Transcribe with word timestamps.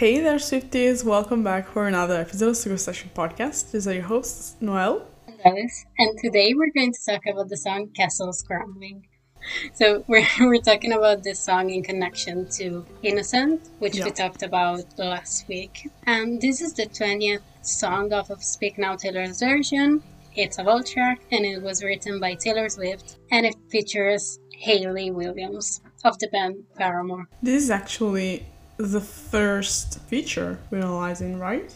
Hey 0.00 0.18
there, 0.20 0.36
Swifties! 0.38 1.04
Welcome 1.04 1.44
back 1.44 1.68
for 1.68 1.86
another 1.86 2.14
episode 2.14 2.48
of 2.48 2.56
Secret 2.56 2.78
Session 2.78 3.10
Podcast. 3.14 3.70
These 3.70 3.86
are 3.86 3.92
your 3.92 4.04
hosts, 4.04 4.56
Noel. 4.58 5.06
And 5.26 5.38
Alice. 5.44 5.84
And 5.98 6.18
today 6.18 6.54
we're 6.54 6.72
going 6.74 6.94
to 6.94 6.98
talk 7.06 7.26
about 7.26 7.50
the 7.50 7.58
song 7.58 7.90
Castles 7.94 8.42
Crumbling. 8.42 9.06
So 9.74 10.02
we're, 10.08 10.26
we're 10.40 10.62
talking 10.62 10.92
about 10.94 11.22
this 11.22 11.38
song 11.38 11.68
in 11.68 11.82
connection 11.82 12.48
to 12.52 12.86
Innocent, 13.02 13.68
which 13.78 13.96
Yeah. 13.96 14.06
we 14.06 14.12
talked 14.12 14.42
about 14.42 14.98
last 14.98 15.46
week. 15.48 15.90
And 16.06 16.40
this 16.40 16.62
is 16.62 16.72
the 16.72 16.86
20th 16.86 17.42
song 17.60 18.10
off 18.14 18.30
of 18.30 18.42
Speak 18.42 18.78
Now 18.78 18.96
Taylor's 18.96 19.40
version. 19.40 20.02
It's 20.34 20.58
a 20.58 20.62
vault 20.62 20.86
track 20.86 21.20
and 21.30 21.44
it 21.44 21.60
was 21.60 21.84
written 21.84 22.18
by 22.20 22.36
Taylor 22.36 22.70
Swift 22.70 23.18
and 23.30 23.44
it 23.44 23.54
features 23.70 24.38
Hayley 24.50 25.10
Williams 25.10 25.82
of 26.06 26.18
the 26.20 26.28
band 26.28 26.64
Paramore. 26.78 27.28
This 27.42 27.64
is 27.64 27.70
actually 27.70 28.46
the 28.80 29.00
first 29.00 30.00
feature 30.08 30.58
we're 30.70 30.78
analyzing, 30.78 31.38
right? 31.38 31.72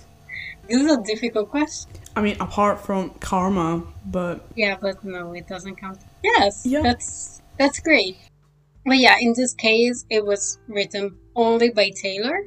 This 0.69 0.81
is 0.83 0.91
a 0.91 1.03
difficult 1.03 1.51
question. 1.51 1.91
I 2.17 2.23
mean, 2.23 2.37
apart 2.41 2.81
from 2.81 3.11
Karma, 3.21 3.83
but 4.07 4.47
Yeah, 4.57 4.77
but 4.81 5.05
no, 5.05 5.33
it 5.35 5.47
doesn't 5.47 5.77
count. 5.77 5.99
Yes, 6.23 6.65
Yeah. 6.65 6.83
that's 6.83 7.43
that's 7.59 7.81
great. 7.81 8.17
But 8.87 8.99
yeah, 8.99 9.17
in 9.21 9.35
this 9.37 9.55
case, 9.55 10.05
it 10.11 10.25
was 10.25 10.59
written 10.69 11.17
only 11.37 11.71
by 11.71 11.91
Taylor. 11.91 12.39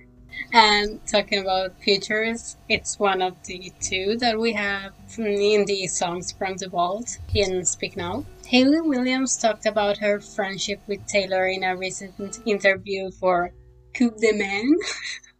And 0.54 1.04
talking 1.08 1.40
about 1.40 1.80
features, 1.82 2.58
it's 2.70 3.00
one 3.00 3.22
of 3.24 3.36
the 3.46 3.72
two 3.82 4.18
that 4.20 4.40
we 4.40 4.54
have 4.54 4.94
in 5.18 5.66
the 5.66 5.88
songs 5.88 6.32
from 6.32 6.58
the 6.58 6.70
vault 6.70 7.18
in 7.34 7.66
Speak 7.66 7.98
Now. 7.98 8.24
Hayley 8.46 8.82
Williams 8.82 9.36
talked 9.38 9.66
about 9.66 9.98
her 9.98 10.20
friendship 10.22 10.80
with 10.88 11.06
Taylor 11.08 11.48
in 11.48 11.64
a 11.64 11.76
recent 11.76 12.40
interview 12.46 13.10
for 13.12 13.52
Coup 13.98 14.12
de 14.12 14.32
Main, 14.32 14.76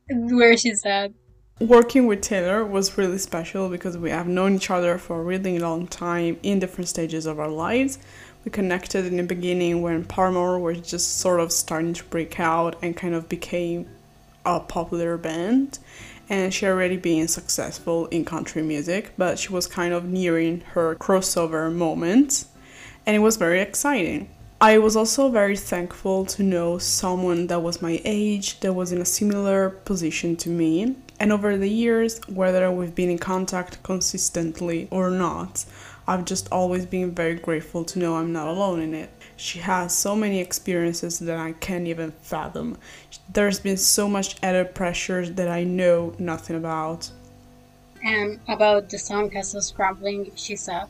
where 0.36 0.58
she 0.58 0.74
said, 0.74 1.14
working 1.60 2.08
with 2.08 2.22
Taylor 2.22 2.66
was 2.66 2.98
really 2.98 3.18
special 3.18 3.70
because 3.70 3.98
we 3.98 4.10
have 4.10 4.28
known 4.28 4.56
each 4.56 4.70
other 4.70 4.98
for 4.98 5.20
a 5.20 5.24
really 5.24 5.60
long 5.60 5.88
time 5.88 6.38
in 6.44 6.60
different 6.60 6.88
stages 6.88 7.26
of 7.26 7.40
our 7.40 7.50
lives. 7.50 8.00
We 8.46 8.52
connected 8.52 9.06
in 9.06 9.18
the 9.18 9.24
beginning 9.24 9.82
when 9.82 10.06
Paramore 10.06 10.60
was 10.60 10.82
just 10.82 11.18
sort 11.20 11.40
of 11.40 11.52
starting 11.52 11.94
to 11.94 12.04
break 12.06 12.40
out 12.40 12.78
and 12.82 12.96
kind 12.96 13.14
of 13.14 13.28
became 13.30 13.88
a 14.46 14.60
popular 14.60 15.18
band. 15.18 15.80
And 16.30 16.54
she 16.54 16.66
already 16.66 16.98
been 16.98 17.28
successful 17.28 18.08
in 18.08 18.26
country 18.26 18.62
music, 18.62 19.14
but 19.18 19.40
she 19.40 19.54
was 19.54 19.68
kind 19.68 19.94
of 19.94 20.06
nearing 20.06 20.62
her 20.72 20.96
crossover 20.96 21.74
moment, 21.74 22.46
and 23.06 23.16
it 23.16 23.20
was 23.20 23.38
very 23.38 23.62
exciting. 23.62 24.30
I 24.60 24.80
was 24.80 24.96
also 24.96 25.30
very 25.30 25.56
thankful 25.56 26.26
to 26.26 26.42
know 26.42 26.80
someone 26.80 27.46
that 27.46 27.62
was 27.62 27.80
my 27.80 28.02
age, 28.04 28.60
that 28.62 28.74
was 28.74 28.92
in 28.92 29.00
a 29.00 29.06
similar 29.06 29.70
position 29.70 30.36
to 30.38 30.50
me. 30.50 30.96
And 31.20 31.32
over 31.32 31.58
the 31.58 31.70
years, 31.70 32.20
whether 32.28 32.72
we've 32.72 32.96
been 32.96 33.12
in 33.12 33.20
contact 33.20 33.84
consistently 33.84 34.88
or 34.90 35.12
not, 35.12 35.64
I've 36.08 36.26
just 36.26 36.52
always 36.52 36.88
been 36.88 37.12
very 37.12 37.36
grateful 37.36 37.84
to 37.86 38.00
know 38.00 38.16
I'm 38.16 38.34
not 38.34 38.48
alone 38.48 38.80
in 38.82 38.96
it. 38.96 39.12
She 39.36 39.60
has 39.60 39.96
so 39.96 40.16
many 40.16 40.40
experiences 40.40 41.20
that 41.20 41.38
I 41.38 41.52
can't 41.52 41.86
even 41.88 42.12
fathom. 42.24 42.78
There's 43.32 43.60
been 43.60 43.78
so 43.78 44.10
much 44.10 44.38
added 44.42 44.74
pressure 44.74 45.28
that 45.30 45.50
I 45.50 45.66
know 45.66 46.16
nothing 46.18 46.56
about. 46.56 47.12
and 48.04 48.40
about 48.48 48.90
the 48.90 48.98
song 48.98 49.30
Castles 49.30 49.72
Crumbling, 49.72 50.32
she 50.36 50.56
said, 50.56 50.86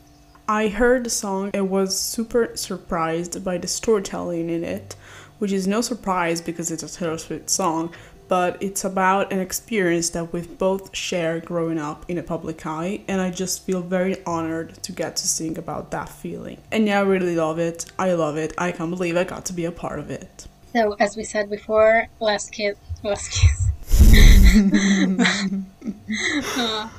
I 0.49 0.69
heard 0.69 1.03
the 1.03 1.09
song 1.09 1.51
and 1.53 1.69
was 1.69 1.99
super 1.99 2.55
surprised 2.55 3.43
by 3.43 3.57
the 3.57 3.67
storytelling 3.67 4.49
in 4.49 4.63
it, 4.63 4.95
which 5.39 5.51
is 5.51 5.67
no 5.67 5.81
surprise 5.81 6.39
because 6.39 6.71
it's 6.71 6.83
a 6.83 6.87
Taylor 6.87 7.17
Swift 7.17 7.49
song, 7.49 7.93
but 8.29 8.55
it's 8.61 8.85
about 8.85 9.33
an 9.33 9.39
experience 9.39 10.09
that 10.11 10.31
we've 10.31 10.57
both 10.57 10.95
shared 10.95 11.43
growing 11.43 11.77
up 11.77 12.05
in 12.07 12.17
a 12.17 12.23
public 12.23 12.65
eye, 12.65 13.01
and 13.09 13.19
I 13.19 13.29
just 13.29 13.65
feel 13.65 13.81
very 13.81 14.23
honored 14.23 14.81
to 14.83 14.93
get 14.93 15.17
to 15.17 15.27
sing 15.27 15.57
about 15.57 15.91
that 15.91 16.07
feeling. 16.07 16.61
And 16.71 16.87
yeah, 16.87 16.99
I 16.99 17.03
really 17.03 17.35
love 17.35 17.59
it. 17.59 17.85
I 17.99 18.13
love 18.13 18.37
it. 18.37 18.53
I 18.57 18.71
can't 18.71 18.89
believe 18.89 19.17
I 19.17 19.25
got 19.25 19.43
to 19.47 19.53
be 19.53 19.65
a 19.65 19.71
part 19.73 19.99
of 19.99 20.09
it. 20.09 20.47
So, 20.71 20.95
as 20.97 21.17
we 21.17 21.25
said 21.25 21.49
before, 21.49 22.07
last 22.21 22.53
kiss, 22.53 22.77
last 23.03 23.31
kiss. 23.31 23.67
Oh, 26.59 26.91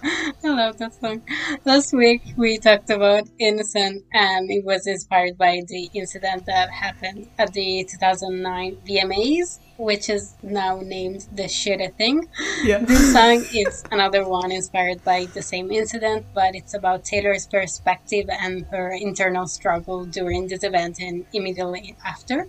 I 0.45 0.49
love 0.49 0.77
that 0.79 0.95
song. 1.01 1.23
Last 1.65 1.93
week 1.95 2.23
we 2.37 2.59
talked 2.59 2.91
about 2.91 3.25
Innocent, 3.39 4.05
and 4.13 4.51
it 4.51 4.65
was 4.65 4.87
inspired 4.87 5.39
by 5.39 5.63
the 5.67 5.89
incident 5.95 6.45
that 6.47 6.71
happened 6.71 7.29
at 7.39 7.53
the 7.55 7.87
2009 7.89 8.77
VMAs, 8.87 9.61
which 9.79 10.11
is 10.11 10.35
now 10.43 10.81
named 10.81 11.27
the 11.33 11.45
Shitty 11.45 11.95
Thing. 11.95 12.29
Yeah. 12.65 12.79
This 12.89 13.13
song 13.13 13.45
is 13.55 13.85
another 13.93 14.29
one 14.29 14.51
inspired 14.51 15.03
by 15.05 15.27
the 15.27 15.43
same 15.43 15.71
incident, 15.71 16.27
but 16.35 16.55
it's 16.55 16.75
about 16.75 17.05
Taylor's 17.05 17.47
perspective 17.47 18.29
and 18.29 18.67
her 18.67 18.91
internal 18.91 19.47
struggle 19.47 20.05
during 20.05 20.49
this 20.49 20.65
event 20.65 20.99
and 21.01 21.25
immediately 21.33 21.95
after. 22.05 22.49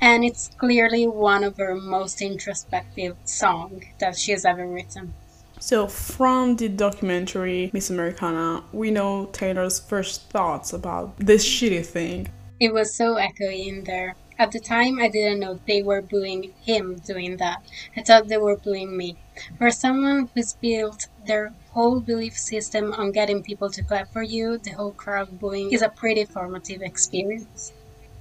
And 0.00 0.22
it's 0.24 0.50
clearly 0.58 1.06
one 1.06 1.44
of 1.44 1.56
her 1.56 1.74
most 1.74 2.20
introspective 2.20 3.16
songs 3.24 3.84
that 3.98 4.16
she 4.16 4.32
has 4.32 4.44
ever 4.44 4.66
written. 4.66 5.14
So, 5.58 5.86
from 5.86 6.56
the 6.56 6.68
documentary 6.68 7.70
Miss 7.72 7.88
Americana, 7.88 8.62
we 8.72 8.90
know 8.90 9.26
Taylor's 9.32 9.80
first 9.80 10.28
thoughts 10.28 10.74
about 10.74 11.16
this 11.16 11.44
shitty 11.48 11.86
thing. 11.86 12.28
It 12.60 12.74
was 12.74 12.94
so 12.94 13.16
echoey 13.16 13.66
in 13.66 13.84
there. 13.84 14.14
At 14.38 14.52
the 14.52 14.60
time, 14.60 14.98
I 15.00 15.08
didn't 15.08 15.40
know 15.40 15.60
they 15.66 15.82
were 15.82 16.02
booing 16.02 16.52
him 16.62 16.96
doing 16.96 17.38
that. 17.38 17.62
I 17.96 18.02
thought 18.02 18.28
they 18.28 18.36
were 18.36 18.56
booing 18.56 18.96
me. 18.96 19.16
For 19.58 19.70
someone 19.70 20.28
who's 20.34 20.54
built 20.54 21.08
their 21.26 21.54
whole 21.70 22.00
belief 22.00 22.36
system 22.36 22.92
on 22.92 23.12
getting 23.12 23.42
people 23.42 23.70
to 23.70 23.82
clap 23.82 24.12
for 24.12 24.22
you, 24.22 24.58
the 24.58 24.70
whole 24.70 24.92
crowd 24.92 25.38
booing 25.38 25.72
is 25.72 25.82
a 25.82 25.88
pretty 25.88 26.24
formative 26.24 26.82
experience. 26.82 27.72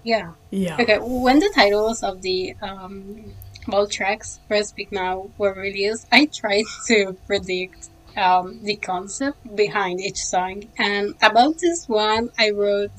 Yeah. 0.04 0.34
Yeah. 0.52 0.78
Okay, 0.80 1.00
when 1.00 1.40
the 1.40 1.52
titles 1.54 2.04
of 2.04 2.22
the 2.22 2.56
um, 2.62 3.34
all 3.72 3.88
tracks 3.88 4.40
for 4.48 4.62
Speak 4.64 4.92
Now 4.92 5.30
were 5.38 5.54
released, 5.54 6.08
I 6.12 6.28
tried 6.28 6.66
to 6.88 7.18
predict 7.28 7.90
um, 8.16 8.60
the 8.64 8.76
concept 8.76 9.56
behind 9.56 10.00
each 10.00 10.24
song. 10.24 10.64
And 10.78 11.16
about 11.22 11.60
this 11.60 11.88
one, 11.88 12.30
I 12.38 12.52
wrote, 12.52 12.92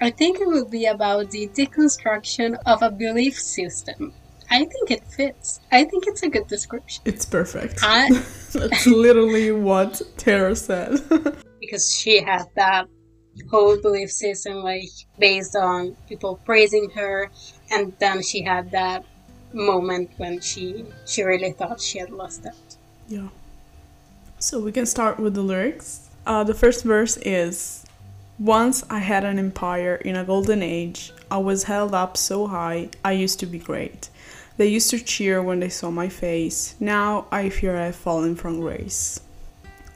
I 0.00 0.10
think 0.10 0.40
it 0.40 0.46
will 0.46 0.68
be 0.68 0.86
about 0.86 1.30
the 1.30 1.48
deconstruction 1.48 2.56
of 2.66 2.82
a 2.82 2.90
belief 2.90 3.38
system. 3.38 4.12
I 4.50 4.64
think 4.64 4.90
it 4.90 5.04
fits. 5.04 5.60
I 5.70 5.84
think 5.84 6.04
it's 6.06 6.22
a 6.22 6.28
good 6.28 6.46
description. 6.46 7.02
It's 7.04 7.24
perfect. 7.24 7.80
I, 7.82 8.08
That's 8.52 8.86
literally 8.86 9.52
what 9.52 10.00
Tara 10.16 10.56
said. 10.56 11.00
because 11.60 11.94
she 11.94 12.22
had 12.22 12.44
that 12.54 12.86
whole 13.50 13.80
belief 13.80 14.10
system 14.10 14.64
like 14.64 14.88
based 15.18 15.54
on 15.54 15.96
people 16.08 16.40
praising 16.44 16.90
her 16.90 17.30
and 17.70 17.92
then 18.00 18.20
she 18.20 18.42
had 18.42 18.68
that 18.72 19.04
moment 19.52 20.10
when 20.16 20.40
she 20.40 20.84
she 21.06 21.22
really 21.22 21.52
thought 21.52 21.80
she 21.80 21.98
had 22.00 22.10
lost 22.10 22.44
it 22.44 22.68
yeah. 23.08 23.28
So 24.38 24.60
we 24.60 24.70
can 24.70 24.86
start 24.86 25.18
with 25.18 25.34
the 25.34 25.42
lyrics. 25.42 26.10
Uh, 26.26 26.44
the 26.44 26.54
first 26.54 26.84
verse 26.84 27.16
is 27.18 27.84
Once 28.38 28.84
I 28.88 28.98
had 29.00 29.24
an 29.24 29.38
empire 29.38 29.96
in 29.96 30.16
a 30.16 30.24
golden 30.24 30.62
age. 30.62 31.12
I 31.30 31.38
was 31.38 31.64
held 31.64 31.92
up 31.94 32.16
so 32.16 32.46
high, 32.46 32.88
I 33.04 33.12
used 33.12 33.40
to 33.40 33.46
be 33.46 33.58
great. 33.58 34.08
They 34.56 34.66
used 34.68 34.90
to 34.90 34.98
cheer 34.98 35.42
when 35.42 35.60
they 35.60 35.68
saw 35.68 35.90
my 35.90 36.08
face. 36.08 36.74
Now 36.80 37.26
I 37.30 37.48
fear 37.50 37.76
I've 37.76 37.96
fallen 37.96 38.34
from 38.36 38.60
grace. 38.60 39.20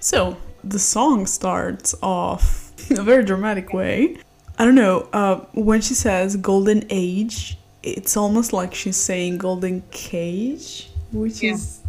So 0.01 0.37
the 0.63 0.79
song 0.79 1.27
starts 1.27 1.95
off 2.03 2.73
in 2.91 2.99
a 2.99 3.03
very 3.03 3.25
dramatic 3.25 3.73
way. 3.73 4.19
I 4.59 4.65
don't 4.65 4.75
know, 4.75 5.09
uh, 5.13 5.37
when 5.55 5.81
she 5.81 5.95
says 5.95 6.37
golden 6.37 6.85
age, 6.91 7.57
it's 7.83 8.17
almost 8.17 8.53
like 8.53 8.75
she's 8.75 8.97
saying 8.97 9.39
golden 9.39 9.83
cage, 9.91 10.91
which 11.13 11.43
Yeah. 11.43 11.55
is. 11.55 11.81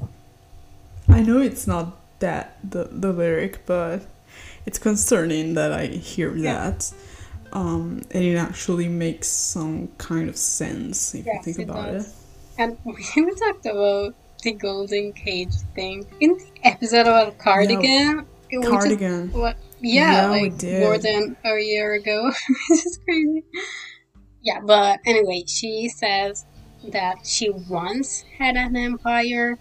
I 1.10 1.22
know 1.22 1.40
it's 1.40 1.68
not 1.68 1.98
that, 2.20 2.58
the, 2.64 2.86
the 2.86 3.12
lyric, 3.12 3.66
but 3.66 4.02
it's 4.66 4.80
concerning 4.80 5.54
that 5.56 5.72
I 5.72 5.88
hear 5.88 6.36
Yeah. 6.36 6.54
that. 6.72 6.94
Um, 7.52 8.02
and 8.12 8.24
it 8.24 8.36
actually 8.36 8.88
makes 8.88 9.28
some 9.28 9.90
kind 10.00 10.28
of 10.30 10.38
sense 10.38 11.14
if 11.14 11.26
you 11.26 11.40
think 11.44 11.60
it 11.60 11.70
about 11.70 11.92
does. 11.92 12.08
it. 12.08 12.14
and 12.58 12.78
we 12.86 13.36
talked 13.36 13.66
about 13.66 14.16
the 14.44 14.54
golden 14.54 15.14
cage 15.14 15.54
thing 15.76 16.06
in 16.20 16.32
the 16.38 16.46
episode 16.64 17.02
about 17.02 17.38
cardigan 17.38 18.26
it 18.50 18.58
was 18.58 18.68
just- 18.68 18.72
Cardigan. 18.72 19.32
what 19.32 19.56
yeah, 19.82 20.24
Yeah, 20.24 20.30
like 20.30 20.64
more 20.64 20.98
than 20.98 21.36
a 21.46 21.60
year 21.60 21.94
ago 21.94 22.30
this 22.70 22.86
is 22.86 22.98
crazy 23.06 23.44
yeah 24.42 24.60
but 24.66 25.00
anyway 25.06 25.44
she 25.48 25.88
says 25.90 26.46
that 26.90 27.26
she 27.26 27.50
once 27.70 28.26
had 28.38 28.56
an 28.58 28.76
empire 28.76 29.58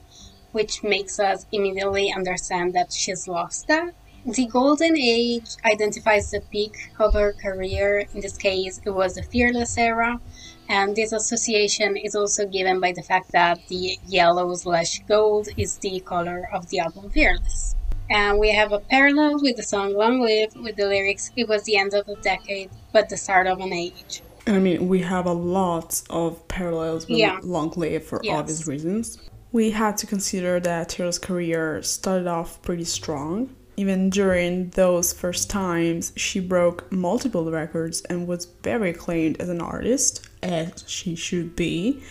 which 0.53 0.83
makes 0.83 1.21
us 1.21 1.47
immediately 1.53 2.13
understand 2.13 2.75
that 2.75 2.93
she's 2.93 3.29
lost 3.29 3.69
that 3.69 3.95
the 4.27 4.47
golden 4.47 4.97
age 4.97 5.57
identifies 5.65 6.31
the 6.31 6.41
peak 6.53 6.91
of 6.99 7.15
her 7.15 7.33
career 7.33 8.05
in 8.15 8.21
this 8.21 8.37
case 8.37 8.81
it 8.85 8.91
was 8.91 9.15
the 9.15 9.23
fearless 9.23 9.77
era 9.77 10.21
And 10.69 10.95
this 10.97 11.13
association 11.13 11.97
is 11.97 12.15
also 12.15 12.47
given 12.47 12.81
by 12.81 12.93
the 12.93 13.03
fact 13.03 13.33
that 13.33 13.59
the 13.69 13.99
yellow 14.07 14.55
slash 14.55 15.03
gold 15.09 15.49
is 15.57 15.77
the 15.79 16.01
color 16.01 16.49
of 16.53 16.69
the 16.71 16.79
album 16.79 17.11
Fearless. 17.11 17.75
And 18.09 18.39
we 18.39 18.51
have 18.53 18.73
a 18.73 18.79
parallel 18.79 19.43
with 19.43 19.57
the 19.57 19.63
song 19.63 19.93
Long 19.95 20.21
Live 20.23 20.55
with 20.55 20.77
the 20.77 20.87
lyrics 20.87 21.31
It 21.37 21.49
was 21.49 21.65
the 21.65 21.77
end 21.77 21.93
of 21.95 22.09
a 22.09 22.17
decade, 22.23 22.71
but 22.93 23.09
the 23.09 23.17
start 23.17 23.47
of 23.49 23.59
an 23.61 23.73
age. 23.73 24.23
I 24.47 24.59
mean, 24.61 24.89
we 24.89 25.01
have 25.01 25.27
a 25.27 25.33
lot 25.33 26.01
of 26.11 26.47
parallels 26.49 27.07
with 27.09 27.19
Yeah. 27.19 27.39
Long 27.43 27.73
Live 27.77 28.05
for 28.05 28.21
Yes. 28.23 28.39
obvious 28.39 28.67
reasons. 28.67 29.19
We 29.51 29.73
had 29.73 29.99
to 29.99 30.07
consider 30.07 30.61
that 30.61 30.89
Taylor's 30.91 31.19
career 31.19 31.83
started 31.83 32.29
off 32.29 32.63
pretty 32.63 32.85
strong. 32.85 33.51
Even 33.77 34.11
during 34.11 34.69
those 34.71 35.13
first 35.13 35.49
times, 35.49 36.13
she 36.17 36.41
broke 36.41 36.91
multiple 36.93 37.51
records 37.51 38.03
and 38.03 38.27
was 38.27 38.45
very 38.63 38.91
acclaimed 38.91 39.41
as 39.41 39.49
an 39.49 39.61
artist, 39.61 40.29
as 40.43 40.85
she 40.87 41.15
should 41.15 41.57
be. 41.57 42.03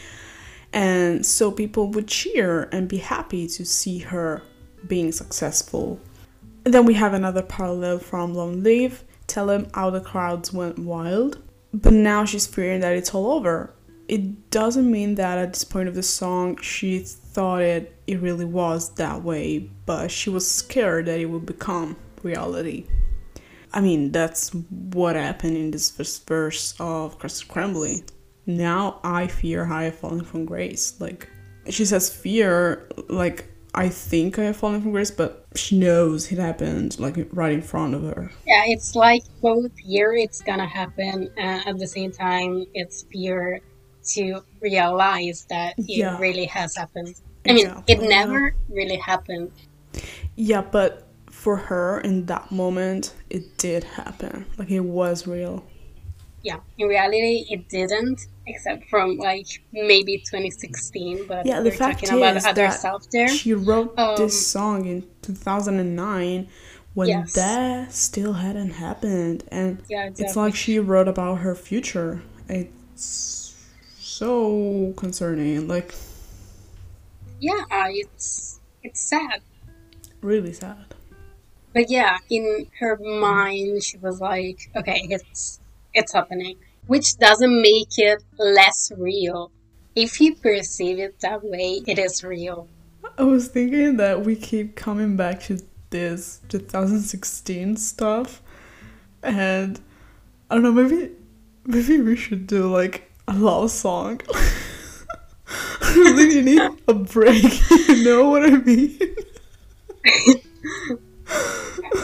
And 0.74 1.26
so 1.26 1.52
people 1.52 1.88
would 1.90 2.08
cheer 2.08 2.68
and 2.72 2.88
be 2.88 2.98
happy 2.98 3.48
to 3.48 3.66
see 3.66 4.00
her 4.00 4.42
being 4.88 5.12
successful. 5.12 6.00
And 6.66 6.74
then 6.74 6.86
we 6.86 6.96
have 6.96 7.14
another 7.14 7.42
parallel 7.42 8.00
from 8.00 8.34
Long 8.34 8.64
Live, 8.64 9.04
tell 9.28 9.50
him 9.50 9.68
how 9.74 9.90
the 9.90 10.02
crowds 10.02 10.54
went 10.54 10.80
wild. 10.80 11.40
But 11.74 11.94
now 11.94 12.26
she's 12.26 12.48
fearing 12.48 12.82
that 12.82 12.96
it's 12.96 13.14
all 13.14 13.32
over. 13.32 13.74
It 14.12 14.52
doesn't 14.52 14.92
mean 14.92 15.16
that 15.16 15.38
at 15.38 15.54
this 15.54 15.64
point 15.64 15.88
of 15.88 15.96
the 15.96 16.04
song 16.04 16.58
she 16.58 17.00
thought 17.00 17.62
it, 17.62 17.96
it 18.08 18.20
really 18.20 18.44
was 18.44 18.94
that 18.96 19.24
way, 19.24 19.70
but 19.86 20.12
she 20.12 20.30
was 20.30 20.46
scared 20.52 21.06
that 21.06 21.18
it 21.18 21.28
would 21.28 21.46
become 21.46 21.96
reality. 22.22 22.88
I 23.72 23.80
mean, 23.80 24.12
that's 24.12 24.50
what 24.50 25.16
happened 25.16 25.56
in 25.56 25.72
this 25.72 25.90
first 25.90 26.28
verse 26.28 26.76
of 26.78 27.20
Castles 27.20 27.46
Crumbling. 27.46 28.04
Now 28.46 29.00
I 29.02 29.28
fear 29.28 29.72
I 29.72 29.84
have 29.84 29.96
fallen 29.96 30.26
from 30.26 30.44
grace. 30.44 31.00
Like, 31.00 31.30
she 31.70 31.86
says 31.86 32.14
fear, 32.14 32.90
like, 33.08 33.48
I 33.74 33.88
think 33.88 34.38
I 34.38 34.44
have 34.44 34.58
fallen 34.58 34.82
from 34.82 34.92
grace, 34.92 35.12
but 35.12 35.46
she 35.56 35.80
knows 35.80 36.30
it 36.34 36.38
happened, 36.38 37.00
like, 37.00 37.16
right 37.32 37.54
in 37.54 37.62
front 37.62 37.96
of 37.96 38.02
her. 38.02 38.30
Yeah, 38.46 38.64
it's 38.68 38.94
like 38.94 39.24
both 39.42 39.72
fear 39.80 40.14
it's 40.16 40.42
gonna 40.42 40.68
happen, 40.68 41.32
and 41.38 41.66
at 41.66 41.78
the 41.78 41.88
same 41.88 42.12
time, 42.12 42.66
it's 42.74 43.04
fear 43.04 43.62
to 44.14 44.42
realize 44.62 45.46
that 45.50 45.74
it 45.78 45.86
Yeah. 45.88 46.18
really 46.20 46.46
has 46.46 46.76
happened. 46.76 47.16
I 47.48 47.54
mean, 47.54 47.68
Exactly, 47.68 47.96
it 47.96 48.02
never 48.08 48.56
really 48.70 48.98
happened. 48.98 49.52
Yeah, 50.36 50.62
but 50.62 51.08
for 51.30 51.56
her 51.58 52.00
in 52.02 52.26
that 52.28 52.52
moment, 52.52 53.14
it 53.30 53.58
did 53.58 53.84
happen. 53.84 54.46
Like, 54.58 54.70
it 54.70 54.82
was 54.82 55.26
real. 55.28 55.64
Yeah, 56.44 56.58
in 56.78 56.88
reality, 56.88 57.46
it 57.50 57.70
didn't, 57.70 58.20
except 58.48 58.90
from 58.90 59.18
like 59.18 59.46
maybe 59.72 60.18
2016. 60.18 61.26
But 61.28 61.46
Yeah, 61.46 61.60
the 61.60 61.70
we're 61.70 61.76
fact 61.76 62.04
talking 62.04 62.18
about 62.18 62.38
is 62.38 62.46
other 62.46 62.64
that 62.64 62.80
stuff 62.80 63.06
there. 63.12 63.28
She 63.28 63.54
wrote 63.54 63.94
Um, 63.98 64.16
this 64.18 64.48
song 64.48 64.86
in 64.86 65.04
2009 65.22 66.48
when 66.96 67.08
Yes. 67.10 67.34
that 67.34 67.94
still 67.94 68.34
hadn't 68.34 68.72
happened. 68.72 69.44
And 69.52 69.84
Yeah, 69.90 70.10
it's 70.18 70.36
like 70.36 70.56
she 70.56 70.80
wrote 70.80 71.08
about 71.08 71.40
her 71.40 71.54
future. 71.56 72.22
It's 72.50 73.41
so 74.22 74.94
concerning. 74.98 75.68
Like, 75.68 75.96
yeah, 77.40 77.66
it's 77.90 78.60
it's 78.84 79.02
sad. 79.02 79.42
really 80.22 80.54
sad. 80.54 80.94
But 81.74 81.90
yeah, 81.90 82.20
in 82.30 82.68
her 82.80 82.98
mind, 82.98 83.82
she 83.84 83.98
was 83.98 84.22
like, 84.22 84.70
okay, 84.76 85.08
it's 85.10 85.60
it's 85.96 86.14
happening, 86.14 86.58
which 86.86 87.18
doesn't 87.18 87.62
make 87.62 87.98
it 87.98 88.22
less 88.38 88.92
real. 88.96 89.50
If 89.96 90.22
you 90.22 90.36
perceive 90.36 91.00
it 91.00 91.20
that 91.22 91.44
way, 91.44 91.82
it 91.88 91.98
is 91.98 92.24
real. 92.24 92.68
I 93.18 93.24
was 93.24 93.48
thinking 93.48 93.98
that 93.98 94.24
we 94.24 94.36
keep 94.36 94.76
coming 94.76 95.18
back 95.18 95.42
to 95.50 95.60
this 95.90 96.42
2016 96.50 97.76
stuff, 97.78 98.44
and 99.24 99.82
I 100.48 100.54
don't 100.54 100.64
know, 100.64 100.72
maybe 100.72 101.10
maybe 101.66 102.02
we 102.02 102.16
should 102.16 102.46
do 102.46 102.72
like 102.72 103.11
love 103.34 103.72
song. 103.72 104.22
I 105.82 105.94
really 105.96 106.42
need 106.42 106.62
a 106.88 106.94
break. 106.94 107.44
You 107.92 108.04
know 108.06 108.30
what 108.30 108.44
I 108.46 108.58
mean? 108.58 108.98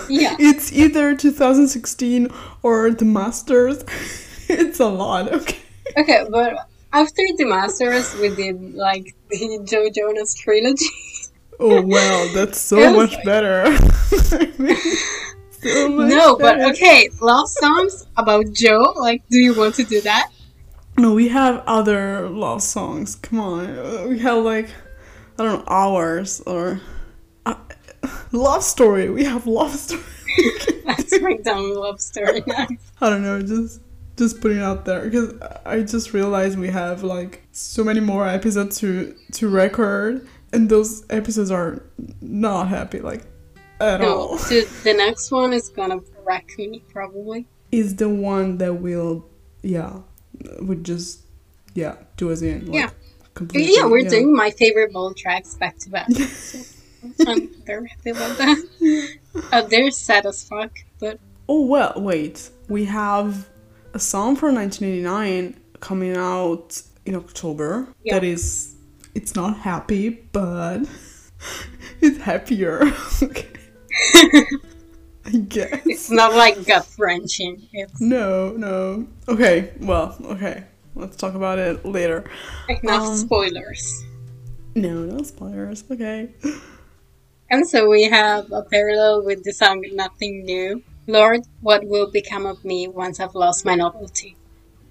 Yeah, 0.09 0.35
It's 0.39 0.71
either 0.71 1.15
2016 1.15 2.29
or 2.63 2.91
the 2.91 3.06
Masters. 3.06 3.83
It's 4.50 4.79
a 4.79 4.85
lot, 4.88 5.31
okay? 5.33 5.57
okay, 5.97 6.25
but 6.29 6.56
after 6.94 7.21
the 7.38 7.45
Masters, 7.45 8.15
we 8.15 8.29
did 8.33 8.74
like 8.75 9.15
the 9.29 9.59
Joe 9.65 9.89
Jonas 9.94 10.33
trilogy. 10.35 10.85
Oh 11.59 11.81
well, 11.81 12.33
that's 12.33 12.59
so 12.59 12.94
much 12.94 13.13
like- 13.15 13.25
better. 13.25 13.63
I 13.65 14.53
mean, 14.57 14.77
so 15.62 15.89
much 15.89 16.09
no, 16.09 16.38
but 16.38 16.62
okay, 16.71 17.09
love 17.19 17.50
songs 17.50 18.06
about 18.15 18.45
Joe. 18.53 18.94
Like, 18.95 19.24
do 19.29 19.38
you 19.38 19.53
want 19.57 19.75
to 19.75 19.83
do 19.83 20.00
that? 20.01 20.29
No, 20.98 21.14
we 21.14 21.28
have 21.30 21.64
other 21.68 22.28
love 22.30 22.64
songs. 22.64 23.16
Come 23.16 23.40
on, 23.40 24.10
we 24.10 24.20
have 24.20 24.44
like 24.44 24.70
I 25.38 25.44
don't 25.44 25.60
know 25.60 25.64
hours 25.68 26.42
or 26.42 26.82
uh, 27.46 27.56
love 28.32 28.64
story. 28.64 29.10
We 29.10 29.24
have 29.26 29.46
love 29.46 29.76
story. 29.76 30.02
Let's 30.86 31.18
break 31.20 31.44
down 31.44 31.76
love 31.76 32.02
story 32.02 32.44
now. 32.48 32.68
I 33.02 33.10
don't 33.10 33.22
know, 33.22 33.42
just 33.42 33.82
just 34.18 34.42
putting 34.42 34.58
it 34.58 34.64
out 34.64 34.86
there 34.86 35.04
because 35.08 35.36
I 35.66 35.82
just 35.82 36.14
realized 36.14 36.58
we 36.58 36.70
have 36.70 37.04
like 37.04 37.44
so 37.52 37.84
many 37.84 38.00
more 38.00 38.28
episodes 38.28 38.80
to 38.80 39.16
to 39.34 39.48
record, 39.50 40.28
and 40.52 40.68
those 40.70 41.06
episodes 41.12 41.52
are 41.52 41.84
not 42.22 42.70
happy 42.70 43.00
like 43.02 43.22
at 43.80 44.02
No, 44.02 44.18
all. 44.18 44.38
so 44.40 44.62
the 44.84 44.94
next 44.96 45.30
one 45.32 45.54
is 45.54 45.70
gonna 45.70 46.00
wreck 46.26 46.50
me 46.58 46.84
probably. 46.92 47.46
Is 47.72 47.96
the 47.98 48.10
one 48.10 48.58
that 48.58 48.74
will 48.76 49.28
yeah 49.62 50.00
would 50.60 50.84
just 50.84 51.22
yeah 51.74 51.96
do 52.18 52.32
us 52.32 52.42
in 52.42 52.66
like, 52.66 52.76
Yeah. 52.76 52.90
completely. 53.34 53.74
Yeah, 53.76 53.86
we're 53.86 54.08
doing 54.08 54.34
my 54.36 54.52
favorite 54.52 54.92
vault 54.92 55.18
tracks 55.18 55.56
back 55.56 55.78
to 55.80 55.90
back. 55.90 56.08
So 57.16 57.32
I'm 57.32 57.48
very 57.66 57.88
happy 57.90 58.10
about 58.10 58.38
that. 58.38 59.18
Uh, 59.52 59.62
they're 59.62 59.92
sad 59.92 60.26
as 60.26 60.44
fuck, 60.44 60.72
but 61.00 61.20
Oh 61.48 61.62
well, 61.66 61.94
wait. 61.96 62.50
We 62.68 62.86
have 62.86 63.48
a 63.94 64.00
song 64.00 64.36
from 64.36 64.56
1989 64.56 65.56
coming 65.80 66.18
out 66.18 66.82
in 67.06 67.16
October. 67.16 67.88
Yeah. 68.04 68.16
That 68.16 68.24
is, 68.25 68.75
it's 69.16 69.36
not 69.36 69.58
happy, 69.58 70.10
but 70.10 70.89
it's 72.01 72.18
happier. 72.18 72.82
okay. 73.24 73.48
I 75.27 75.38
guess. 75.38 75.81
it's 75.86 76.10
not 76.10 76.34
like 76.34 76.65
gut 76.65 76.88
wrenching. 76.98 77.67
It's 77.74 78.00
No, 78.01 78.51
no. 78.51 79.07
Okay, 79.27 79.72
well, 79.81 80.17
okay. 80.25 80.63
Let's 80.96 81.15
talk 81.15 81.36
about 81.36 81.60
it 81.60 81.86
later. 81.86 82.24
enough 82.69 83.03
Um, 83.03 83.15
spoilers. 83.17 84.03
No, 84.75 85.03
no 85.03 85.24
spoilers. 85.24 85.84
Okay. 85.91 86.29
And 87.50 87.67
so 87.67 87.88
we 87.89 88.03
have 88.03 88.51
a 88.51 88.63
parallel 88.63 89.24
with 89.24 89.43
the 89.43 89.53
song 89.53 89.84
Nothing 89.93 90.43
New. 90.43 90.84
Lord, 91.07 91.41
what 91.62 91.86
will 91.88 92.12
become 92.12 92.46
of 92.46 92.63
me 92.65 92.88
once 92.88 93.19
I've 93.19 93.36
lost 93.36 93.63
my 93.65 93.75
novelty? 93.75 94.36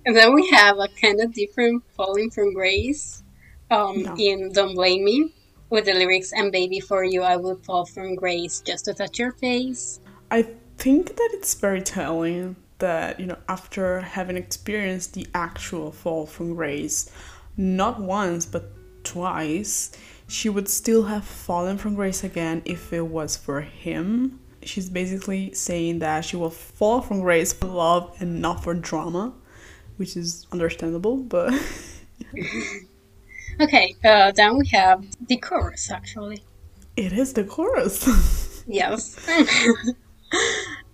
And 0.06 0.16
then 0.16 0.34
we 0.34 0.48
have 0.50 0.78
a 0.78 0.88
kind 1.00 1.20
of 1.20 1.34
different 1.34 1.82
Falling 1.96 2.30
from 2.30 2.54
Grace 2.54 3.22
um, 3.70 3.98
Yeah. 3.98 4.14
in 4.18 4.52
Don't 4.52 4.74
Blame 4.74 5.04
Me 5.04 5.34
with 5.70 5.84
the 5.86 5.92
lyrics, 5.94 6.32
And 6.32 6.50
baby, 6.52 6.80
for 6.80 7.04
you 7.04 7.22
I 7.22 7.36
will 7.36 7.56
fall 7.56 7.84
from 7.84 8.14
grace 8.14 8.60
just 8.64 8.84
to 8.86 8.94
touch 8.94 9.18
your 9.18 9.32
face. 9.32 10.00
I 10.30 10.42
think 10.78 11.16
that 11.16 11.30
it's 11.34 11.54
very 11.54 11.82
telling 11.82 12.56
that, 12.78 13.20
you 13.20 13.26
know, 13.26 13.38
after 13.48 14.00
having 14.00 14.36
experienced 14.36 15.14
the 15.14 15.26
actual 15.34 15.92
fall 15.92 16.26
from 16.26 16.54
grace, 16.54 17.10
not 17.56 18.00
once 18.00 18.46
but 18.46 18.70
twice, 19.04 19.92
she 20.28 20.48
would 20.48 20.68
still 20.68 21.04
have 21.04 21.24
fallen 21.24 21.78
from 21.78 21.94
grace 21.94 22.24
again 22.24 22.62
if 22.64 22.92
it 22.92 23.02
was 23.02 23.36
for 23.36 23.60
him. 23.60 24.40
She's 24.62 24.90
basically 24.90 25.54
saying 25.54 26.00
that 26.00 26.24
she 26.24 26.36
will 26.36 26.50
fall 26.50 27.00
from 27.00 27.20
grace 27.20 27.52
for 27.52 27.66
love 27.68 28.16
and 28.20 28.42
not 28.42 28.64
for 28.64 28.74
drama, 28.74 29.32
which 29.96 30.16
is 30.16 30.46
understandable, 30.52 31.16
but 31.18 31.54
Okay, 33.60 33.94
uh, 34.04 34.32
then 34.32 34.58
we 34.58 34.66
have 34.68 35.04
the 35.28 35.36
chorus 35.38 35.90
actually. 35.90 36.42
it 36.96 37.12
is 37.12 37.32
the 37.32 37.44
chorus. 37.44 38.06
Yes. 38.68 39.16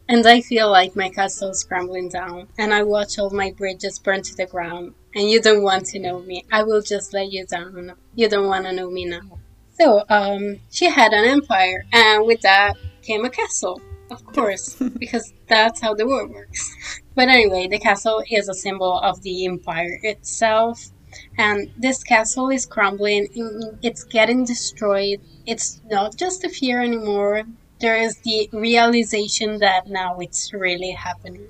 and 0.08 0.26
I 0.26 0.40
feel 0.40 0.70
like 0.70 0.96
my 0.96 1.08
castle's 1.08 1.64
crumbling 1.64 2.08
down, 2.08 2.48
and 2.58 2.74
I 2.74 2.82
watch 2.82 3.18
all 3.18 3.30
my 3.30 3.50
bridges 3.52 3.98
burn 3.98 4.22
to 4.22 4.34
the 4.34 4.46
ground. 4.46 4.94
And 5.14 5.30
you 5.30 5.40
don't 5.40 5.62
want 5.62 5.86
to 5.86 5.98
know 5.98 6.20
me. 6.20 6.44
I 6.50 6.62
will 6.62 6.80
just 6.80 7.12
let 7.12 7.30
you 7.30 7.44
down. 7.46 7.92
You 8.14 8.28
don't 8.28 8.46
want 8.46 8.64
to 8.64 8.72
know 8.72 8.90
me 8.90 9.04
now. 9.04 9.38
So, 9.78 10.04
um, 10.08 10.60
she 10.70 10.86
had 10.88 11.12
an 11.12 11.24
empire, 11.24 11.84
and 11.92 12.26
with 12.26 12.40
that 12.42 12.76
came 13.02 13.24
a 13.24 13.30
castle, 13.30 13.80
of 14.10 14.24
course, 14.24 14.74
because 14.98 15.32
that's 15.48 15.80
how 15.80 15.94
the 15.94 16.06
world 16.06 16.30
works. 16.30 16.76
But 17.14 17.28
anyway, 17.28 17.68
the 17.68 17.78
castle 17.78 18.22
is 18.30 18.48
a 18.48 18.54
symbol 18.54 18.98
of 18.98 19.22
the 19.22 19.46
empire 19.46 19.98
itself. 20.02 20.90
And 21.36 21.70
this 21.76 22.02
castle 22.02 22.48
is 22.48 22.64
crumbling, 22.64 23.28
it's 23.82 24.04
getting 24.04 24.44
destroyed. 24.44 25.20
It's 25.46 25.80
not 25.90 26.16
just 26.16 26.44
a 26.44 26.48
fear 26.48 26.80
anymore, 26.80 27.42
there 27.82 27.96
is 27.96 28.16
the 28.18 28.48
realization 28.52 29.58
that 29.58 29.88
now 29.88 30.18
it's 30.20 30.54
really 30.54 30.92
happening. 30.92 31.48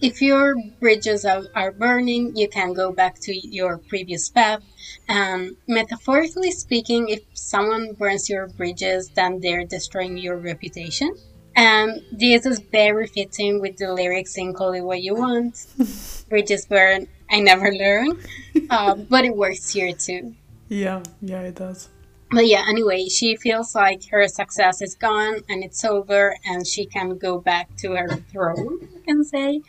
If 0.00 0.20
your 0.20 0.54
bridges 0.80 1.24
are, 1.24 1.44
are 1.54 1.72
burning, 1.72 2.36
you 2.36 2.48
can 2.48 2.72
go 2.72 2.92
back 2.92 3.18
to 3.20 3.32
your 3.34 3.78
previous 3.78 4.28
path. 4.28 4.62
And 5.08 5.56
metaphorically 5.66 6.50
speaking, 6.50 7.08
if 7.08 7.20
someone 7.32 7.94
burns 7.94 8.28
your 8.28 8.48
bridges, 8.48 9.08
then 9.14 9.40
they're 9.40 9.64
destroying 9.64 10.18
your 10.18 10.36
reputation. 10.36 11.16
And 11.56 12.02
this 12.12 12.44
is 12.44 12.60
very 12.60 13.06
fitting 13.06 13.60
with 13.60 13.78
the 13.78 13.92
lyrics 13.92 14.36
in 14.36 14.54
Call 14.54 14.72
It 14.72 14.82
What 14.82 15.02
You 15.02 15.14
Want. 15.14 15.66
bridges 16.28 16.66
burn, 16.66 17.08
I 17.30 17.40
never 17.40 17.72
learn. 17.72 18.18
Uh, 18.70 18.94
but 18.94 19.24
it 19.24 19.34
works 19.34 19.72
here 19.72 19.94
too. 19.94 20.34
Yeah, 20.68 21.02
yeah, 21.22 21.40
it 21.40 21.54
does 21.54 21.88
but 22.30 22.46
yeah, 22.46 22.64
anyway, 22.68 23.06
she 23.06 23.36
feels 23.36 23.74
like 23.74 24.08
her 24.10 24.28
success 24.28 24.82
is 24.82 24.94
gone 24.94 25.40
and 25.48 25.64
it's 25.64 25.84
over, 25.84 26.36
and 26.44 26.66
she 26.66 26.84
can 26.84 27.16
go 27.16 27.38
back 27.38 27.74
to 27.78 27.92
her 27.92 28.08
throne, 28.30 28.78
you 28.80 29.02
can 29.06 29.24
say. 29.24 29.62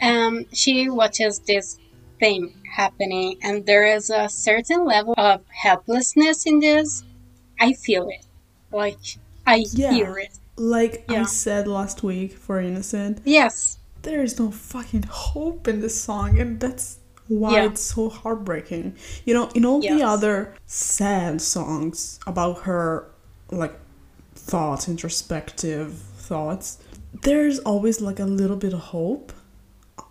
Um, 0.00 0.46
she 0.52 0.88
watches 0.88 1.40
this 1.40 1.78
thing 2.20 2.54
happening, 2.70 3.38
and 3.42 3.66
there 3.66 3.86
is 3.86 4.10
a 4.10 4.28
certain 4.28 4.84
level 4.84 5.14
of 5.16 5.40
helplessness 5.48 6.46
in 6.46 6.60
this. 6.60 7.02
I 7.60 7.72
feel 7.72 8.08
it. 8.08 8.26
Like, 8.70 8.98
I 9.46 9.64
yeah. 9.72 9.92
hear 9.92 10.18
it. 10.18 10.38
Like 10.56 11.04
yeah. 11.08 11.22
I 11.22 11.24
said 11.24 11.66
last 11.66 12.02
week 12.02 12.32
for 12.34 12.60
Innocent. 12.60 13.20
Yes. 13.24 13.78
There 14.02 14.22
is 14.22 14.38
no 14.38 14.50
fucking 14.50 15.04
hope 15.04 15.66
in 15.66 15.80
this 15.80 16.00
song, 16.00 16.38
and 16.38 16.60
that's 16.60 16.98
why 17.28 17.52
yeah. 17.54 17.64
it's 17.64 17.80
so 17.80 18.08
heartbreaking. 18.08 18.96
You 19.24 19.34
know, 19.34 19.48
in 19.54 19.64
all 19.64 19.82
yes. 19.82 19.98
the 19.98 20.06
other 20.06 20.54
sad 20.66 21.40
songs 21.40 22.20
about 22.26 22.62
her, 22.62 23.10
like, 23.50 23.74
thoughts, 24.34 24.88
introspective 24.88 25.94
thoughts, 25.94 26.78
there's 27.22 27.58
always 27.60 28.00
like 28.00 28.18
a 28.18 28.24
little 28.24 28.56
bit 28.56 28.72
of 28.72 28.80
hope. 28.80 29.32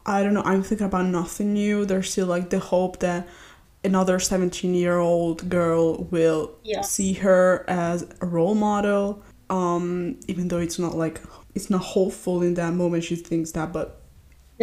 I 0.06 0.24
don't 0.24 0.34
know, 0.34 0.44
I'm 0.44 0.64
thinking 0.64 0.88
about 0.88 1.06
nothing 1.06 1.54
new. 1.54 1.86
There's 1.86 2.12
still 2.12 2.28
like 2.28 2.50
the 2.50 2.60
hope 2.60 3.00
that 3.00 3.28
another 3.84 4.20
17 4.20 4.74
year 4.74 4.98
old 4.98 5.50
girl 5.50 6.06
will 6.06 6.52
yes. 6.64 6.92
see 6.92 7.14
her 7.14 7.66
as 7.68 8.08
a 8.22 8.26
role 8.26 8.56
model. 8.56 9.22
Um, 9.50 10.20
even 10.28 10.48
though 10.48 10.60
it's 10.60 10.80
not 10.80 10.96
like 10.96 11.22
it's 11.54 11.70
not 11.70 11.82
hopeful 11.82 12.42
in 12.42 12.56
that 12.56 12.74
moment 12.74 13.04
she 13.04 13.16
thinks 13.16 13.52
that, 13.52 13.72
but 13.72 14.02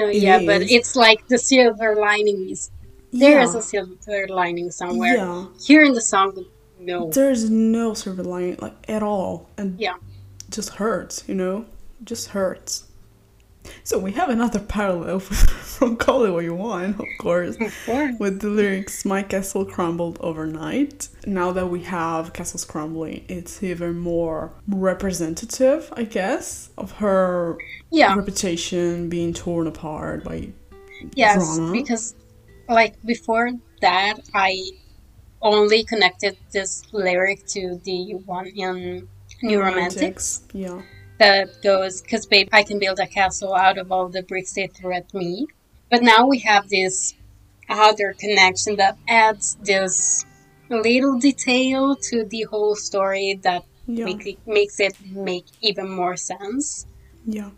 yeah, 0.09 0.38
is. 0.38 0.47
but 0.47 0.62
it's 0.62 0.97
like 0.97 1.26
the 1.28 1.38
silver 1.38 1.97
lining 1.97 2.50
is 2.50 2.71
there 3.12 3.38
yeah. 3.38 3.45
is 3.45 3.54
a 3.54 3.62
silver 3.62 4.26
lining 4.28 4.71
somewhere. 4.71 5.16
Yeah. 5.16 5.47
Here 5.64 5.83
in 5.83 5.95
the 5.95 6.00
song, 6.00 6.45
no. 6.78 7.11
There's 7.11 7.50
no 7.50 7.95
silver 7.95 8.23
lining 8.23 8.57
like 8.61 8.75
at 8.88 9.02
all, 9.02 9.49
and 9.57 9.78
yeah, 9.80 9.97
just 10.50 10.71
hurts. 10.71 11.25
You 11.26 11.35
know, 11.35 11.66
just 12.04 12.28
hurts. 12.28 12.90
So 13.85 13.99
we 13.99 14.12
have 14.12 14.29
another 14.29 14.61
parallel 14.61 15.21
from 15.81 15.97
Call 15.97 16.25
It 16.25 16.31
What 16.31 16.45
You 16.45 16.55
Want, 16.55 17.00
of 17.00 17.07
course, 17.19 17.57
of 17.61 17.75
course, 17.87 18.15
with 18.19 18.41
the 18.41 18.49
lyrics 18.49 19.05
"My 19.05 19.23
castle 19.23 19.65
crumbled 19.65 20.19
overnight." 20.21 21.09
Now 21.27 21.53
that 21.53 21.69
we 21.69 21.83
have 21.85 22.33
castles 22.33 22.65
crumbling, 22.65 23.25
it's 23.29 23.62
even 23.62 23.99
more 23.99 24.53
representative, 24.69 25.93
I 25.97 26.05
guess, 26.05 26.71
of 26.77 26.93
her 26.93 27.59
yeah. 27.91 28.15
reputation 28.15 29.09
being 29.09 29.33
torn 29.33 29.67
apart 29.67 30.25
by 30.25 30.50
yes, 31.15 31.57
drama. 31.57 31.73
because 31.73 32.15
like 32.69 32.95
before 33.05 33.53
that, 33.81 34.15
I 34.35 34.71
only 35.43 35.85
connected 35.85 36.37
this 36.53 36.85
lyric 36.93 37.47
to 37.49 37.81
the 37.85 38.15
one 38.27 38.47
in 38.47 39.09
New 39.43 39.61
Romantics. 39.61 40.43
Yeah 40.53 40.83
that 41.21 41.62
goes, 41.62 42.00
because 42.00 42.27
babe, 42.27 42.49
I 42.50 42.62
can 42.62 42.79
build 42.79 42.99
a 42.99 43.07
castle 43.07 43.55
out 43.55 43.79
of 43.79 43.93
all 43.93 44.09
the 44.09 44.23
bricks 44.23 44.55
they 44.55 44.67
threw 44.67 44.95
at 44.95 45.12
me. 45.15 45.47
But 45.91 46.03
now 46.03 46.27
we 46.27 46.39
have 46.41 46.69
this 46.69 47.15
other 47.69 48.15
connection 48.19 48.77
that 48.77 48.97
adds 49.07 49.57
this 49.62 50.25
little 50.71 51.19
detail 51.19 51.95
to 51.97 52.25
the 52.25 52.43
whole 52.45 52.75
story 52.75 53.39
that 53.43 53.65
yeah. 53.87 54.07
make 54.07 54.27
it, 54.27 54.39
makes 54.47 54.81
it 54.81 54.95
make 55.12 55.45
even 55.61 55.91
more 55.91 56.17
sense. 56.17 56.87
Yeah. 57.27 57.50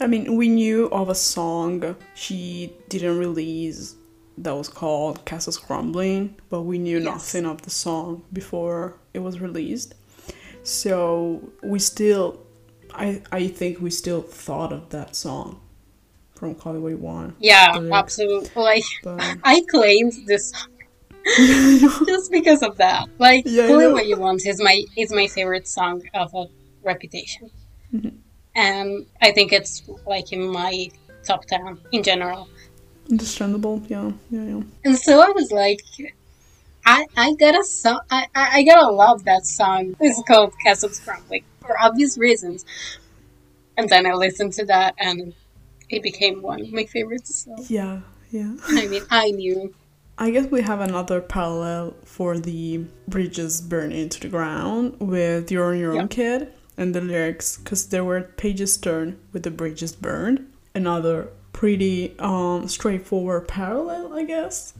I 0.00 0.08
mean, 0.08 0.36
we 0.36 0.48
knew 0.48 0.86
of 0.86 1.08
a 1.08 1.14
song 1.14 1.96
she 2.14 2.74
didn't 2.88 3.18
release 3.18 3.94
that 4.38 4.56
was 4.56 4.68
called 4.68 5.24
Castles 5.24 5.58
Crumbling, 5.58 6.34
but 6.50 6.62
we 6.62 6.78
knew 6.78 6.98
yes. 6.98 7.04
nothing 7.04 7.46
of 7.46 7.62
the 7.62 7.70
song 7.70 8.24
before 8.32 8.96
it 9.14 9.20
was 9.20 9.40
released. 9.40 9.94
So 10.64 11.52
we 11.62 11.78
still 11.78 12.40
I 12.94 13.22
I 13.32 13.48
think 13.48 13.80
we 13.80 13.90
still 13.90 14.22
thought 14.22 14.72
of 14.72 14.90
that 14.90 15.16
song 15.16 15.60
from 16.34 16.54
Call 16.54 16.76
It 16.76 16.78
What 16.78 16.90
You 16.90 16.98
Want. 16.98 17.34
Yeah, 17.40 17.88
absolutely. 17.92 18.50
Like 18.54 18.84
but... 19.02 19.20
I 19.44 19.62
claimed 19.68 20.12
this 20.26 20.52
just 22.06 22.30
because 22.30 22.62
of 22.62 22.76
that. 22.78 23.08
Like 23.18 23.44
yeah, 23.46 23.68
Call 23.68 23.80
It 23.80 23.92
What 23.92 24.06
You 24.06 24.16
Want 24.16 24.46
is 24.46 24.62
my 24.62 24.84
is 24.96 25.12
my 25.12 25.26
favorite 25.26 25.66
song 25.68 26.02
of 26.14 26.34
a 26.34 26.46
Reputation, 26.82 27.50
mm-hmm. 27.94 28.10
and 28.54 29.06
I 29.22 29.32
think 29.32 29.52
it's 29.52 29.82
like 30.06 30.32
in 30.32 30.46
my 30.46 30.90
top 31.24 31.46
ten 31.46 31.78
in 31.92 32.02
general. 32.02 32.48
Understandable, 33.10 33.82
yeah, 33.88 34.12
yeah, 34.30 34.44
yeah. 34.44 34.62
And 34.84 34.98
so 34.98 35.20
I 35.20 35.30
was 35.30 35.50
like, 35.50 35.80
I 36.84 37.06
I 37.16 37.34
gotta 37.34 37.64
so 37.64 37.98
I 38.10 38.26
I 38.34 38.62
gotta 38.64 38.90
love 38.90 39.24
that 39.24 39.46
song. 39.46 39.96
It's 39.98 40.22
called 40.28 40.52
Castles 40.62 41.00
Crumbling 41.00 41.44
for 41.66 41.80
obvious 41.80 42.18
reasons. 42.18 42.64
And 43.76 43.88
then 43.88 44.06
I 44.06 44.12
listened 44.12 44.52
to 44.54 44.64
that 44.66 44.94
and 44.98 45.34
it 45.90 46.02
became 46.02 46.42
one 46.42 46.60
of 46.60 46.72
my 46.72 46.84
favorites. 46.84 47.44
So. 47.44 47.56
Yeah, 47.68 48.00
yeah. 48.30 48.56
I 48.68 48.86
mean, 48.86 49.02
I 49.10 49.30
knew. 49.30 49.74
I 50.16 50.30
guess 50.30 50.46
we 50.46 50.62
have 50.62 50.80
another 50.80 51.20
parallel 51.20 51.94
for 52.04 52.38
the 52.38 52.84
bridges 53.08 53.60
burning 53.60 54.08
to 54.10 54.20
the 54.20 54.28
ground 54.28 54.96
with 55.00 55.50
You're 55.50 55.72
on 55.72 55.78
Your 55.78 55.92
Own 55.92 56.02
yep. 56.02 56.10
Kid 56.10 56.52
and 56.76 56.94
the 56.94 57.00
lyrics 57.00 57.56
because 57.56 57.88
there 57.88 58.04
were 58.04 58.22
pages 58.22 58.76
turned 58.76 59.18
with 59.32 59.42
the 59.42 59.50
bridges 59.50 59.92
burned. 59.92 60.50
Another 60.74 61.28
pretty 61.52 62.14
um, 62.18 62.68
straightforward 62.68 63.48
parallel, 63.48 64.12
I 64.12 64.24
guess. 64.24 64.74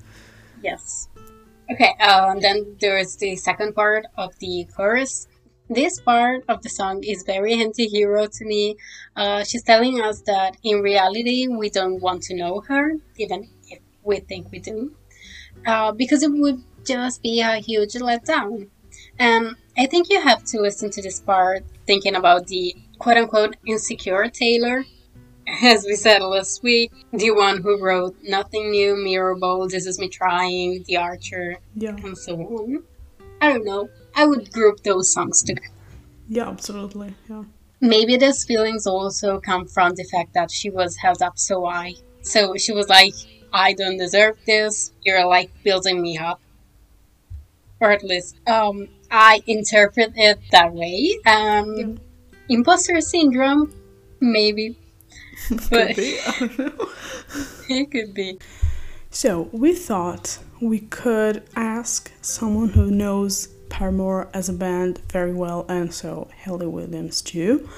Yes. 0.62 1.08
Okay, 1.70 1.94
uh, 2.00 2.30
and 2.30 2.42
then 2.42 2.76
there 2.80 2.98
is 2.98 3.16
the 3.16 3.36
second 3.36 3.74
part 3.74 4.06
of 4.16 4.38
the 4.38 4.66
chorus 4.76 5.28
this 5.68 6.00
part 6.00 6.44
of 6.48 6.62
the 6.62 6.68
song 6.68 7.02
is 7.04 7.22
very 7.22 7.54
anti-hero 7.54 8.26
to 8.26 8.44
me. 8.44 8.76
Uh, 9.16 9.44
she's 9.44 9.62
telling 9.62 10.00
us 10.00 10.20
that 10.22 10.56
in 10.62 10.80
reality 10.80 11.48
we 11.48 11.70
don't 11.70 12.00
want 12.00 12.22
to 12.24 12.36
know 12.36 12.60
her, 12.68 12.92
even 13.16 13.48
if 13.68 13.80
we 14.02 14.20
think 14.20 14.50
we 14.52 14.58
do, 14.58 14.94
uh, 15.66 15.92
because 15.92 16.22
it 16.22 16.32
would 16.32 16.62
just 16.84 17.22
be 17.22 17.40
a 17.40 17.56
huge 17.56 17.94
letdown. 17.94 18.68
And 19.18 19.56
I 19.78 19.86
think 19.86 20.10
you 20.10 20.20
have 20.20 20.44
to 20.44 20.60
listen 20.60 20.90
to 20.90 21.02
this 21.02 21.20
part 21.20 21.64
thinking 21.86 22.14
about 22.14 22.46
the 22.46 22.76
quote-unquote 22.98 23.56
insecure 23.66 24.28
Taylor. 24.28 24.84
As 25.62 25.84
we 25.84 25.94
said 25.94 26.22
last 26.22 26.62
week, 26.62 26.92
the 27.12 27.30
one 27.30 27.62
who 27.62 27.82
wrote 27.82 28.16
Nothing 28.22 28.70
New, 28.70 28.94
Mirrorball, 28.94 29.70
This 29.70 29.86
Is 29.86 29.98
Me 29.98 30.08
Trying, 30.08 30.84
The 30.86 30.96
Archer, 30.96 31.56
yeah. 31.74 31.96
and 32.02 32.16
so 32.16 32.36
on. 32.36 32.82
I 33.40 33.52
don't 33.52 33.64
know. 33.64 33.88
I 34.14 34.26
would 34.26 34.52
group 34.52 34.82
those 34.82 35.12
songs 35.12 35.42
together. 35.42 35.68
Yeah, 36.28 36.48
absolutely. 36.48 37.14
Yeah. 37.28 37.44
Maybe 37.80 38.16
these 38.16 38.44
feelings 38.44 38.86
also 38.86 39.40
come 39.40 39.66
from 39.66 39.94
the 39.94 40.04
fact 40.04 40.34
that 40.34 40.50
she 40.50 40.70
was 40.70 40.96
held 40.96 41.20
up 41.20 41.38
so 41.38 41.66
high. 41.66 41.94
So 42.22 42.56
she 42.56 42.72
was 42.72 42.88
like, 42.88 43.14
I 43.52 43.72
don't 43.74 43.98
deserve 43.98 44.38
this. 44.46 44.92
You're 45.02 45.26
like 45.26 45.50
building 45.62 46.00
me 46.00 46.16
up. 46.18 46.40
Or 47.80 47.90
at 47.92 48.02
least 48.02 48.36
um, 48.46 48.88
I 49.10 49.42
interpret 49.46 50.12
it 50.16 50.38
that 50.50 50.72
way. 50.72 51.18
Um, 51.26 51.76
yeah. 51.76 51.86
Imposter 52.48 53.00
syndrome, 53.00 53.72
maybe. 54.20 54.78
but 55.70 55.96
be. 55.96 56.18
I 56.26 56.38
don't 56.38 56.58
know. 56.58 56.88
It 57.68 57.90
could 57.90 58.14
be. 58.14 58.38
So 59.10 59.48
we 59.52 59.74
thought 59.74 60.38
we 60.60 60.80
could 60.80 61.44
ask 61.56 62.12
someone 62.20 62.70
who 62.70 62.90
knows 62.90 63.48
Paramore 63.74 64.28
as 64.32 64.48
a 64.48 64.52
band 64.52 64.98
very 65.10 65.34
well, 65.34 65.66
and 65.68 65.92
so 65.92 66.28
Hayley 66.42 66.68
Williams 66.68 67.20
too, 67.20 67.68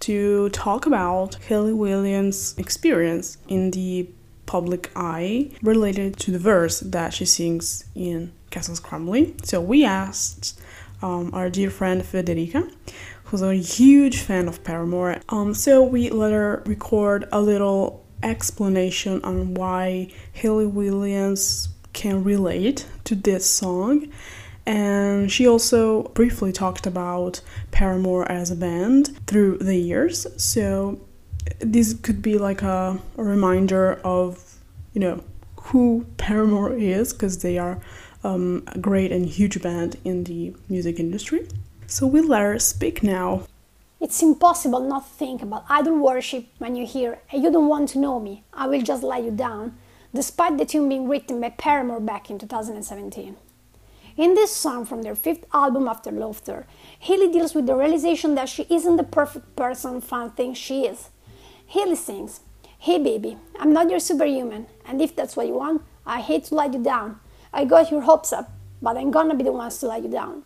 to 0.00 0.48
talk 0.48 0.86
about 0.86 1.36
Hayley 1.36 1.72
Williams' 1.72 2.52
experience 2.58 3.38
in 3.46 3.70
the 3.70 4.10
public 4.46 4.90
eye 4.96 5.52
related 5.62 6.16
to 6.18 6.32
the 6.32 6.40
verse 6.40 6.80
that 6.80 7.14
she 7.14 7.24
sings 7.24 7.84
in 7.94 8.32
Castles 8.50 8.80
Crumbling. 8.80 9.38
So 9.44 9.60
we 9.60 9.84
asked 9.84 10.60
um, 11.00 11.30
our 11.32 11.48
dear 11.48 11.70
friend 11.70 12.02
Federica, 12.02 12.68
who's 13.26 13.40
a 13.40 13.54
huge 13.54 14.18
fan 14.18 14.48
of 14.48 14.64
Paramore. 14.64 15.20
Um, 15.28 15.54
so 15.54 15.80
we 15.80 16.10
let 16.10 16.32
her 16.32 16.64
record 16.66 17.28
a 17.30 17.40
little 17.40 18.04
explanation 18.20 19.22
on 19.22 19.54
why 19.54 20.10
Hayley 20.32 20.66
Williams 20.66 21.68
can 21.92 22.24
relate 22.24 22.88
to 23.04 23.14
this 23.14 23.48
song. 23.48 24.08
And 24.66 25.30
she 25.30 25.46
also 25.46 26.02
briefly 26.14 26.52
talked 26.52 26.86
about 26.86 27.40
Paramore 27.70 28.30
as 28.30 28.50
a 28.50 28.56
band 28.56 29.16
through 29.26 29.58
the 29.58 29.76
years. 29.76 30.26
So 30.36 31.00
this 31.60 31.94
could 31.94 32.20
be 32.20 32.36
like 32.36 32.62
a, 32.62 32.98
a 33.16 33.22
reminder 33.22 33.94
of, 34.02 34.58
you 34.92 35.00
know, 35.00 35.22
who 35.56 36.06
Paramore 36.16 36.74
is, 36.74 37.12
because 37.12 37.42
they 37.42 37.58
are 37.58 37.80
um, 38.24 38.64
a 38.68 38.78
great 38.78 39.12
and 39.12 39.26
huge 39.26 39.62
band 39.62 39.96
in 40.04 40.24
the 40.24 40.54
music 40.68 40.98
industry. 40.98 41.48
So 41.86 42.06
we'll 42.06 42.26
let 42.26 42.42
her 42.42 42.58
speak 42.58 43.02
now. 43.02 43.42
It's 44.00 44.22
impossible 44.22 44.80
not 44.80 45.04
to 45.04 45.14
think 45.14 45.42
about 45.42 45.64
idol 45.68 45.98
worship 45.98 46.46
when 46.58 46.76
you 46.76 46.86
hear, 46.86 47.18
You 47.32 47.50
don't 47.50 47.68
want 47.68 47.88
to 47.90 47.98
know 47.98 48.20
me, 48.20 48.44
I 48.52 48.66
will 48.66 48.82
just 48.82 49.02
let 49.02 49.24
you 49.24 49.30
down, 49.30 49.76
despite 50.12 50.58
the 50.58 50.66
tune 50.66 50.88
being 50.88 51.08
written 51.08 51.40
by 51.40 51.50
Paramore 51.50 52.00
back 52.00 52.28
in 52.30 52.38
2017. 52.38 53.36
In 54.16 54.32
this 54.32 54.50
song 54.50 54.86
from 54.86 55.02
their 55.02 55.14
fifth 55.14 55.44
album 55.52 55.86
After 55.86 56.10
Laughter, 56.10 56.66
Hayley 57.00 57.30
deals 57.30 57.54
with 57.54 57.66
the 57.66 57.74
realization 57.76 58.34
that 58.34 58.48
she 58.48 58.66
isn't 58.70 58.96
the 58.96 59.04
perfect 59.04 59.54
person 59.56 60.00
fans 60.00 60.32
think 60.34 60.56
she 60.56 60.86
is. 60.86 61.10
Hayley 61.66 61.96
sings, 61.96 62.40
Hey 62.78 62.98
baby, 62.98 63.36
I'm 63.58 63.74
not 63.74 63.90
your 63.90 64.00
superhuman, 64.00 64.68
and 64.86 65.02
if 65.02 65.14
that's 65.14 65.36
what 65.36 65.46
you 65.46 65.54
want, 65.54 65.82
I 66.06 66.22
hate 66.22 66.44
to 66.44 66.54
let 66.54 66.72
you 66.72 66.82
down. 66.82 67.20
I 67.52 67.66
got 67.66 67.90
your 67.90 68.00
hopes 68.00 68.32
up, 68.32 68.50
but 68.80 68.96
I'm 68.96 69.10
gonna 69.10 69.34
be 69.34 69.44
the 69.44 69.52
ones 69.52 69.76
to 69.80 69.86
let 69.88 70.02
you 70.02 70.08
down. 70.08 70.44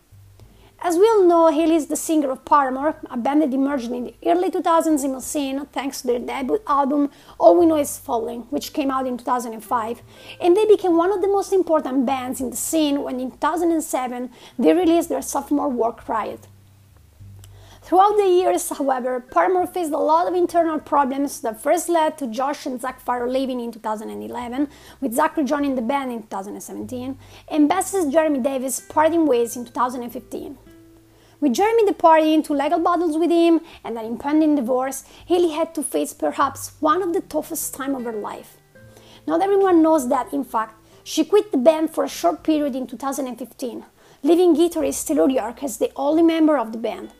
As 0.82 0.96
we 0.96 1.04
all 1.04 1.24
know, 1.24 1.48
Hayley 1.48 1.74
is 1.74 1.88
the 1.88 1.96
singer 1.96 2.30
of 2.30 2.46
Paramore, 2.46 2.96
a 3.10 3.16
band 3.18 3.42
that 3.42 3.52
emerged 3.52 3.90
in 3.90 4.04
the 4.04 4.14
early 4.24 4.50
2000s 4.50 5.04
in 5.04 5.12
the 5.12 5.20
scene 5.20 5.66
thanks 5.66 6.00
to 6.00 6.06
their 6.06 6.18
debut 6.18 6.58
album 6.66 7.10
All 7.38 7.58
We 7.58 7.66
Know 7.66 7.76
Is 7.76 7.98
Falling, 7.98 8.46
which 8.48 8.72
came 8.72 8.90
out 8.90 9.06
in 9.06 9.18
2005, 9.18 10.00
and 10.40 10.56
they 10.56 10.64
became 10.64 10.96
one 10.96 11.12
of 11.12 11.20
the 11.20 11.28
most 11.28 11.52
important 11.52 12.06
bands 12.06 12.40
in 12.40 12.48
the 12.48 12.56
scene 12.56 13.02
when 13.02 13.20
in 13.20 13.30
2007 13.30 14.30
they 14.58 14.72
released 14.72 15.10
their 15.10 15.20
sophomore 15.20 15.68
work 15.68 16.08
Riot. 16.08 16.48
Throughout 17.82 18.16
the 18.16 18.26
years, 18.26 18.70
however, 18.70 19.20
Paramore 19.20 19.66
faced 19.66 19.92
a 19.92 19.98
lot 19.98 20.28
of 20.28 20.34
internal 20.34 20.78
problems 20.78 21.40
that 21.42 21.62
first 21.62 21.90
led 21.90 22.16
to 22.16 22.26
Josh 22.26 22.64
and 22.64 22.80
Zac 22.80 23.04
Farro 23.04 23.30
leaving 23.30 23.60
in 23.60 23.70
2011, 23.70 24.66
with 25.02 25.12
Zac 25.12 25.36
rejoining 25.36 25.74
the 25.74 25.82
band 25.82 26.10
in 26.10 26.22
2017, 26.22 27.18
and 27.48 27.70
bassist 27.70 28.10
Jeremy 28.10 28.38
Davis 28.38 28.80
parting 28.80 29.26
ways 29.26 29.56
in 29.56 29.66
2015. 29.66 30.56
With 31.40 31.54
Jeremy 31.54 31.86
departing 31.86 32.42
to 32.42 32.52
legal 32.52 32.80
battles 32.80 33.16
with 33.16 33.30
him 33.30 33.62
and 33.82 33.96
an 33.96 34.04
impending 34.04 34.56
divorce, 34.56 35.04
Hayley 35.24 35.52
had 35.52 35.74
to 35.74 35.82
face 35.82 36.12
perhaps 36.12 36.72
one 36.80 37.02
of 37.02 37.14
the 37.14 37.22
toughest 37.22 37.72
times 37.72 37.96
of 37.96 38.04
her 38.04 38.12
life. 38.12 38.58
Not 39.26 39.40
everyone 39.40 39.82
knows 39.82 40.10
that, 40.10 40.34
in 40.34 40.44
fact, 40.44 40.74
she 41.02 41.24
quit 41.24 41.50
the 41.50 41.56
band 41.56 41.90
for 41.94 42.04
a 42.04 42.08
short 42.08 42.42
period 42.42 42.76
in 42.76 42.86
2015, 42.86 43.84
leaving 44.22 44.54
guitarist 44.54 45.06
Taylor 45.06 45.30
York 45.30 45.62
as 45.62 45.78
the 45.78 45.90
only 45.96 46.22
member 46.22 46.58
of 46.58 46.72
the 46.72 46.78
band. 46.78 47.10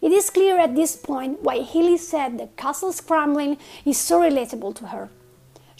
It 0.00 0.12
is 0.12 0.30
clear 0.30 0.60
at 0.60 0.76
this 0.76 0.94
point 0.94 1.42
why 1.42 1.62
Hayley 1.62 1.98
said 1.98 2.38
that 2.38 2.56
Castles 2.56 3.00
Crumbling 3.00 3.58
is 3.84 3.98
so 3.98 4.20
relatable 4.20 4.76
to 4.76 4.86
her. 4.86 5.08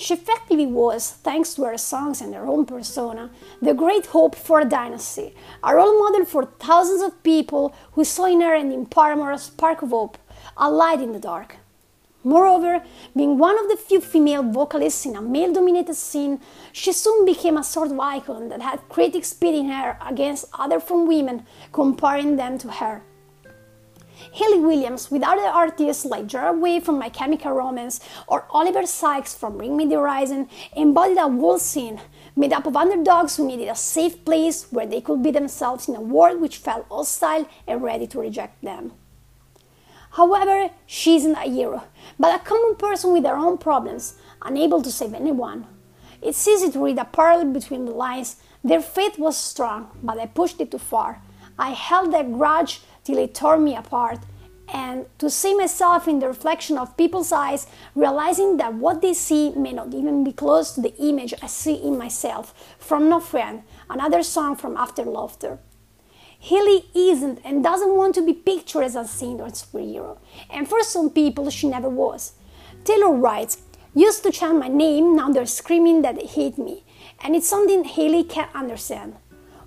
She 0.01 0.15
effectively 0.15 0.65
was, 0.65 1.11
thanks 1.11 1.53
to 1.53 1.65
her 1.65 1.77
songs 1.77 2.23
and 2.23 2.35
her 2.35 2.47
own 2.47 2.65
persona, 2.65 3.29
the 3.61 3.75
great 3.75 4.07
hope 4.07 4.35
for 4.35 4.59
a 4.59 4.65
dynasty, 4.65 5.35
a 5.63 5.77
role 5.77 5.99
model 5.99 6.25
for 6.25 6.47
thousands 6.47 7.03
of 7.03 7.23
people 7.23 7.75
who 7.93 8.05
saw 8.05 8.25
in 8.25 8.41
her 8.41 8.55
and 8.55 8.73
in 8.73 8.87
Paramore 8.87 9.33
a 9.33 9.39
spark 9.39 9.83
of 9.83 9.91
hope, 9.91 10.17
a 10.57 10.71
light 10.71 11.03
in 11.03 11.13
the 11.13 11.19
dark. 11.19 11.59
Moreover, 12.25 12.83
being 13.15 13.37
one 13.37 13.59
of 13.59 13.69
the 13.69 13.77
few 13.77 14.01
female 14.01 14.43
vocalists 14.43 15.05
in 15.05 15.17
a 15.17 15.21
male 15.21 15.53
dominated 15.53 15.95
scene, 15.97 16.41
she 16.73 16.95
soon 16.95 17.27
became 17.27 17.59
a 17.59 17.63
sort 17.63 17.93
of 17.93 18.01
icon 18.01 18.49
that 18.49 18.63
had 18.63 18.89
critics 18.89 19.35
pitting 19.35 19.69
her 19.69 19.99
against 20.01 20.47
other 20.55 20.81
from 20.81 21.07
women, 21.07 21.45
comparing 21.73 22.37
them 22.37 22.57
to 22.57 22.69
her. 22.69 23.03
Hayley 24.33 24.61
Williams 24.61 25.11
with 25.11 25.23
other 25.23 25.43
artists 25.43 26.05
like 26.05 26.27
Gerard 26.27 26.61
Way 26.61 26.81
from 26.81 26.99
My 26.99 27.09
Chemical 27.09 27.53
Romance 27.53 28.01
or 28.27 28.47
Oliver 28.51 28.87
Sykes 28.87 29.35
from 29.35 29.59
Bring 29.59 29.77
Me 29.77 29.87
the 29.87 29.97
Horizon 29.97 30.49
embodied 30.77 31.19
a 31.19 31.29
whole 31.29 31.59
scene 31.59 32.01
made 32.37 32.53
up 32.53 32.67
of 32.67 32.77
underdogs 32.77 33.37
who 33.37 33.47
needed 33.47 33.69
a 33.69 33.75
safe 33.75 34.25
place 34.25 34.71
where 34.71 34.87
they 34.87 35.01
could 35.01 35.23
be 35.23 35.31
themselves 35.31 35.89
in 35.89 35.95
a 35.95 36.01
world 36.01 36.41
which 36.41 36.59
felt 36.59 36.87
hostile 36.91 37.49
and 37.67 37.83
ready 37.83 38.07
to 38.07 38.21
reject 38.21 38.63
them. 38.63 38.93
However, 40.13 40.71
she 40.87 41.17
isn't 41.17 41.37
a 41.37 41.49
hero, 41.49 41.85
but 42.19 42.35
a 42.35 42.45
common 42.45 42.75
person 42.77 43.13
with 43.13 43.25
her 43.25 43.37
own 43.37 43.59
problems, 43.59 44.15
unable 44.43 44.83
to 44.83 44.91
save 44.91 45.15
anyone. 45.15 45.67
It's 46.21 46.47
easy 46.47 46.71
to 46.71 46.85
read 46.85 46.99
a 46.99 47.05
parallel 47.05 47.53
between 47.53 47.85
the 47.85 47.93
lines. 47.93 48.37
Their 48.63 48.83
faith 48.83 49.19
was 49.19 49.37
strong, 49.37 49.91
but 50.03 50.19
I 50.19 50.27
pushed 50.27 50.61
it 50.61 50.71
too 50.71 50.79
far. 50.79 51.23
I 51.59 51.71
held 51.71 52.13
that 52.13 52.33
grudge 52.33 52.81
till 53.05 53.19
it 53.19 53.35
tore 53.35 53.59
me 53.59 53.77
apart. 53.77 54.21
And 54.73 55.07
to 55.19 55.29
see 55.29 55.55
myself 55.55 56.07
in 56.07 56.21
the 56.21 56.29
reflection 56.29 56.79
of 56.79 56.97
people's 56.97 57.33
eyes, 57.33 57.67
realizing 57.95 58.57
that 58.59 58.75
what 58.75 59.03
they 59.03 59.15
see 59.15 59.51
may 59.51 59.73
not 59.73 59.93
even 59.93 60.23
be 60.23 60.33
close 60.33 60.73
to 60.73 60.81
the 60.81 60.97
image 60.97 61.35
I 61.43 61.49
see 61.49 61.75
in 61.75 61.99
myself. 61.99 62.55
From 62.79 63.09
No 63.09 63.19
Friend, 63.19 63.63
another 63.89 64.23
song 64.23 64.55
from 64.55 64.77
After 64.77 65.03
Laughter. 65.05 65.59
Hayley 66.39 66.87
isn't 66.95 67.41
and 67.45 67.63
doesn't 67.63 67.95
want 67.95 68.15
to 68.15 68.25
be 68.25 68.33
pictured 68.33 68.85
as 68.85 68.97
a 68.97 69.07
saint 69.07 69.43
or 69.43 69.49
superhero, 69.49 70.17
and 70.49 70.67
for 70.67 70.83
some 70.83 71.11
people, 71.11 71.51
she 71.51 71.69
never 71.69 71.89
was. 71.89 72.33
Taylor 72.83 73.13
writes, 73.13 73.59
Used 73.95 74.23
to 74.23 74.31
chant 74.31 74.59
my 74.59 74.69
name, 74.69 75.17
now 75.17 75.31
they're 75.31 75.45
screaming 75.45 76.01
that 76.03 76.17
they 76.17 76.27
hate 76.27 76.57
me, 76.57 76.85
and 77.21 77.37
it's 77.37 77.49
something 77.49 77.85
Hayley 77.85 78.25
can't 78.25 78.55
understand. 78.55 79.17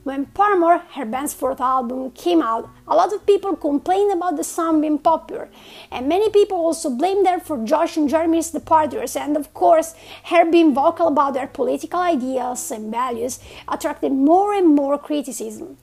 When 0.04 0.26
Paramore, 0.26 0.80
her 0.96 1.06
band's 1.06 1.34
fourth 1.34 1.62
album, 1.62 2.12
came 2.12 2.42
out, 2.42 2.70
a 2.86 2.94
lot 2.94 3.14
of 3.14 3.26
people 3.26 3.56
complained 3.56 4.12
about 4.12 4.36
the 4.36 4.44
song 4.44 4.82
being 4.82 5.00
popular, 5.00 5.50
and 5.90 6.10
many 6.10 6.30
people 6.30 6.58
also 6.58 6.90
blamed 6.90 7.26
her 7.26 7.40
for 7.40 7.64
Josh 7.64 7.96
and 7.96 8.10
Jeremy's 8.10 8.52
departures, 8.52 9.16
and 9.16 9.38
of 9.38 9.54
course, 9.54 9.96
her 10.26 10.44
being 10.44 10.74
vocal 10.74 11.08
about 11.08 11.36
their 11.36 11.48
political 11.48 12.02
ideas 12.02 12.70
and 12.70 12.92
values 12.92 13.40
attracted 13.66 14.12
more 14.12 14.54
and 14.54 14.76
more 14.76 14.98
criticism. 14.98 15.78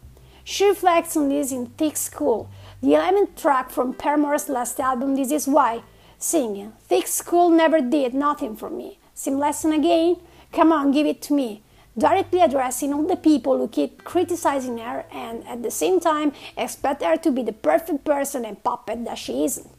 She 0.45 0.69
reflects 0.69 1.17
on 1.17 1.31
this 1.31 1.51
in 1.51 1.69
Thick 1.79 1.97
Skull, 1.97 2.51
the 2.83 2.89
11th 2.89 3.41
track 3.41 3.71
from 3.71 3.95
Paramore's 3.95 4.51
last 4.51 4.79
album, 4.81 5.17
This 5.17 5.33
Is 5.33 5.49
Why, 5.49 5.83
singing, 6.19 6.75
Thick 6.89 7.07
Skull 7.07 7.49
never 7.49 7.81
did 7.81 8.13
nothing 8.13 8.55
for 8.55 8.69
me. 8.69 8.99
Same 9.15 9.39
lesson 9.39 9.73
again? 9.73 10.17
Come 10.53 10.73
on, 10.73 10.93
give 10.93 11.07
it 11.07 11.23
to 11.23 11.33
me 11.33 11.63
directly 11.97 12.41
addressing 12.41 12.93
all 12.93 13.07
the 13.07 13.17
people 13.17 13.59
who 13.59 13.69
keep 13.69 14.05
criticizing 14.05 14.79
her 14.79 15.05
and 15.13 15.47
at 15.47 15.63
the 15.63 15.71
same 15.71 16.01
time 16.01 16.33
expect 16.57 17.03
her 17.03 17.17
to 17.17 17.31
be 17.31 17.43
the 17.43 17.53
perfect 17.53 18.05
person 18.05 18.45
and 18.45 18.63
puppet 18.63 19.05
that 19.05 19.19
she 19.19 19.45
isn't. 19.45 19.71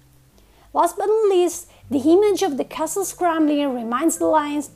Last 0.74 0.98
but 0.98 1.08
not 1.08 1.30
least, 1.30 1.70
the 1.90 2.00
image 2.00 2.42
of 2.44 2.58
the 2.58 2.64
castle 2.64 3.04
scrambling 3.04 3.74
reminds 3.74 4.18
the 4.18 4.26
lions 4.26 4.72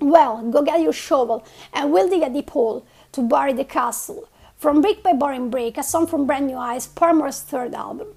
well, 0.00 0.42
go 0.50 0.62
get 0.62 0.80
your 0.80 0.92
shovel 0.92 1.44
and 1.72 1.92
we'll 1.92 2.08
dig 2.08 2.22
a 2.22 2.30
deep 2.30 2.50
hole 2.50 2.84
to 3.12 3.22
bury 3.22 3.52
the 3.52 3.64
castle. 3.64 4.28
From 4.56 4.80
Brick 4.80 5.02
by 5.02 5.12
Boring 5.12 5.50
Brick, 5.50 5.78
a 5.78 5.82
song 5.82 6.06
from 6.06 6.26
Brand 6.26 6.46
New 6.46 6.56
Eyes, 6.56 6.86
Paramore's 6.86 7.40
third 7.40 7.74
album. 7.74 8.15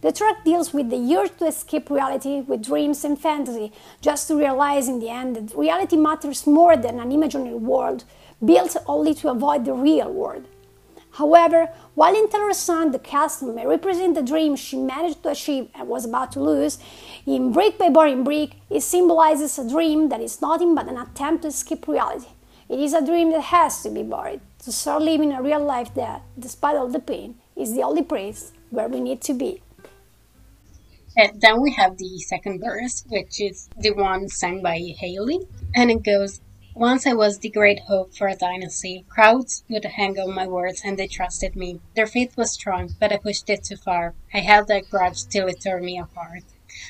The 0.00 0.12
track 0.12 0.44
deals 0.44 0.72
with 0.72 0.90
the 0.90 1.16
urge 1.16 1.36
to 1.38 1.46
escape 1.46 1.90
reality 1.90 2.40
with 2.40 2.64
dreams 2.64 3.04
and 3.04 3.20
fantasy, 3.20 3.72
just 4.00 4.28
to 4.28 4.36
realize 4.36 4.88
in 4.88 5.00
the 5.00 5.08
end 5.08 5.34
that 5.34 5.58
reality 5.58 5.96
matters 5.96 6.46
more 6.46 6.76
than 6.76 7.00
an 7.00 7.10
imaginary 7.10 7.56
world 7.56 8.04
built 8.44 8.76
only 8.86 9.12
to 9.14 9.28
avoid 9.28 9.64
the 9.64 9.72
real 9.72 10.12
world. 10.12 10.46
However, 11.10 11.70
while 11.96 12.14
in 12.14 12.28
Taylor's 12.28 12.58
song 12.58 12.92
the 12.92 13.00
castle 13.00 13.52
may 13.52 13.66
represent 13.66 14.14
the 14.14 14.22
dream 14.22 14.54
she 14.54 14.76
managed 14.76 15.24
to 15.24 15.30
achieve 15.30 15.68
and 15.74 15.88
was 15.88 16.04
about 16.04 16.30
to 16.32 16.40
lose, 16.40 16.78
in 17.26 17.50
Brick 17.50 17.76
by 17.76 17.88
Boring 17.88 18.22
Brick 18.22 18.54
it 18.70 18.82
symbolizes 18.82 19.58
a 19.58 19.68
dream 19.68 20.10
that 20.10 20.20
is 20.20 20.40
nothing 20.40 20.76
but 20.76 20.86
an 20.86 20.96
attempt 20.96 21.42
to 21.42 21.48
escape 21.48 21.88
reality. 21.88 22.28
It 22.68 22.78
is 22.78 22.94
a 22.94 23.04
dream 23.04 23.32
that 23.32 23.50
has 23.50 23.82
to 23.82 23.90
be 23.90 24.04
buried, 24.04 24.42
to 24.62 24.70
start 24.70 25.02
living 25.02 25.32
a 25.32 25.42
real 25.42 25.64
life 25.64 25.92
that, 25.94 26.22
despite 26.38 26.76
all 26.76 26.88
the 26.88 27.00
pain, 27.00 27.34
is 27.56 27.74
the 27.74 27.82
only 27.82 28.02
place 28.04 28.52
where 28.70 28.86
we 28.86 29.00
need 29.00 29.20
to 29.22 29.34
be. 29.34 29.60
And 31.16 31.40
then 31.40 31.60
we 31.60 31.72
have 31.72 31.96
the 31.96 32.18
second 32.20 32.60
verse, 32.60 33.04
which 33.08 33.40
is 33.40 33.68
the 33.78 33.92
one 33.92 34.28
sung 34.28 34.62
by 34.62 34.78
Hayley, 34.98 35.40
and 35.74 35.90
it 35.90 36.04
goes, 36.04 36.40
once 36.78 37.08
I 37.08 37.12
was 37.12 37.40
the 37.40 37.50
great 37.50 37.80
hope 37.80 38.14
for 38.14 38.28
a 38.28 38.36
dynasty. 38.36 39.04
Crowds 39.08 39.64
would 39.68 39.84
hang 39.84 40.16
on 40.20 40.32
my 40.32 40.46
words 40.46 40.82
and 40.84 40.96
they 40.96 41.08
trusted 41.08 41.56
me. 41.56 41.80
Their 41.96 42.06
faith 42.06 42.36
was 42.36 42.52
strong, 42.52 42.94
but 43.00 43.12
I 43.12 43.16
pushed 43.16 43.50
it 43.50 43.64
too 43.64 43.76
far. 43.76 44.14
I 44.32 44.38
held 44.38 44.68
that 44.68 44.88
grudge 44.88 45.24
till 45.24 45.48
it 45.48 45.60
tore 45.60 45.80
me 45.80 45.98
apart. 45.98 46.44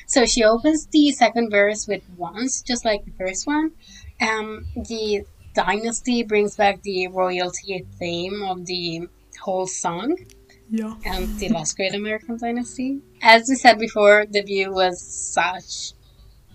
So 0.05 0.27
she 0.27 0.43
opens 0.43 0.85
the 0.85 1.09
second 1.11 1.49
verse 1.49 1.87
with 1.87 2.03
once, 2.17 2.61
just 2.61 2.85
like 2.85 3.03
the 3.03 3.11
first 3.17 3.47
one. 3.47 3.71
Um, 4.21 4.67
the 4.75 5.23
dynasty 5.55 6.21
brings 6.21 6.55
back 6.55 6.83
the 6.83 7.07
royalty 7.07 7.83
theme 7.97 8.43
of 8.43 8.67
the 8.67 9.07
whole 9.41 9.65
song. 9.65 10.17
Yeah. 10.69 10.93
And 11.05 11.39
the 11.39 11.49
last 11.49 11.75
great 11.75 11.95
American 11.95 12.37
dynasty. 12.37 13.01
As 13.21 13.49
we 13.49 13.55
said 13.55 13.79
before, 13.79 14.25
the 14.29 14.41
view 14.41 14.71
was 14.71 15.01
such 15.01 15.93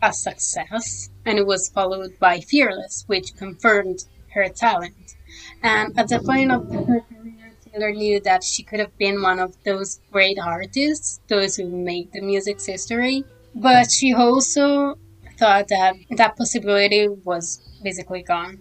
a 0.00 0.12
success, 0.12 1.10
and 1.24 1.38
it 1.38 1.46
was 1.46 1.68
followed 1.68 2.18
by 2.18 2.40
Fearless, 2.40 3.04
which 3.06 3.36
confirmed 3.36 4.04
her 4.34 4.48
talent. 4.48 5.16
And 5.62 5.98
at 5.98 6.08
the 6.08 6.20
point 6.20 6.52
of 6.52 6.70
her 6.72 7.00
career, 7.00 7.52
Taylor 7.64 7.92
knew 7.92 8.20
that 8.20 8.44
she 8.44 8.62
could 8.62 8.78
have 8.78 8.96
been 8.98 9.20
one 9.20 9.40
of 9.40 9.56
those 9.64 10.00
great 10.12 10.38
artists, 10.38 11.20
those 11.28 11.56
who 11.56 11.68
made 11.68 12.12
the 12.12 12.20
music's 12.20 12.66
history. 12.66 13.24
But 13.54 13.90
she 13.90 14.12
also 14.12 14.96
thought 15.38 15.68
that 15.68 15.96
that 16.10 16.36
possibility 16.36 17.08
was 17.08 17.60
basically 17.82 18.22
gone. 18.22 18.60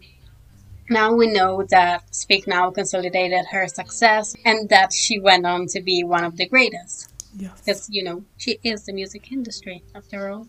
Now 0.90 1.14
we 1.14 1.28
know 1.28 1.64
that 1.70 2.14
Speak 2.14 2.48
Now 2.48 2.72
consolidated 2.72 3.46
her 3.52 3.68
success 3.68 4.36
and 4.46 4.70
that 4.70 4.94
she 4.94 5.20
went 5.20 5.46
on 5.46 5.68
to 5.68 5.82
be 5.82 6.04
one 6.04 6.24
of 6.24 6.38
the 6.38 6.48
greatest. 6.48 7.14
Yes. 7.38 7.62
Because, 7.62 7.90
you 7.90 8.04
know, 8.04 8.24
she 8.38 8.60
is 8.64 8.86
the 8.86 8.94
music 8.94 9.32
industry 9.32 9.84
after 9.96 10.30
all. 10.30 10.48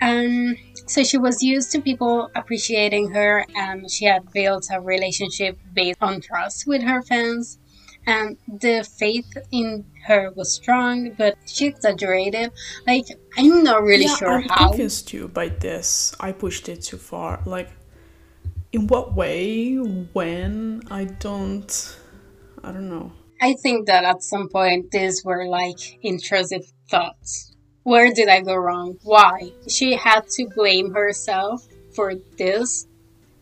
Um, 0.00 0.56
so 0.86 1.04
she 1.04 1.18
was 1.18 1.42
used 1.42 1.70
to 1.72 1.80
people 1.80 2.30
appreciating 2.34 3.12
her, 3.12 3.44
and 3.54 3.88
she 3.90 4.06
had 4.06 4.32
built 4.32 4.66
a 4.72 4.80
relationship 4.80 5.58
based 5.72 5.98
on 6.02 6.20
trust 6.20 6.66
with 6.66 6.82
her 6.82 7.02
fans. 7.02 7.58
And 8.04 8.36
the 8.48 8.82
faith 8.98 9.36
in 9.52 9.84
her 10.06 10.32
was 10.34 10.52
strong, 10.52 11.12
but 11.12 11.36
she 11.46 11.66
exaggerated. 11.66 12.50
Like, 12.84 13.06
I'm 13.36 13.62
not 13.62 13.82
really 13.82 14.06
yeah, 14.06 14.16
sure 14.16 14.32
I'm 14.40 14.48
how. 14.48 14.68
confused 14.68 15.06
too 15.06 15.28
by 15.28 15.50
this. 15.50 16.16
I 16.18 16.32
pushed 16.32 16.68
it 16.68 16.82
too 16.82 16.96
far. 16.96 17.40
Like, 17.46 17.70
in 18.72 18.86
what 18.86 19.14
way? 19.14 19.74
When? 19.76 20.82
I 20.90 21.04
don't. 21.04 21.98
I 22.64 22.72
don't 22.72 22.88
know. 22.88 23.12
I 23.40 23.54
think 23.54 23.86
that 23.86 24.04
at 24.04 24.22
some 24.22 24.48
point 24.48 24.90
these 24.92 25.24
were 25.24 25.46
like 25.46 25.98
intrusive 26.02 26.64
thoughts. 26.90 27.54
Where 27.82 28.12
did 28.12 28.28
I 28.28 28.40
go 28.40 28.54
wrong? 28.54 28.98
Why? 29.02 29.50
She 29.68 29.96
had 29.96 30.28
to 30.36 30.46
blame 30.54 30.92
herself 30.94 31.66
for 31.94 32.14
this 32.38 32.86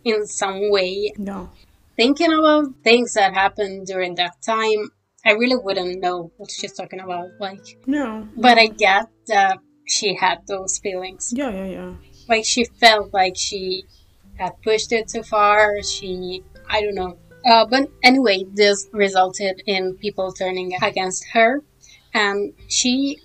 in 0.05 0.27
some 0.27 0.71
way. 0.71 1.13
No. 1.19 1.51
Thinking 1.97 2.33
about 2.33 2.73
things 2.83 3.13
that 3.13 3.35
happened 3.35 3.87
during 3.87 4.15
that 4.15 4.41
time, 4.41 4.89
I 5.27 5.33
really 5.33 5.57
wouldn't 5.63 6.01
know 6.01 6.33
what 6.39 6.51
she's 6.51 6.73
talking 6.73 7.01
about. 7.01 7.29
Like, 7.39 7.77
No. 7.87 8.27
but 8.35 8.57
I 8.57 8.69
get 8.69 9.09
that 9.27 9.59
she 9.87 10.15
had 10.15 10.39
those 10.49 10.79
feelings. 10.79 11.31
Yeah, 11.37 11.51
yeah, 11.51 11.67
yeah. 11.67 11.93
Like 12.27 12.47
she 12.47 12.65
felt 12.65 13.13
like 13.13 13.37
she 13.37 13.85
had 14.41 14.61
pushed 14.63 14.91
it 14.93 15.07
too 15.07 15.23
far. 15.23 15.83
She, 15.83 16.43
I 16.69 16.81
don't 16.81 16.95
know. 16.95 17.19
Uh, 17.45 17.67
but 17.67 17.91
anyway, 18.03 18.45
this 18.55 18.89
resulted 18.93 19.63
in 19.67 19.95
people 19.97 20.33
turning 20.33 20.73
against 20.83 21.27
her, 21.33 21.63
and 22.13 22.53
she 22.69 23.19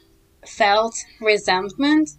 felt 0.45 0.95
resentment, 1.19 2.11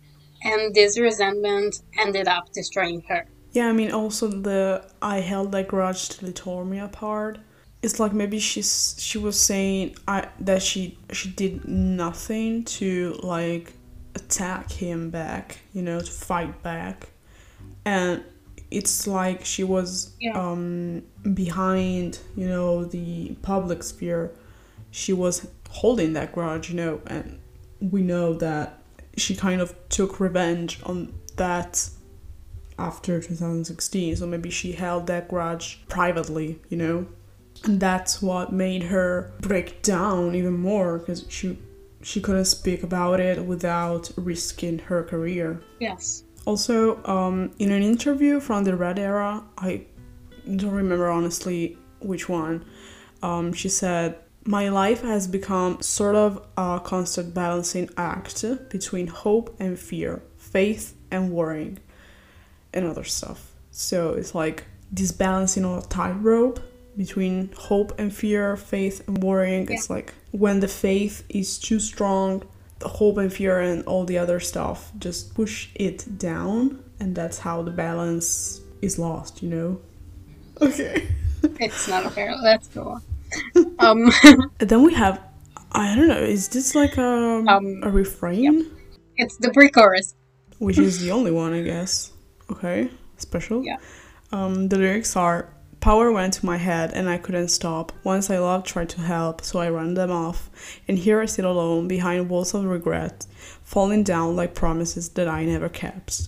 and 0.42 0.74
this 0.74 0.98
resentment 0.98 1.82
ended 1.98 2.26
up 2.28 2.52
destroying 2.52 3.02
her. 3.08 3.26
Yeah, 3.52 3.68
I 3.68 3.72
mean, 3.72 3.92
also 3.92 4.28
the 4.28 4.84
I 5.00 5.20
held 5.20 5.52
that 5.52 5.68
grudge 5.68 6.10
till 6.10 6.28
it 6.28 6.36
tore 6.36 6.64
me 6.64 6.78
apart. 6.78 7.38
It's 7.82 7.98
like 7.98 8.12
maybe 8.12 8.38
she's 8.38 8.96
she 8.98 9.16
was 9.16 9.40
saying 9.40 9.96
I 10.06 10.28
that 10.40 10.62
she 10.62 10.98
she 11.12 11.30
did 11.30 11.66
nothing 11.66 12.64
to 12.64 13.18
like 13.22 13.72
attack 14.14 14.70
him 14.72 15.08
back, 15.08 15.60
you 15.72 15.80
know, 15.80 16.00
to 16.00 16.10
fight 16.10 16.62
back, 16.62 17.08
and 17.86 18.22
it's 18.78 19.06
like 19.06 19.44
she 19.44 19.64
was 19.64 19.90
Yeah. 20.20 20.38
um 20.38 21.02
behind, 21.34 22.18
you 22.36 22.48
know, 22.48 22.84
the 22.84 23.36
public 23.42 23.82
sphere. 23.82 24.30
She 24.90 25.12
was 25.12 25.46
holding 25.80 26.12
that 26.14 26.32
grudge, 26.32 26.70
you 26.70 26.76
know, 26.76 27.00
and 27.06 27.38
we 27.80 28.00
know 28.02 28.32
that 28.34 28.66
she 29.16 29.34
kind 29.34 29.60
of 29.60 29.74
took 29.88 30.20
revenge 30.20 30.80
on 30.84 31.12
that 31.36 31.88
after 32.78 33.20
2016 33.20 34.16
so 34.16 34.26
maybe 34.26 34.50
she 34.50 34.72
held 34.72 35.06
that 35.06 35.28
grudge 35.28 35.80
privately 35.88 36.58
you 36.68 36.76
know 36.76 37.06
and 37.64 37.80
that's 37.80 38.20
what 38.20 38.52
made 38.52 38.82
her 38.84 39.32
break 39.40 39.80
down 39.82 40.34
even 40.34 40.52
more 40.52 40.98
because 40.98 41.24
she 41.30 41.58
she 42.02 42.20
couldn't 42.20 42.44
speak 42.44 42.82
about 42.82 43.18
it 43.18 43.42
without 43.46 44.10
risking 44.16 44.78
her 44.78 45.02
career 45.02 45.58
Yes. 45.80 46.22
Also 46.46 47.04
um, 47.04 47.52
in 47.58 47.70
an 47.70 47.82
interview 47.82 48.40
from 48.40 48.64
the 48.64 48.74
red 48.74 48.98
era 48.98 49.44
i 49.58 49.84
don't 50.56 50.72
remember 50.72 51.10
honestly 51.10 51.76
which 52.00 52.28
one 52.28 52.64
um, 53.22 53.52
she 53.52 53.68
said 53.68 54.16
my 54.44 54.68
life 54.68 55.02
has 55.02 55.26
become 55.26 55.82
sort 55.82 56.14
of 56.14 56.46
a 56.56 56.80
constant 56.82 57.34
balancing 57.34 57.90
act 57.96 58.44
between 58.70 59.08
hope 59.08 59.54
and 59.58 59.78
fear 59.78 60.22
faith 60.56 60.94
and 61.10 61.32
worrying 61.32 61.78
and 62.72 62.86
other 62.86 63.04
stuff. 63.04 63.52
So 63.70 64.14
it's 64.14 64.34
like 64.34 64.64
this 64.90 65.12
balancing 65.12 65.64
on 65.64 65.78
a 65.78 65.82
tightrope 65.82 66.60
between 66.96 67.50
hope 67.56 67.98
and 67.98 68.14
fear, 68.14 68.56
faith 68.56 69.06
and 69.06 69.22
worrying. 69.22 69.68
It's 69.70 69.90
like 69.90 70.14
when 70.30 70.60
the 70.60 70.68
faith 70.68 71.24
is 71.28 71.58
too 71.58 71.80
strong, 71.80 72.42
hope 72.82 73.18
and 73.18 73.32
fear 73.32 73.60
and 73.60 73.84
all 73.86 74.04
the 74.04 74.18
other 74.18 74.40
stuff 74.40 74.92
just 74.98 75.34
push 75.34 75.68
it 75.74 76.18
down, 76.18 76.82
and 77.00 77.14
that's 77.14 77.38
how 77.38 77.62
the 77.62 77.70
balance 77.70 78.60
is 78.82 78.98
lost, 78.98 79.42
you 79.42 79.48
know? 79.50 79.80
Okay. 80.60 81.08
It's 81.60 81.86
not 81.86 82.04
a 82.06 82.10
fair. 82.10 82.34
that's 82.42 82.66
cool 82.68 83.00
um, 83.78 84.10
then 84.58 84.82
we 84.82 84.94
have, 84.94 85.20
I 85.72 85.94
don't 85.94 86.08
know, 86.08 86.16
is 86.18 86.48
this 86.48 86.74
like 86.74 86.96
a, 86.98 87.44
Um, 87.46 87.80
a 87.84 87.90
refrain? 87.90 88.70
it's 89.16 89.36
the 89.38 89.50
pre-chorus. 89.50 90.14
which 90.58 90.78
is 90.78 91.00
the 91.00 91.10
only 91.12 91.30
one, 91.30 91.52
I 91.52 91.62
guess. 91.62 92.12
Okay, 92.50 92.90
special. 93.18 93.64
Yeah. 93.64 93.76
Um, 94.32 94.68
the 94.68 94.78
lyrics 94.78 95.14
are 95.16 95.48
Power 95.86 96.10
went 96.10 96.32
to 96.32 96.44
my 96.44 96.56
head 96.56 96.90
and 96.94 97.08
I 97.08 97.16
couldn't 97.16 97.46
stop. 97.46 97.92
Once 98.02 98.28
I 98.28 98.40
loved, 98.40 98.66
tried 98.66 98.88
to 98.88 99.02
help, 99.02 99.44
so 99.44 99.60
I 99.60 99.68
ran 99.68 99.94
them 99.94 100.10
off. 100.10 100.50
And 100.88 100.98
here 100.98 101.20
I 101.20 101.26
sit 101.26 101.44
alone 101.44 101.86
behind 101.86 102.28
walls 102.28 102.54
of 102.54 102.64
regret, 102.64 103.24
falling 103.62 104.02
down 104.02 104.34
like 104.34 104.52
promises 104.52 105.10
that 105.10 105.28
I 105.28 105.44
never 105.44 105.68
kept. 105.68 106.26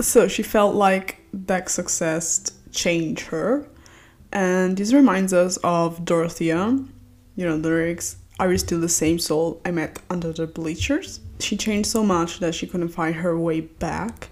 So 0.00 0.28
she 0.28 0.44
felt 0.44 0.76
like 0.76 1.18
that 1.32 1.68
success 1.68 2.52
changed 2.70 3.22
her. 3.22 3.68
And 4.30 4.76
this 4.76 4.92
reminds 4.92 5.32
us 5.32 5.56
of 5.64 6.04
Dorothea. 6.04 6.78
You 7.34 7.44
know, 7.44 7.58
the 7.58 7.68
lyrics 7.68 8.18
Are 8.38 8.52
you 8.52 8.58
still 8.58 8.80
the 8.80 8.88
same 8.88 9.18
soul 9.18 9.60
I 9.64 9.72
met 9.72 9.98
under 10.10 10.32
the 10.32 10.46
bleachers? 10.46 11.18
She 11.40 11.56
changed 11.56 11.88
so 11.88 12.04
much 12.04 12.38
that 12.38 12.54
she 12.54 12.68
couldn't 12.68 12.90
find 12.90 13.16
her 13.16 13.36
way 13.36 13.62
back. 13.62 14.28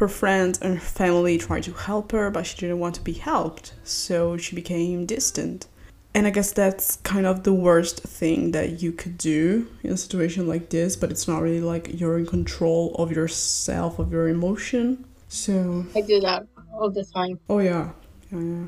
Her 0.00 0.08
friends 0.08 0.58
and 0.62 0.76
her 0.76 0.80
family 0.80 1.36
tried 1.36 1.64
to 1.64 1.74
help 1.74 2.12
her, 2.12 2.30
but 2.30 2.46
she 2.46 2.56
didn't 2.56 2.78
want 2.78 2.94
to 2.94 3.02
be 3.02 3.12
helped, 3.12 3.74
so 3.84 4.38
she 4.38 4.56
became 4.56 5.04
distant. 5.04 5.66
And 6.14 6.26
I 6.26 6.30
guess 6.30 6.52
that's 6.52 6.96
kind 6.96 7.26
of 7.26 7.42
the 7.42 7.52
worst 7.52 8.00
thing 8.00 8.52
that 8.52 8.80
you 8.80 8.92
could 8.92 9.18
do 9.18 9.68
in 9.82 9.92
a 9.92 9.98
situation 9.98 10.48
like 10.48 10.70
this, 10.70 10.96
but 10.96 11.10
it's 11.10 11.28
not 11.28 11.42
really 11.42 11.60
like 11.60 12.00
you're 12.00 12.16
in 12.16 12.24
control 12.24 12.94
of 12.94 13.12
yourself, 13.12 13.98
of 13.98 14.10
your 14.10 14.28
emotion. 14.28 15.04
So, 15.28 15.84
I 15.94 16.00
do 16.00 16.18
that 16.20 16.46
all 16.72 16.88
the 16.88 17.04
time. 17.04 17.38
oh 17.50 17.58
yeah, 17.58 17.90
yeah, 18.32 18.38
yeah. 18.40 18.66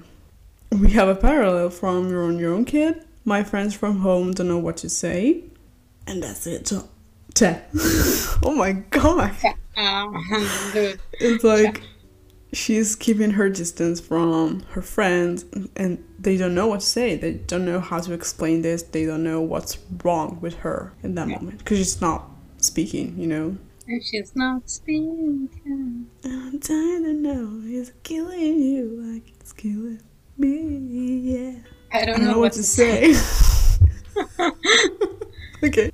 We 0.79 0.90
have 0.90 1.09
a 1.09 1.14
parallel 1.14 1.71
from 1.71 2.11
your 2.11 2.25
own, 2.25 2.38
Your 2.38 2.53
Own 2.53 2.66
Kid. 2.66 3.07
My 3.25 3.42
friends 3.42 3.73
from 3.73 4.01
home 4.01 4.33
don't 4.33 4.49
know 4.49 4.59
what 4.59 4.77
to 4.79 4.90
say. 4.90 5.45
And 6.07 6.23
that's 6.23 6.47
it. 6.47 6.68
So, 6.68 6.90
te. 7.33 7.57
oh 8.45 8.55
my 8.55 8.73
god. 8.73 9.35
Um, 9.76 10.14
it's 11.20 11.44
like 11.44 11.82
she's 12.52 12.96
keeping 12.96 13.32
her 13.32 13.48
distance 13.50 14.00
from 14.00 14.61
her 14.70 14.82
friends 14.82 15.44
and 15.76 16.04
they 16.18 16.37
don't 16.37 16.54
know 16.54 16.66
what 16.68 16.80
to 16.80 16.87
say. 16.87 17.16
They 17.16 17.35
don't 17.35 17.64
know 17.64 17.80
how 17.80 18.00
to 18.00 18.12
explain 18.12 18.62
this. 18.62 18.82
They 18.82 19.06
don't 19.06 19.24
know 19.24 19.40
what's 19.40 19.78
wrong 20.04 20.38
with 20.40 20.56
her 20.58 20.94
in 21.02 21.14
that 21.16 21.28
Yeah. 21.28 21.37
moment 21.37 21.58
because 21.58 21.78
she's 21.78 22.00
not 22.00 22.30
speaking, 22.58 23.16
you 23.18 23.26
know. 23.26 23.58
And 23.87 24.02
she's 24.04 24.35
not 24.35 24.68
speaking. 24.68 26.11
I'm 26.24 26.58
tired 26.61 27.02
to 27.04 27.12
know 27.14 27.61
it's 27.64 27.92
killing 28.02 28.61
you 28.61 28.88
like 29.12 29.28
it's 29.40 29.52
killing 29.52 30.00
me. 30.37 31.18
Yeah. 31.20 31.58
I 31.92 32.02
I 32.02 32.06
don't 32.06 32.18
don't 32.18 32.26
know, 32.26 32.32
know 32.32 32.38
what 32.38 32.52
to 32.54 32.62
say. 32.62 33.14
okay. 35.64 35.90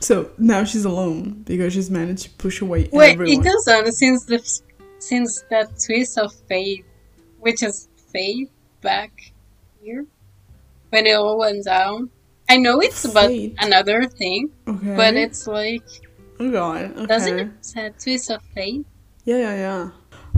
So 0.00 0.30
now 0.38 0.64
she's 0.64 0.84
alone 0.84 1.42
because 1.44 1.72
she's 1.72 1.90
managed 1.90 2.22
to 2.24 2.30
push 2.30 2.60
away 2.60 2.88
Wait, 2.92 3.12
everyone. 3.14 3.40
it 3.40 3.44
goes 3.44 3.66
on 3.68 3.90
since 3.92 4.24
the 4.24 4.38
since 5.00 5.42
that 5.50 5.78
twist 5.78 6.18
of 6.18 6.32
fate, 6.48 6.84
which 7.40 7.62
is 7.62 7.88
fate 8.12 8.50
back 8.80 9.32
here 9.82 10.06
when 10.90 11.06
it 11.06 11.12
all 11.14 11.38
went 11.38 11.64
down. 11.64 12.10
I 12.48 12.56
know 12.56 12.80
it's 12.80 13.04
about 13.04 13.30
another 13.58 14.06
thing, 14.06 14.50
okay. 14.66 14.96
but 14.96 15.14
it's 15.14 15.46
like 15.46 15.82
Oh 16.40 16.50
god. 16.50 16.92
Okay. 16.96 17.06
doesn't 17.06 17.38
it 17.38 17.50
say 17.60 17.90
twist 17.98 18.30
of 18.30 18.42
fate? 18.54 18.86
Yeah, 19.24 19.38
yeah, 19.38 19.56
yeah. 19.56 19.90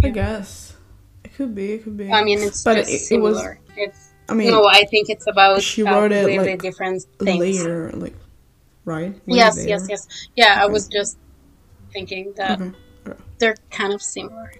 I 0.02 0.08
guess 0.08 0.74
it 1.22 1.34
could 1.34 1.54
be. 1.54 1.72
It 1.74 1.84
could 1.84 1.96
be. 1.98 2.10
I 2.10 2.24
mean, 2.24 2.40
it's 2.40 2.64
But 2.64 2.76
just 2.78 2.90
it- 2.90 3.14
it 3.14 3.18
was- 3.20 3.36
similar. 3.36 3.60
it's 3.76 4.08
I 4.28 4.32
mean, 4.34 4.50
no, 4.52 4.64
I 4.66 4.84
think 4.84 5.10
it's 5.10 5.26
about 5.26 5.60
she 5.60 5.82
wrote 5.82 6.12
it, 6.12 6.38
like, 6.38 6.62
different 6.62 7.02
things. 7.18 7.38
later, 7.38 7.90
like, 7.94 8.14
right? 8.90 9.14
Yes, 9.26 9.54
yes, 9.72 9.86
yes. 9.88 10.02
Yeah, 10.34 10.52
I 10.62 10.66
was 10.66 10.88
just 10.88 11.16
thinking 11.92 12.32
that 12.36 12.60
Okay. 12.60 12.72
they're 13.38 13.56
kind 13.70 13.92
of 13.92 14.02
similar. 14.02 14.52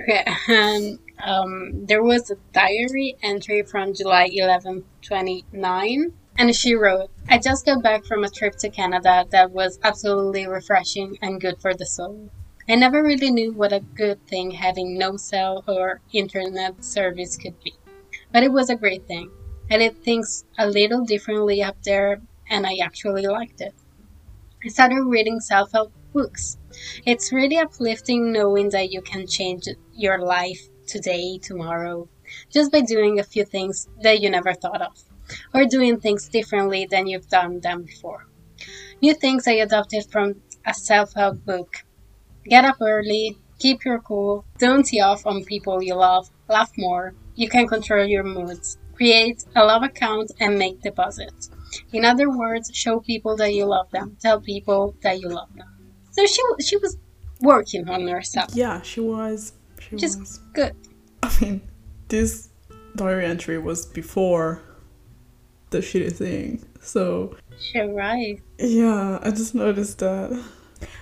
Okay, 0.00 0.24
and 0.48 0.98
um, 1.24 1.86
there 1.86 2.04
was 2.04 2.30
a 2.30 2.36
diary 2.52 3.16
entry 3.22 3.62
from 3.62 3.94
July 3.94 4.28
11, 4.30 4.84
29, 5.02 6.12
and 6.38 6.54
she 6.54 6.74
wrote, 6.74 7.10
I 7.28 7.38
just 7.38 7.66
got 7.66 7.82
back 7.82 8.04
from 8.04 8.22
a 8.22 8.30
trip 8.30 8.54
to 8.58 8.68
Canada 8.70 9.26
that 9.30 9.50
was 9.50 9.78
absolutely 9.82 10.46
refreshing 10.46 11.18
and 11.20 11.40
good 11.40 11.60
for 11.60 11.74
the 11.74 11.86
soul. 11.86 12.30
I 12.68 12.74
never 12.76 13.02
really 13.02 13.30
knew 13.32 13.52
what 13.52 13.72
a 13.72 13.80
good 13.80 14.24
thing 14.28 14.52
having 14.52 14.98
no 14.98 15.16
cell 15.16 15.64
or 15.66 16.00
internet 16.12 16.84
service 16.84 17.36
could 17.36 17.58
be. 17.64 17.74
But 18.32 18.42
it 18.44 18.52
was 18.52 18.70
a 18.70 18.76
great 18.76 19.04
thing. 19.06 19.30
I 19.70 19.78
did 19.78 20.02
things 20.04 20.44
a 20.58 20.66
little 20.68 21.04
differently 21.04 21.62
up 21.62 21.76
there, 21.82 22.20
and 22.48 22.66
I 22.66 22.78
actually 22.82 23.26
liked 23.26 23.60
it. 23.60 23.74
I 24.64 24.68
started 24.68 25.04
reading 25.04 25.40
self 25.40 25.72
help 25.72 25.92
books. 26.12 26.58
It's 27.04 27.32
really 27.32 27.58
uplifting 27.58 28.32
knowing 28.32 28.70
that 28.70 28.90
you 28.90 29.02
can 29.02 29.26
change 29.26 29.68
your 29.92 30.18
life 30.18 30.60
today, 30.86 31.38
tomorrow, 31.38 32.08
just 32.50 32.72
by 32.72 32.80
doing 32.80 33.18
a 33.18 33.24
few 33.24 33.44
things 33.44 33.88
that 34.02 34.20
you 34.20 34.30
never 34.30 34.54
thought 34.54 34.82
of, 34.82 34.96
or 35.54 35.64
doing 35.64 36.00
things 36.00 36.28
differently 36.28 36.86
than 36.90 37.06
you've 37.06 37.28
done 37.28 37.60
them 37.60 37.82
before. 37.82 38.26
New 39.00 39.14
things 39.14 39.46
I 39.46 39.52
adopted 39.52 40.10
from 40.10 40.42
a 40.66 40.74
self 40.74 41.14
help 41.14 41.44
book 41.44 41.84
get 42.44 42.64
up 42.64 42.76
early, 42.80 43.36
keep 43.58 43.84
your 43.84 44.00
cool, 44.00 44.44
don't 44.58 44.84
tee 44.84 45.00
off 45.00 45.26
on 45.26 45.44
people 45.44 45.82
you 45.82 45.94
love, 45.94 46.30
laugh 46.48 46.72
more, 46.76 47.14
you 47.34 47.48
can 47.48 47.68
control 47.68 48.06
your 48.06 48.24
moods, 48.24 48.78
create 48.94 49.44
a 49.54 49.64
love 49.64 49.82
account, 49.82 50.32
and 50.40 50.58
make 50.58 50.80
deposits. 50.80 51.50
In 51.92 52.04
other 52.04 52.30
words, 52.30 52.70
show 52.74 53.00
people 53.00 53.36
that 53.36 53.52
you 53.54 53.64
love 53.66 53.90
them, 53.90 54.16
tell 54.20 54.40
people 54.40 54.94
that 55.02 55.20
you 55.20 55.28
love 55.28 55.52
them. 55.54 55.68
So 56.10 56.26
she 56.26 56.42
she 56.60 56.76
was 56.78 56.96
working 57.40 57.88
on 57.88 58.06
herself. 58.08 58.50
Yeah, 58.54 58.82
she 58.82 59.00
was. 59.00 59.52
She 59.80 59.96
Just 59.96 60.18
was. 60.20 60.40
good. 60.54 60.74
I 61.22 61.32
mean, 61.40 61.60
this 62.08 62.48
diary 62.96 63.26
entry 63.26 63.58
was 63.58 63.86
before 63.86 64.62
the 65.70 65.78
shitty 65.78 66.12
thing. 66.12 66.64
So, 66.80 67.36
You're 67.74 67.92
right. 67.92 68.40
yeah, 68.58 69.18
I 69.22 69.30
just 69.30 69.54
noticed 69.54 69.98
that. 69.98 70.30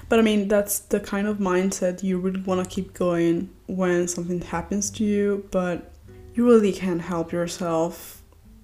But 0.09 0.19
I 0.19 0.23
mean, 0.23 0.49
that's 0.49 0.79
the 0.81 1.01
kind 1.01 1.27
of 1.27 1.39
mindset 1.39 2.03
you 2.03 2.19
really 2.19 2.41
want 2.43 2.63
to 2.63 2.69
keep 2.75 2.93
going 2.95 3.51
when 3.67 4.09
something 4.09 4.41
happens 4.41 4.91
to 4.93 5.05
you, 5.05 5.47
but 5.51 5.93
you 6.35 6.47
really 6.47 6.73
can't 6.73 7.01
help 7.01 7.33
yourself. 7.33 8.16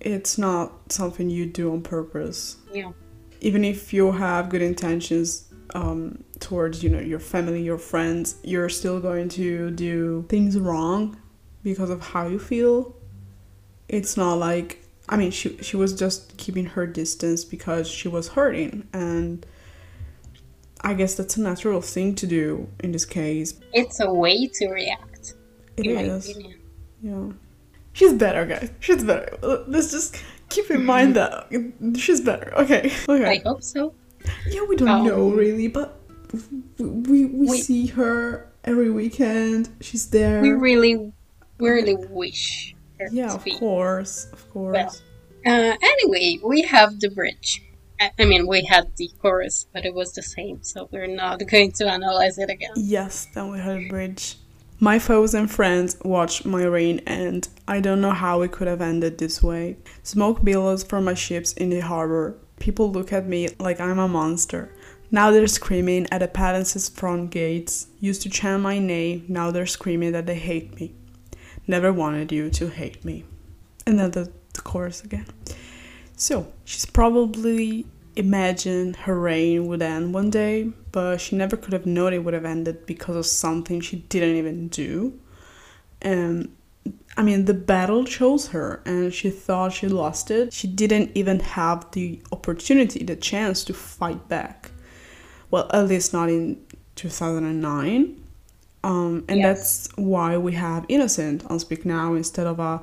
It's 0.05 0.37
not 0.37 0.93
something 0.93 1.31
you 1.31 1.47
do 1.47 1.73
on 1.73 1.83
purpose. 1.83 2.57
Yeah. 2.73 2.93
Even 3.41 3.65
if 3.65 3.93
you 3.93 4.13
have 4.13 4.51
good 4.51 4.63
intentions 4.63 5.53
um, 5.75 6.23
towards, 6.41 6.83
you 6.83 6.91
know, 6.91 7.01
your 7.01 7.19
family, 7.19 7.63
your 7.63 7.79
friends, 7.79 8.37
you're 8.43 8.69
still 8.69 9.01
going 9.01 9.29
to 9.31 9.71
do 9.71 10.25
things 10.29 10.59
wrong 10.59 11.17
because 11.63 11.91
of 11.91 12.01
how 12.01 12.27
you 12.27 12.39
feel. 12.39 12.95
It's 13.89 14.17
not 14.17 14.35
like 14.35 14.83
I 15.09 15.17
mean, 15.17 15.31
she 15.31 15.59
she 15.59 15.77
was 15.77 15.93
just 15.93 16.37
keeping 16.37 16.65
her 16.67 16.87
distance 16.87 17.45
because 17.45 17.89
she 17.89 18.09
was 18.09 18.29
hurting, 18.29 18.89
and 18.93 19.45
I 20.81 20.95
guess 20.95 21.15
that's 21.15 21.37
a 21.37 21.41
natural 21.41 21.81
thing 21.81 22.15
to 22.17 22.27
do 22.27 22.69
in 22.81 22.93
this 22.93 23.05
case. 23.05 23.61
It's 23.73 24.01
a 24.01 24.13
way 24.13 24.47
to 24.47 24.69
react. 24.69 25.35
It 25.77 25.87
in 25.87 25.95
my 25.95 26.03
opinion. 26.03 26.61
yeah. 27.03 27.33
She's 27.93 28.13
better, 28.15 28.47
guys. 28.47 28.71
She's 28.81 29.05
better. 29.05 29.37
Let's 29.69 29.91
just 29.91 30.17
keep 30.49 30.71
in 30.71 30.85
mind 30.85 31.17
that 31.17 31.47
she's 31.99 32.21
better. 32.21 32.53
Okay, 32.57 32.93
Okay. 33.09 33.25
I 33.39 33.43
hope 33.45 33.63
so. 33.63 33.95
Yeah, 34.49 34.65
we 34.69 34.77
don't 34.77 34.89
Um, 34.89 35.07
know 35.07 35.31
really, 35.31 35.69
but 35.69 35.99
we 36.79 36.87
we, 36.87 37.25
we 37.27 37.59
see 37.61 37.87
her 37.89 38.49
every 38.65 38.91
weekend. 38.91 39.69
She's 39.81 40.09
there. 40.11 40.41
We 40.41 40.51
really, 40.51 41.13
we 41.59 41.69
really 41.71 41.97
wish 42.09 42.75
her 42.99 43.09
yeah, 43.13 43.35
of 43.35 43.45
course, 43.59 44.27
of 44.33 44.49
course. 44.51 45.03
Uh, 45.45 45.75
anyway, 45.83 46.39
we 46.45 46.63
have 46.63 47.01
the 47.01 47.11
bridge. 47.11 47.63
I 48.01 48.11
I 48.19 48.25
mean, 48.25 48.47
we 48.47 48.65
had 48.65 48.93
the 48.97 49.11
chorus, 49.21 49.67
but 49.73 49.85
it 49.85 49.93
was 49.93 50.13
the 50.13 50.23
same, 50.23 50.63
so 50.63 50.89
we're 50.93 51.09
not 51.09 51.41
going 51.51 51.73
to 51.73 51.91
analyze 51.91 52.39
it 52.39 52.49
again. 52.49 52.73
Yes, 52.77 53.27
then 53.35 53.51
we 53.51 53.59
had 53.59 53.77
a 53.83 53.89
bridge. 53.89 54.37
My 54.83 54.99
foes 54.99 55.33
and 55.33 55.49
friends 55.49 55.97
watched 56.05 56.45
my 56.45 56.65
reign 56.65 57.03
end. 57.07 57.47
I 57.69 57.79
don't 57.79 58.01
know 58.01 58.11
how 58.11 58.43
it 58.43 58.51
could 58.51 58.67
have 58.67 58.81
ended 58.81 59.17
this 59.17 59.41
way. 59.41 59.77
Smoke 60.03 60.43
billows 60.43 60.83
from 60.83 61.05
my 61.05 61.15
ships 61.15 61.53
in 61.53 61.71
the 61.71 61.79
harbor. 61.79 62.37
People 62.59 62.91
look 62.91 63.13
at 63.13 63.29
me 63.29 63.51
like 63.61 63.79
I'm 63.79 64.01
a 64.01 64.09
monster. 64.09 64.75
Now 65.09 65.31
they're 65.31 65.47
screaming 65.47 66.09
at 66.11 66.19
the 66.19 66.27
palace's 66.27 66.89
front 66.89 67.31
gates. 67.31 67.87
Used 68.01 68.23
to 68.23 68.29
chant 68.29 68.65
my 68.65 68.81
name, 68.81 69.25
now 69.29 69.53
they're 69.53 69.67
screaming 69.67 70.11
that 70.15 70.27
they 70.27 70.35
hate 70.35 70.75
me. 70.81 70.93
Never 71.69 71.93
wanted 71.93 72.33
you 72.33 72.51
to 72.51 72.67
hate 72.67 73.05
me. 73.05 73.25
And 73.87 74.01
then 74.01 74.11
the, 74.11 74.33
the 74.53 74.63
chorus 74.63 75.05
again. 75.05 75.27
So, 76.17 76.53
she's 76.65 76.87
probably 76.87 77.87
imagined 78.17 78.97
her 78.97 79.17
reign 79.17 79.69
would 79.69 79.81
end 79.81 80.13
one 80.13 80.31
day, 80.31 80.73
but 80.93 81.21
she 81.21 81.37
never 81.37 81.57
could 81.57 81.73
have 81.73 81.87
known 81.87 82.13
it 82.13 82.19
would 82.25 82.35
have 82.35 82.45
ended 82.45 82.87
because 82.87 83.17
of 83.17 83.27
something 83.27 83.81
she 83.81 83.97
didn't 84.09 84.37
even 84.37 84.69
do. 84.69 85.19
And 86.01 86.55
I 87.17 87.23
mean, 87.23 87.45
the 87.45 87.55
battle 87.55 88.05
chose 88.05 88.49
her, 88.49 88.83
and 88.85 89.13
she 89.13 89.31
thought 89.31 89.73
she 89.73 89.89
lost 89.89 90.31
it. 90.31 90.53
She 90.53 90.67
didn't 90.67 91.13
even 91.15 91.41
have 91.41 91.91
the 91.93 92.21
opportunity, 92.33 93.05
the 93.05 93.17
chance 93.17 93.65
to 93.65 93.75
fight 93.75 94.29
back. 94.29 94.71
Well, 95.51 95.71
at 95.73 95.87
least 95.89 96.13
not 96.13 96.29
in 96.29 96.59
2009. 96.97 98.19
Um, 98.85 99.25
and 99.29 99.39
Yes. 99.41 99.87
that's 99.87 99.97
why 99.97 100.37
we 100.37 100.53
have 100.55 100.85
Innocent 100.89 101.45
on 101.47 101.61
Speak 101.61 101.85
Now 101.85 102.15
instead 102.15 102.47
of 102.47 102.59
a 102.59 102.83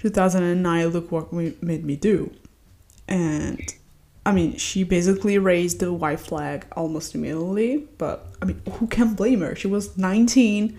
2009 0.00 0.88
Look 0.88 1.12
What 1.12 1.32
We 1.32 1.54
Made 1.60 1.84
Me 1.84 1.94
Do. 1.96 2.32
And 3.06 3.60
I 4.26 4.32
mean, 4.32 4.56
she 4.56 4.82
basically 4.82 5.38
raised 5.38 5.78
the 5.78 5.92
white 5.92 6.18
flag 6.18 6.66
almost 6.76 7.14
immediately, 7.14 7.86
but 7.96 8.26
I 8.42 8.46
mean, 8.46 8.60
who 8.72 8.88
can 8.88 9.14
blame 9.14 9.40
her? 9.40 9.54
She 9.54 9.68
was 9.68 9.96
19 9.96 10.76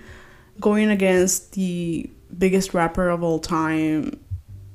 going 0.60 0.90
against 0.90 1.54
the 1.54 2.10
biggest 2.38 2.74
rapper 2.74 3.08
of 3.08 3.24
all 3.24 3.40
time 3.40 4.20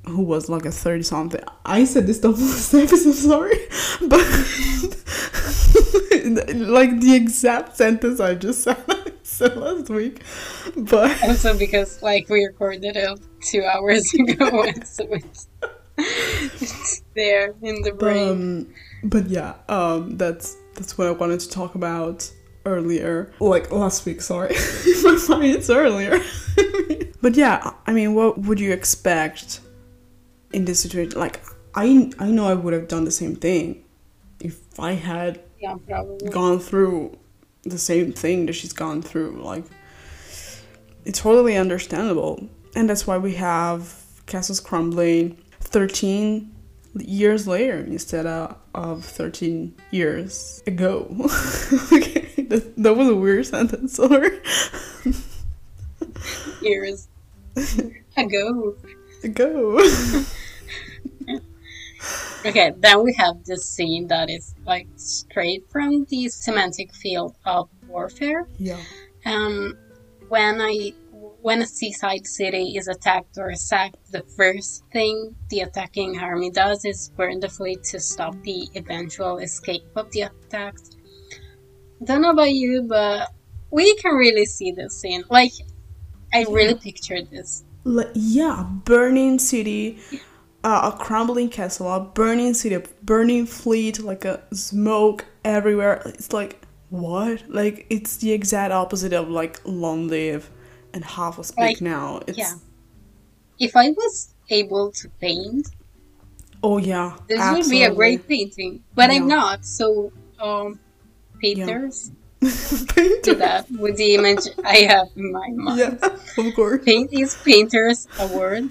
who 0.07 0.23
was 0.23 0.49
like 0.49 0.65
a 0.65 0.73
30 0.73 1.03
something. 1.03 1.43
I 1.67 1.85
said 1.85 2.07
this 2.07 2.21
the 2.21 2.31
last 2.31 2.73
episode, 2.75 3.13
sorry, 3.13 3.53
but 4.09 4.19
like 6.57 6.99
the 7.01 7.13
exact 7.15 7.77
sentence 7.77 8.21
I 8.21 8.37
just 8.37 8.63
said, 8.63 8.83
said 9.23 9.55
last 9.55 9.91
week. 9.91 10.23
But 10.79 11.23
Also, 11.23 11.59
because 11.59 12.03
like 12.03 12.31
we 12.31 12.47
recorded 12.47 12.97
it 12.97 13.21
two 13.43 13.65
hours 13.65 14.15
ago, 14.15 14.65
so 14.85 15.05
it's, 15.11 15.49
it's 16.03 17.03
there 17.15 17.55
in 17.62 17.83
the 17.83 17.93
brain. 17.93 18.29
um, 18.29 18.75
but 19.05 19.29
yeah, 19.29 19.55
um, 19.69 20.17
that's 20.17 20.57
that's 20.75 20.97
what 20.97 21.07
I 21.07 21.11
wanted 21.12 21.41
to 21.41 21.51
talk 21.51 21.75
about 21.75 22.31
earlier, 22.65 23.33
like 23.41 23.71
last 23.73 24.07
week. 24.07 24.21
Sorry, 24.21 24.49
my 25.03 25.45
it's 25.45 25.71
earlier. 25.71 26.21
but 27.23 27.37
yeah, 27.37 27.73
I 27.87 27.93
mean, 27.93 28.15
what 28.15 28.38
would 28.38 28.61
you 28.61 28.73
expect 28.73 29.61
in 30.53 30.65
this 30.65 30.81
situation? 30.81 31.19
Like, 31.19 31.41
I 31.75 32.11
I 32.19 32.31
know 32.31 32.47
I 32.47 32.55
would 32.55 32.73
have 32.73 32.88
done 32.88 33.05
the 33.05 33.11
same 33.11 33.37
thing 33.37 33.85
if 34.41 34.59
I 34.79 34.93
had 34.93 35.41
yeah, 35.61 35.77
gone 36.31 36.59
through 36.59 37.19
the 37.65 37.79
same 37.79 38.12
thing 38.12 38.47
that 38.47 38.55
she's 38.55 38.73
gone 38.73 39.03
through. 39.03 39.43
Like, 39.43 39.65
it's 41.05 41.21
totally 41.21 41.57
understandable. 41.57 42.49
And 42.75 42.88
that's 42.88 43.07
why 43.07 43.19
we 43.19 43.35
have 43.35 44.03
castles 44.27 44.61
crumbling 44.61 45.42
13 45.73 46.51
years 46.97 47.49
later 47.49 47.79
instead 47.79 48.27
of, 48.27 48.57
of 48.75 49.05
13 49.05 49.75
years 49.91 50.63
ago. 50.67 51.07
okay, 51.93 52.29
that, 52.49 52.75
that 52.77 52.97
was 52.97 53.09
a 53.09 53.15
weird 53.15 53.47
sentence, 53.47 53.95
sorry. 53.95 54.41
Years 56.61 57.09
ago. 58.17 58.77
Ago. 59.25 60.25
Okay, 62.45 62.73
then 62.79 63.05
we 63.05 63.15
have 63.19 63.45
this 63.45 63.65
scene 63.65 64.09
that 64.09 64.29
is 64.29 64.57
like 64.67 64.89
straight 64.97 65.65
from 65.71 66.05
the 66.07 66.29
semantic 66.29 66.93
field 66.93 67.37
of 67.45 67.69
warfare. 67.87 68.49
yeah. 68.59 68.81
Um, 69.25 69.79
when 70.29 70.61
I 70.61 70.93
when 71.41 71.63
a 71.63 71.67
seaside 71.67 72.27
city 72.27 72.77
is 72.77 72.89
attacked 72.89 73.39
or 73.39 73.55
sacked, 73.55 74.11
the 74.11 74.25
first 74.37 74.85
thing 74.93 75.37
the 75.51 75.61
attacking 75.61 76.19
army 76.19 76.51
does 76.51 76.85
is 76.85 77.11
burn 77.17 77.39
the 77.39 77.49
fleet 77.49 77.83
to 77.85 78.01
stop 78.01 78.35
the 78.43 78.69
eventual 78.75 79.39
escape 79.39 79.85
of 79.95 80.11
the 80.11 80.23
attacked. 80.23 80.97
Don't 82.03 82.23
know 82.23 82.31
about 82.31 82.51
you, 82.51 82.83
but 82.83 83.29
we 83.71 83.95
can 83.97 84.15
really 84.15 84.47
see 84.47 84.73
this 84.73 85.01
scene. 85.01 85.23
Like, 85.31 85.53
I 86.35 86.45
really 86.49 86.75
pictured 86.75 87.31
this. 87.31 87.63
Like, 87.85 88.11
yeah, 88.15 88.65
burning 88.85 89.39
city, 89.39 90.01
uh, 90.65 90.91
a 90.93 90.97
crumbling 90.99 91.51
castle, 91.51 91.93
a 91.93 92.01
burning 92.01 92.55
city, 92.55 92.75
a 92.75 92.83
burning 93.03 93.47
fleet, 93.47 94.01
like 94.01 94.25
a 94.25 94.43
smoke 94.53 95.27
everywhere. 95.45 96.03
It's 96.07 96.33
like 96.33 96.61
what? 96.91 97.49
Like 97.49 97.87
it's 97.91 98.17
the 98.19 98.33
exact 98.33 98.73
opposite 98.73 99.13
of 99.13 99.29
like 99.29 99.61
long 99.65 100.09
live 100.09 100.51
and 100.95 101.05
half 101.05 101.39
a 101.39 101.45
speak 101.45 101.59
Like, 101.59 101.81
now. 101.81 102.21
It's 102.27 102.39
yeah. 102.39 102.55
If 103.59 103.77
I 103.77 103.91
was 103.91 104.35
able 104.51 104.93
to 104.93 105.09
paint, 105.21 105.69
oh 106.63 106.79
yeah. 106.79 107.17
this 107.29 107.41
would 107.53 107.71
be 107.71 107.85
a 107.85 107.95
great 107.95 108.27
painting. 108.29 108.83
But 108.95 109.11
I'm 109.11 109.29
not, 109.29 109.65
so 109.65 110.13
um 110.41 110.79
painters 111.41 112.11
Painter. 112.41 113.21
do 113.23 113.35
that 113.37 113.71
with 113.71 113.97
the 113.97 114.15
image 114.15 114.49
I 114.65 114.79
have 114.89 115.09
in 115.17 115.33
my 115.33 115.49
mind. 115.55 115.79
Yeah, 115.79 116.09
of 116.39 116.55
course. 116.55 116.85
Paint 116.85 117.13
is 117.13 117.37
painters 117.45 118.09
award. 118.19 118.71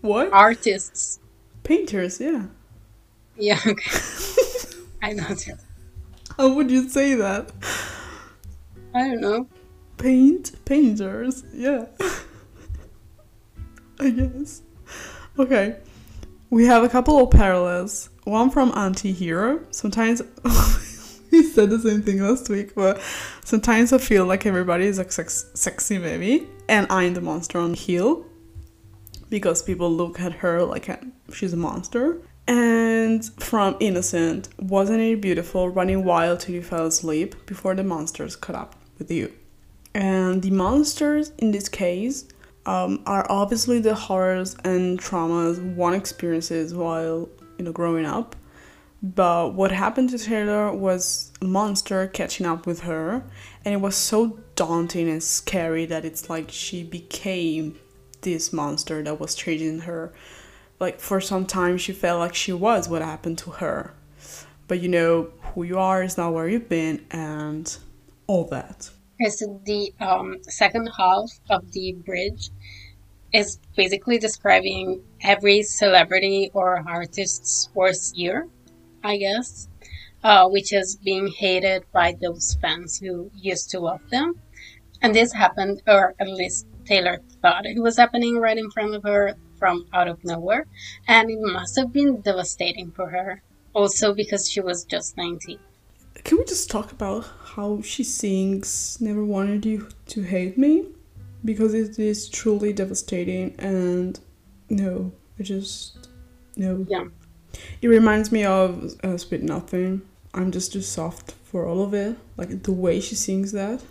What? 0.00 0.32
Artists. 0.32 1.20
Painters, 1.62 2.20
yeah. 2.20 2.46
Yeah, 3.36 3.58
okay. 3.66 3.90
I 5.02 5.12
know. 5.12 5.34
How 6.36 6.52
would 6.54 6.70
you 6.70 6.88
say 6.88 7.14
that? 7.14 7.50
I 8.94 9.08
don't 9.08 9.20
know. 9.20 9.48
Paint 9.98 10.64
painters, 10.64 11.44
yeah. 11.52 11.86
I 14.00 14.10
guess. 14.10 14.62
Okay. 15.38 15.76
We 16.50 16.66
have 16.66 16.84
a 16.84 16.88
couple 16.88 17.18
of 17.18 17.30
parallels. 17.30 18.10
One 18.24 18.50
from 18.50 18.72
Anti-Hero. 18.76 19.60
Sometimes 19.70 20.22
we 21.30 21.42
said 21.42 21.70
the 21.70 21.78
same 21.78 22.02
thing 22.02 22.22
last 22.22 22.48
week, 22.48 22.74
but 22.74 23.00
sometimes 23.44 23.92
I 23.92 23.98
feel 23.98 24.24
like 24.24 24.46
everybody 24.46 24.86
is 24.86 24.98
a 24.98 25.10
sex- 25.10 25.46
sexy 25.54 25.98
baby, 25.98 26.46
and 26.68 26.86
I'm 26.90 27.14
the 27.14 27.20
monster 27.20 27.58
on 27.58 27.74
heel 27.74 28.24
because 29.30 29.62
people 29.62 29.90
look 29.90 30.20
at 30.20 30.32
her 30.32 30.62
like 30.62 30.88
she's 31.32 31.52
a 31.52 31.56
monster. 31.56 32.20
And 32.46 33.24
from 33.42 33.76
Innocent, 33.80 34.50
wasn't 34.58 35.00
it 35.00 35.20
beautiful 35.20 35.70
running 35.70 36.04
wild 36.04 36.40
till 36.40 36.54
you 36.54 36.62
fell 36.62 36.86
asleep 36.86 37.46
before 37.46 37.74
the 37.74 37.82
monsters 37.82 38.36
caught 38.36 38.54
up 38.54 38.76
with 38.98 39.10
you? 39.10 39.32
And 39.94 40.42
the 40.42 40.50
monsters 40.50 41.32
in 41.38 41.52
this 41.52 41.68
case 41.68 42.26
um, 42.66 43.02
are 43.06 43.26
obviously 43.30 43.80
the 43.80 43.94
horrors 43.94 44.56
and 44.64 44.98
traumas 44.98 45.60
one 45.74 45.94
experiences 45.94 46.74
while 46.74 47.28
you 47.58 47.64
know 47.64 47.72
growing 47.72 48.04
up. 48.04 48.34
But 49.02 49.52
what 49.52 49.70
happened 49.70 50.10
to 50.10 50.18
Taylor 50.18 50.72
was 50.72 51.30
a 51.42 51.44
monster 51.44 52.06
catching 52.08 52.46
up 52.46 52.66
with 52.66 52.80
her, 52.80 53.22
and 53.64 53.74
it 53.74 53.80
was 53.80 53.94
so 53.94 54.38
daunting 54.56 55.10
and 55.10 55.22
scary 55.22 55.84
that 55.86 56.06
it's 56.06 56.30
like 56.30 56.50
she 56.50 56.82
became 56.82 57.78
this 58.22 58.52
monster 58.52 59.02
that 59.02 59.20
was 59.20 59.34
chasing 59.34 59.80
her. 59.80 60.12
Like 60.80 61.00
for 61.00 61.20
some 61.20 61.44
time, 61.44 61.76
she 61.76 61.92
felt 61.92 62.18
like 62.18 62.34
she 62.34 62.52
was 62.52 62.88
what 62.88 63.02
happened 63.02 63.38
to 63.38 63.50
her. 63.50 63.92
But 64.66 64.80
you 64.80 64.88
know, 64.88 65.28
who 65.52 65.64
you 65.64 65.78
are 65.78 66.02
is 66.02 66.16
not 66.16 66.32
where 66.32 66.48
you've 66.48 66.70
been, 66.70 67.04
and 67.10 67.76
all 68.26 68.46
that. 68.46 68.90
Is 69.20 69.38
the 69.64 69.92
um, 70.00 70.42
second 70.42 70.88
half 70.98 71.30
of 71.48 71.70
the 71.72 71.92
bridge 71.92 72.50
is 73.32 73.58
basically 73.76 74.18
describing 74.18 75.02
every 75.20 75.62
celebrity 75.62 76.50
or 76.54 76.82
artist's 76.88 77.68
worst 77.74 78.16
year, 78.16 78.48
I 79.02 79.16
guess, 79.16 79.68
uh, 80.22 80.48
which 80.48 80.72
is 80.72 80.96
being 80.96 81.28
hated 81.28 81.84
by 81.92 82.16
those 82.20 82.56
fans 82.60 82.98
who 82.98 83.30
used 83.34 83.70
to 83.70 83.80
love 83.80 84.08
them. 84.10 84.40
And 85.02 85.14
this 85.14 85.32
happened, 85.32 85.82
or 85.86 86.14
at 86.18 86.28
least 86.28 86.66
Taylor 86.84 87.20
thought 87.42 87.66
it 87.66 87.80
was 87.80 87.96
happening 87.96 88.38
right 88.38 88.56
in 88.56 88.70
front 88.70 88.94
of 88.94 89.02
her 89.02 89.34
from 89.58 89.86
out 89.92 90.08
of 90.08 90.24
nowhere, 90.24 90.66
and 91.08 91.30
it 91.30 91.38
must 91.40 91.76
have 91.76 91.92
been 91.92 92.20
devastating 92.20 92.90
for 92.92 93.10
her. 93.10 93.42
Also, 93.74 94.14
because 94.14 94.50
she 94.50 94.60
was 94.60 94.84
just 94.84 95.16
19. 95.16 95.58
Can 96.24 96.38
we 96.38 96.44
just 96.44 96.70
talk 96.70 96.90
about 96.90 97.26
how 97.44 97.82
she 97.82 98.02
sings 98.02 98.98
Never 98.98 99.22
Wanted 99.24 99.66
You 99.66 99.88
to 100.06 100.22
Hate 100.22 100.56
Me? 100.56 100.86
Because 101.44 101.74
it 101.74 101.98
is 101.98 102.30
truly 102.30 102.72
devastating 102.72 103.54
and 103.58 104.18
no, 104.70 105.12
I 105.38 105.42
just 105.42 106.08
no. 106.56 106.86
Yeah. 106.88 107.04
It 107.82 107.88
reminds 107.88 108.32
me 108.32 108.44
of 108.44 108.94
uh, 109.04 109.18
Sweet 109.18 109.42
Nothing. 109.42 110.00
I'm 110.32 110.50
just 110.50 110.72
too 110.72 110.80
soft 110.80 111.32
for 111.32 111.66
all 111.66 111.82
of 111.82 111.92
it. 111.92 112.16
Like 112.38 112.62
the 112.62 112.72
way 112.72 113.00
she 113.00 113.14
sings 113.14 113.52
that. 113.52 113.82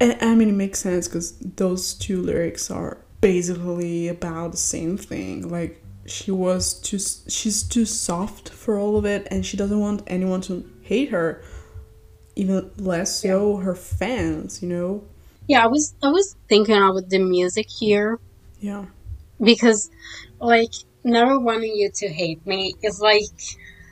And 0.00 0.16
I 0.20 0.34
mean, 0.34 0.48
it 0.48 0.54
makes 0.54 0.80
sense 0.80 1.06
because 1.06 1.38
those 1.38 1.94
two 1.94 2.20
lyrics 2.20 2.70
are 2.70 2.98
basically 3.20 4.08
about 4.08 4.52
the 4.52 4.56
same 4.56 4.96
thing. 4.96 5.48
Like 5.48 5.80
she 6.06 6.32
was 6.32 6.74
too, 6.74 6.98
she's 6.98 7.62
too 7.62 7.84
soft 7.84 8.48
for 8.48 8.78
all 8.78 8.96
of 8.96 9.06
it, 9.06 9.28
and 9.30 9.46
she 9.46 9.56
doesn't 9.56 9.78
want 9.78 10.02
anyone 10.08 10.40
to 10.42 10.68
hate 10.82 11.10
her. 11.10 11.42
Even 12.40 12.70
less 12.78 13.20
so 13.20 13.56
her 13.56 13.74
fans, 13.74 14.62
you 14.62 14.68
know. 14.68 15.04
Yeah, 15.46 15.64
I 15.64 15.68
was 15.68 15.94
I 16.02 16.08
was 16.08 16.36
thinking 16.48 16.76
about 16.76 17.08
the 17.10 17.18
music 17.18 17.68
here 17.68 18.18
Yeah. 18.60 18.86
because 19.42 19.90
like 20.40 20.72
never 21.04 21.38
wanting 21.38 21.74
you 21.76 21.90
to 22.00 22.08
hate 22.08 22.40
me 22.46 22.74
is 22.82 23.00
like 23.00 23.36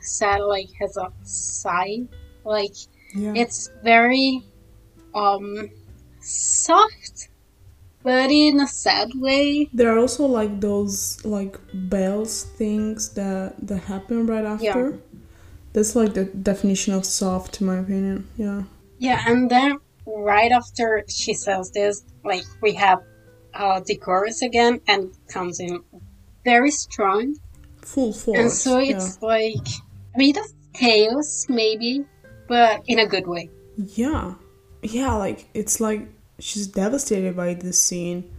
sad 0.01 0.41
like 0.41 0.69
has 0.81 0.97
a 0.97 1.11
sigh. 1.23 2.07
Like 2.43 2.73
Yeah. 3.13 3.33
it's 3.35 3.69
very 3.83 4.41
um 5.13 5.69
soft 6.21 7.29
but 8.01 8.31
in 8.31 8.59
a 8.61 8.67
sad 8.67 9.09
way. 9.15 9.69
There 9.73 9.93
are 9.93 9.99
also 9.99 10.25
like 10.25 10.61
those 10.61 11.23
like 11.25 11.59
bells 11.73 12.43
things 12.57 13.09
that 13.13 13.59
that 13.67 13.83
happen 13.91 14.25
right 14.25 14.45
after. 14.45 14.97
That's 15.73 15.95
like 15.95 16.13
the 16.13 16.25
definition 16.25 16.93
of 16.93 17.05
soft, 17.05 17.61
in 17.61 17.67
my 17.67 17.77
opinion. 17.77 18.27
Yeah. 18.37 18.63
Yeah, 18.97 19.23
and 19.27 19.49
then 19.49 19.77
right 20.05 20.51
after 20.51 21.03
she 21.07 21.33
says 21.33 21.71
this, 21.71 22.03
like 22.23 22.43
we 22.61 22.73
have 22.73 22.99
uh 23.53 23.81
the 23.85 23.97
chorus 23.97 24.41
again 24.41 24.81
and 24.87 25.15
comes 25.27 25.59
in 25.59 25.83
very 26.43 26.71
strong. 26.71 27.35
Full 27.81 28.13
force. 28.13 28.39
and 28.39 28.51
so 28.51 28.79
it's 28.79 29.21
like 29.21 29.67
a 30.15 30.17
bit 30.17 30.37
of 30.37 30.45
chaos 30.73 31.45
maybe, 31.49 32.05
but 32.47 32.83
in 32.87 32.99
a 32.99 33.05
good 33.05 33.27
way. 33.27 33.49
yeah. 33.77 34.09
yeah. 34.11 34.33
Yeah, 34.81 35.13
like 35.15 35.49
it's 35.53 35.81
like 35.81 36.07
she's 36.39 36.67
devastated 36.67 37.35
by 37.35 37.53
this 37.53 37.77
scene 37.77 38.31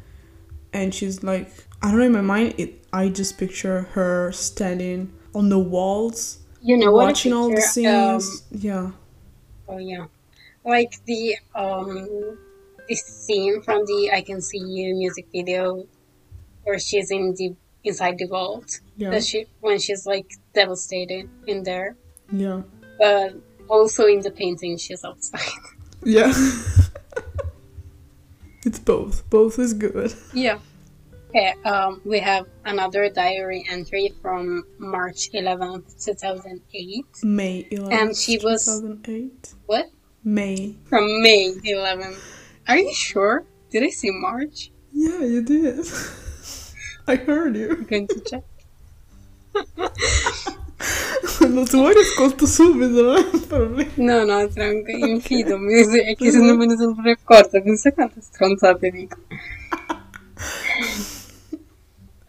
and 0.73 0.95
she's 0.95 1.23
like 1.23 1.53
I 1.83 1.91
don't 1.91 1.99
know 1.99 2.07
in 2.07 2.13
my 2.13 2.21
mind 2.21 2.55
it 2.57 2.85
I 2.93 3.09
just 3.09 3.39
picture 3.39 3.83
her 3.93 4.33
standing 4.33 5.13
on 5.35 5.49
the 5.49 5.59
walls 5.59 6.40
You 6.63 6.77
know 6.77 6.93
watching 6.93 7.33
all 7.33 7.49
the 7.49 7.57
picture? 7.57 7.89
Um, 7.89 8.21
scenes. 8.21 8.43
yeah. 8.51 8.91
oh 9.69 9.79
yeah, 9.79 10.07
like 10.65 10.93
the 11.07 11.37
um 11.55 12.39
the 12.89 12.95
scene 12.97 13.63
from 13.63 13.85
the 13.87 14.11
"I 14.13 14.21
Can 14.23 14.41
See 14.41 14.59
You" 14.59 14.95
music 14.95 15.27
video, 15.33 15.87
where 16.65 16.79
she's 16.79 17.11
in 17.11 17.35
the 17.37 17.55
inside 17.85 18.19
the 18.19 18.27
vault. 18.27 18.81
Yeah. 18.97 19.19
She 19.21 19.47
when 19.61 19.79
she's 19.79 20.07
like 20.07 20.33
devastated 20.55 21.29
in 21.47 21.63
there, 21.63 21.97
Yeah. 22.31 22.63
but 22.99 23.35
also 23.69 24.07
in 24.07 24.21
the 24.21 24.31
painting 24.31 24.77
she's 24.77 25.05
outside. 25.05 25.41
Yeah. 26.05 26.33
it's 28.67 28.79
both. 28.79 29.29
Both 29.31 29.59
is 29.59 29.73
good. 29.75 30.15
yeah. 30.35 30.59
Okay, 31.31 31.55
um, 31.65 32.01
we 32.05 32.19
have 32.19 32.47
another 32.65 33.09
diary 33.09 33.65
entry 33.71 34.13
from 34.21 34.65
March 34.79 35.31
11th, 35.33 36.05
2008. 36.05 37.05
May 37.23 37.69
11th. 37.71 37.93
And 37.93 38.17
she 38.17 38.37
was- 38.43 38.65
2008. 38.67 39.55
What? 39.67 39.87
May. 40.25 40.75
From 40.89 41.23
May 41.23 41.55
11th. 41.65 42.19
Are 42.67 42.79
you 42.79 42.93
sure? 42.93 43.45
Did 43.71 43.85
I 43.85 43.91
say 43.91 44.11
March? 44.11 44.73
Yeah, 44.93 45.23
you 45.23 45.43
did. 45.45 45.87
I 47.07 47.15
heard 47.15 47.55
you. 47.55 47.71
I'm 47.79 47.85
going 47.85 48.09
to 48.09 48.21
check. 48.27 48.43
Lo 51.47 51.65
tuo 51.65 51.91
risposto 51.91 52.45
subito, 52.47 53.03
non 53.03 53.17
è 53.19 53.29
un 53.33 53.47
problema. 53.47 53.93
No, 53.95 54.25
no, 54.25 54.49
tranquillo, 54.49 55.07
infido, 55.07 55.57
è 55.57 56.17
che 56.17 56.31
se 56.33 56.39
non 56.39 56.57
me 56.57 56.67
ne 56.67 56.77
sono 56.77 56.97
accorta, 57.09 57.61
pensa 57.61 57.93
quante 57.93 58.21
stronzate 58.21 58.91
dico. 58.91 59.17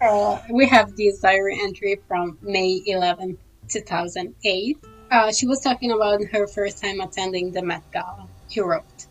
Uh, 0.02 0.42
we 0.50 0.66
have 0.66 0.96
this 0.96 1.20
diary 1.20 1.60
entry 1.62 2.00
from 2.08 2.38
May 2.42 2.82
11, 2.88 3.38
2008. 3.68 4.78
Uh, 5.12 5.32
she 5.32 5.46
was 5.46 5.60
talking 5.60 5.92
about 5.92 6.24
her 6.32 6.48
first 6.48 6.82
time 6.82 7.02
attending 7.02 7.52
the 7.52 7.62
Met 7.62 7.84
Gala. 7.94 8.28
She 8.50 8.62
wrote, 8.62 9.06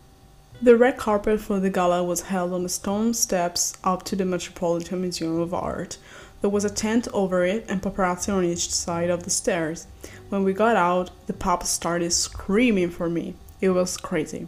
The 0.61 0.75
red 0.75 0.97
carpet 0.97 1.39
for 1.39 1.61
the 1.61 1.69
gala 1.69 2.03
was 2.03 2.23
held 2.23 2.51
on 2.51 2.63
the 2.63 2.69
stone 2.69 3.13
steps 3.13 3.77
up 3.85 4.03
to 4.03 4.17
the 4.17 4.25
Metropolitan 4.25 5.01
Museum 5.01 5.39
of 5.39 5.53
Art. 5.53 5.97
There 6.41 6.49
was 6.49 6.65
a 6.65 6.69
tent 6.69 7.07
over 7.13 7.45
it 7.45 7.65
and 7.69 7.81
paparazzi 7.81 8.33
on 8.33 8.43
each 8.43 8.69
side 8.69 9.09
of 9.09 9.23
the 9.23 9.29
stairs. 9.29 9.87
When 10.27 10.43
we 10.43 10.51
got 10.53 10.75
out, 10.75 11.11
the 11.27 11.33
pop 11.33 11.63
started 11.63 12.11
screaming 12.11 12.89
for 12.89 13.09
me. 13.09 13.35
It 13.61 13.69
was 13.69 13.95
crazy. 13.95 14.47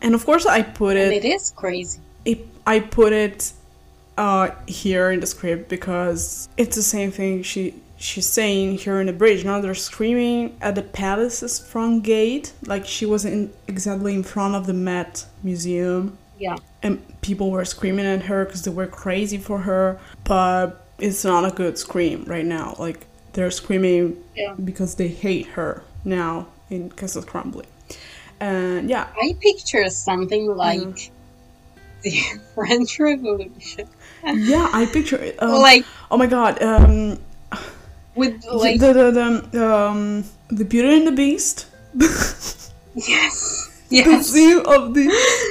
And 0.00 0.14
of 0.14 0.24
course, 0.24 0.44
I 0.44 0.62
put 0.62 0.96
and 0.96 1.12
it, 1.12 1.24
it 1.24 1.28
is 1.28 1.52
crazy. 1.54 2.00
it 2.24 2.46
I 2.66 2.80
put 2.80 3.12
it 3.12 3.52
uh, 4.18 4.50
here 4.66 5.10
in 5.12 5.20
the 5.20 5.26
script 5.26 5.68
because 5.68 6.48
it's 6.56 6.76
the 6.76 6.82
same 6.82 7.10
thing 7.10 7.42
she 7.42 7.72
she's 7.96 8.28
saying 8.28 8.76
here 8.78 9.00
in 9.00 9.06
the 9.06 9.12
bridge 9.12 9.44
now 9.44 9.60
they're 9.60 9.74
screaming 9.74 10.56
at 10.60 10.74
the 10.74 10.82
palace's 10.82 11.58
front 11.58 12.02
gate 12.04 12.52
like 12.66 12.84
she 12.86 13.04
was 13.06 13.24
in 13.24 13.50
exactly 13.66 14.12
in 14.14 14.22
front 14.22 14.54
of 14.54 14.66
the 14.66 14.72
met 14.74 15.24
museum 15.42 16.16
Yeah. 16.38 16.56
and 16.82 17.00
people 17.22 17.50
were 17.50 17.64
screaming 17.64 18.06
at 18.06 18.22
her 18.30 18.44
because 18.44 18.62
they 18.62 18.70
were 18.70 18.86
crazy 18.86 19.38
for 19.38 19.58
her 19.58 19.98
but 20.24 20.86
it's 20.98 21.24
not 21.24 21.44
a 21.44 21.54
good 21.54 21.76
scream 21.78 22.24
right 22.26 22.44
now 22.46 22.74
like 22.78 23.06
they're 23.32 23.50
screaming 23.50 24.16
Yeah. 24.36 24.54
because 24.70 24.94
they 24.96 25.08
hate 25.08 25.46
her 25.58 25.82
now 26.04 26.46
in 26.70 26.90
castle 26.90 27.22
crumbly 27.22 27.66
and 28.40 28.88
yeah 28.88 29.08
I 29.20 29.36
picture 29.40 29.88
something 29.90 30.46
like 30.54 30.80
Mm-hmm. 30.80 31.14
The 32.02 32.20
French 32.54 32.98
Revolution. 33.00 33.88
yeah 34.24 34.68
i 34.72 34.86
picture 34.86 35.16
it 35.16 35.40
um, 35.42 35.50
like 35.60 35.84
oh 36.10 36.16
my 36.16 36.26
god 36.26 36.60
um 36.62 37.18
with 38.14 38.44
like 38.46 38.80
the, 38.80 38.92
the, 38.92 39.10
the, 39.52 39.64
um 39.66 40.24
the 40.48 40.64
beauty 40.64 40.96
and 40.96 41.06
the 41.06 41.12
beast 41.12 41.66
yes. 42.94 43.64
Yes. 43.90 44.06
the 44.06 44.22
scene 44.22 44.58
of 44.66 44.92
the 44.92 45.06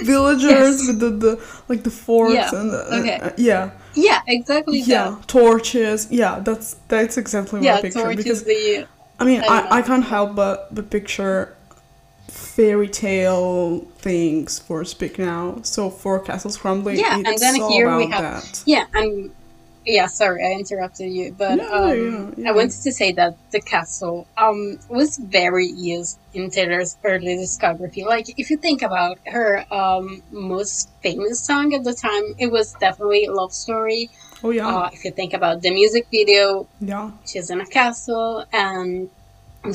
villagers 0.05 0.43
Yes. 0.77 0.87
with 0.87 0.99
the, 0.99 1.09
the 1.09 1.43
like 1.69 1.81
the 1.81 1.89
forks 1.89 2.35
Yeah, 2.35 2.51
and 2.53 2.69
the, 2.71 2.85
okay. 2.99 3.15
uh, 3.17 3.31
yeah 3.35 3.71
Yeah, 3.95 4.21
exactly 4.27 4.81
yeah 4.81 5.09
that. 5.17 5.27
torches 5.27 6.07
yeah 6.11 6.37
that's 6.41 6.75
that's 6.87 7.17
exactly 7.17 7.59
what 7.61 7.65
Yeah, 7.65 7.75
I 7.77 7.81
picture 7.81 7.99
torches 8.03 8.17
because 8.23 8.43
the 8.43 8.87
I 9.19 9.23
mean 9.25 9.41
I 9.41 9.47
I, 9.47 9.77
I 9.79 9.81
can't 9.81 10.03
help 10.03 10.35
but 10.35 10.69
but 10.75 10.91
picture 10.91 11.55
fairy 12.58 12.88
tale 12.88 13.80
things 13.99 14.58
for 14.58 14.84
Speak 14.84 15.20
Now 15.20 15.60
so 15.62 15.91
for 15.91 16.20
Castles 16.20 16.58
Crumbling 16.58 16.97
Yeah, 16.97 17.22
and 17.28 17.38
then 17.38 17.55
here 17.72 17.95
we 17.95 18.08
have- 18.08 18.24
that 18.24 18.64
Yeah, 18.66 18.86
and 18.99 19.30
yeah, 19.86 20.08
sorry, 20.08 20.41
I 20.45 20.51
interrupted 20.62 21.10
you, 21.18 21.34
but 21.38 21.55
No, 21.60 21.70
um, 21.72 21.97
yeah, 21.97 22.26
yeah. 22.36 22.49
I 22.49 22.51
wanted 22.60 22.82
to 22.88 22.91
say 22.91 23.10
that 23.20 23.34
the 23.53 23.62
castle 23.62 24.18
um 24.45 24.80
was 24.89 25.10
very 25.39 25.68
used 25.68 26.18
in 26.34 26.49
Taylor's 26.49 26.97
early 27.10 27.36
discography. 27.43 28.03
Like, 28.16 28.28
if 28.41 28.49
you 28.51 28.58
think 28.58 28.82
about 28.89 29.16
her 29.36 29.49
um 29.82 30.05
most 30.32 30.89
famous 31.08 31.38
song 31.49 31.68
at 31.78 31.84
the 31.89 31.93
time, 32.08 32.26
it 32.43 32.49
was 32.58 32.68
definitely 32.86 33.24
"Love 33.39 33.53
Story." 33.66 34.03
oh 34.43 34.51
yeah 34.60 34.68
Uh, 34.68 34.89
if 34.95 34.99
you 35.05 35.12
think 35.20 35.32
about 35.39 35.58
the 35.62 35.72
music 35.82 36.05
video, 36.18 36.45
yeah 36.91 37.08
she's 37.30 37.49
in 37.53 37.60
a 37.68 37.70
castle, 37.80 38.32
and 38.51 38.89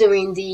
during 0.01 0.27
the 0.41 0.53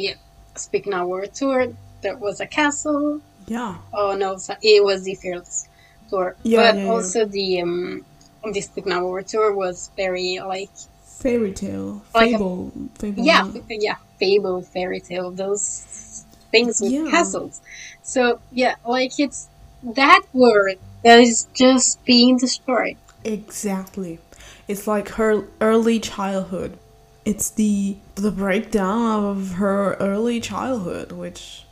Speak 0.64 0.84
Now 0.92 1.02
World 1.10 1.32
Tour, 1.40 1.60
there 2.02 2.16
was 2.16 2.40
a 2.40 2.46
castle. 2.46 3.20
yeah 3.46 3.76
Oh 3.92 4.14
no, 4.16 4.36
so- 4.38 4.56
it 4.62 4.82
was 4.84 5.02
the 5.04 5.14
Fearless 5.14 5.68
tour. 6.10 6.36
Yeah, 6.42 6.58
but 6.60 6.74
yeah, 6.76 6.84
yeah. 6.84 6.90
also 6.90 7.24
the 7.24 7.60
um 7.62 8.04
the 8.52 8.60
Speak 8.60 8.86
Now 8.86 9.04
World 9.06 9.26
tour 9.26 9.52
was 9.54 9.90
very 9.96 10.38
like 10.40 10.70
fairy 11.02 11.52
tale 11.52 12.02
Like 12.14 12.28
a- 12.28 12.38
fable 12.38 12.72
fable 12.98 13.24
yeah 13.24 13.44
yeah 13.68 13.96
fable 14.20 14.62
fairy 14.62 15.00
tale 15.00 15.30
those 15.32 16.24
things 16.52 16.80
with 16.80 16.92
Yeah. 16.92 17.08
castles. 17.10 17.60
So 18.02 18.40
yeah, 18.52 18.76
like 18.86 19.18
it's 19.18 19.48
that 19.82 20.22
word 20.32 20.78
that 21.04 21.18
is 21.20 21.46
just 21.54 22.04
being 22.04 22.36
destroyed. 22.38 22.96
Exactly. 23.24 24.18
It's 24.66 24.86
like 24.86 25.08
her 25.10 25.44
early 25.60 25.98
childhood. 26.00 26.78
It's 27.24 27.50
the 27.50 27.96
the 28.14 28.30
breakdown 28.30 29.24
of 29.24 29.52
her 29.54 29.94
early 29.94 30.40
childhood, 30.40 31.12
which 31.12 31.64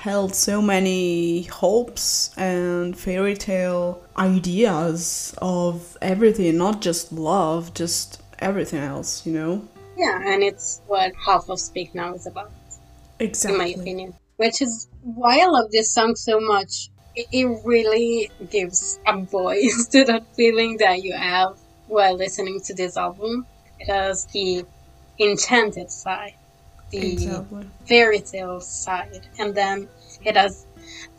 held 0.00 0.34
so 0.34 0.62
many 0.62 1.42
hopes 1.42 2.30
and 2.38 2.98
fairy 2.98 3.36
tale 3.36 4.02
ideas 4.16 5.34
of 5.38 5.98
everything, 6.00 6.56
not 6.56 6.80
just 6.80 7.12
love, 7.12 7.74
just 7.74 8.22
everything 8.38 8.80
else, 8.80 9.26
you 9.26 9.32
know? 9.32 9.68
Yeah, 9.98 10.18
and 10.24 10.42
it's 10.42 10.80
what 10.86 11.12
half 11.26 11.50
of 11.50 11.60
Speak 11.60 11.94
Now 11.94 12.14
is 12.14 12.26
about. 12.26 12.50
Exactly. 13.18 13.52
in 13.52 13.58
my 13.58 13.80
opinion. 13.82 14.14
Which 14.36 14.62
is 14.62 14.88
why 15.02 15.40
I 15.40 15.46
love 15.46 15.70
this 15.70 15.92
song 15.92 16.16
so 16.16 16.40
much. 16.40 16.88
It, 17.14 17.26
it 17.30 17.60
really 17.66 18.30
gives 18.50 18.98
a 19.06 19.18
voice 19.18 19.86
to 19.92 20.04
that 20.04 20.24
feeling 20.34 20.78
that 20.78 21.02
you 21.02 21.14
have 21.14 21.58
while 21.88 22.16
listening 22.16 22.60
to 22.62 22.74
this 22.74 22.96
album. 22.96 23.46
It 23.78 23.88
has 23.88 24.24
the 24.32 24.64
enchanted 25.18 25.90
side, 25.90 26.36
the 26.90 27.12
Exactly. 27.12 27.64
fairy 27.86 28.20
tale 28.20 28.60
side, 28.60 29.26
and 29.38 29.54
then 29.54 29.88
it 30.24 30.36
has 30.36 30.66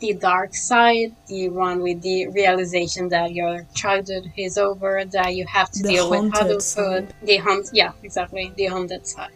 the 0.00 0.12
dark 0.14 0.54
side, 0.54 1.14
the 1.28 1.48
one 1.48 1.82
with 1.82 2.02
the 2.02 2.26
realization 2.28 3.08
that 3.08 3.32
your 3.32 3.66
childhood 3.74 4.30
is 4.36 4.58
over, 4.58 5.04
that 5.04 5.34
you 5.34 5.46
have 5.46 5.70
to 5.70 5.82
The 5.82 5.88
deal 5.88 6.10
with 6.10 6.24
adulthood. 6.34 6.62
side. 6.62 7.14
The 7.22 7.36
haunt, 7.38 7.70
yeah, 7.72 7.92
exactly, 8.02 8.52
the 8.56 8.66
haunted 8.66 9.06
side. 9.06 9.30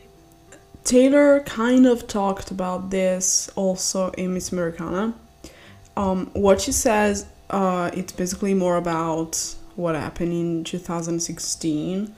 Taylor 0.84 1.40
kind 1.40 1.86
of 1.86 2.06
talked 2.06 2.50
about 2.50 2.90
this 2.90 3.50
also 3.56 4.10
in 4.12 4.34
Miss 4.34 4.52
Americana. 4.52 5.14
Um, 5.96 6.30
what 6.32 6.60
she 6.60 6.72
says, 6.72 7.26
uh, 7.50 7.90
it's 7.94 8.12
basically 8.12 8.54
more 8.54 8.76
about 8.76 9.54
what 9.74 9.94
happened 9.94 10.32
in 10.32 10.64
2016, 10.64 12.14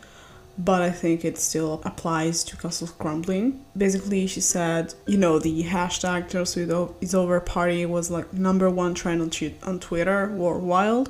but 0.59 0.83
I 0.83 0.91
think 0.91 1.25
it 1.25 1.39
still 1.39 1.81
applies 1.85 2.43
to 2.45 2.57
Castle 2.57 2.89
Crumbling. 2.99 3.65
Basically, 3.77 4.27
she 4.27 4.41
said, 4.41 4.93
you 5.07 5.17
know, 5.17 5.39
the 5.39 5.63
hashtag 5.63 6.29
Taylor 6.29 6.89
is 7.01 7.15
over 7.15 7.39
party 7.41 7.87
was 7.87 8.11
like 8.11 8.33
number 8.33 8.69
one 8.69 8.95
trend 8.95 9.23
on, 9.23 9.31
on 9.63 9.79
Twitter 9.79 10.29
worldwide. 10.29 11.09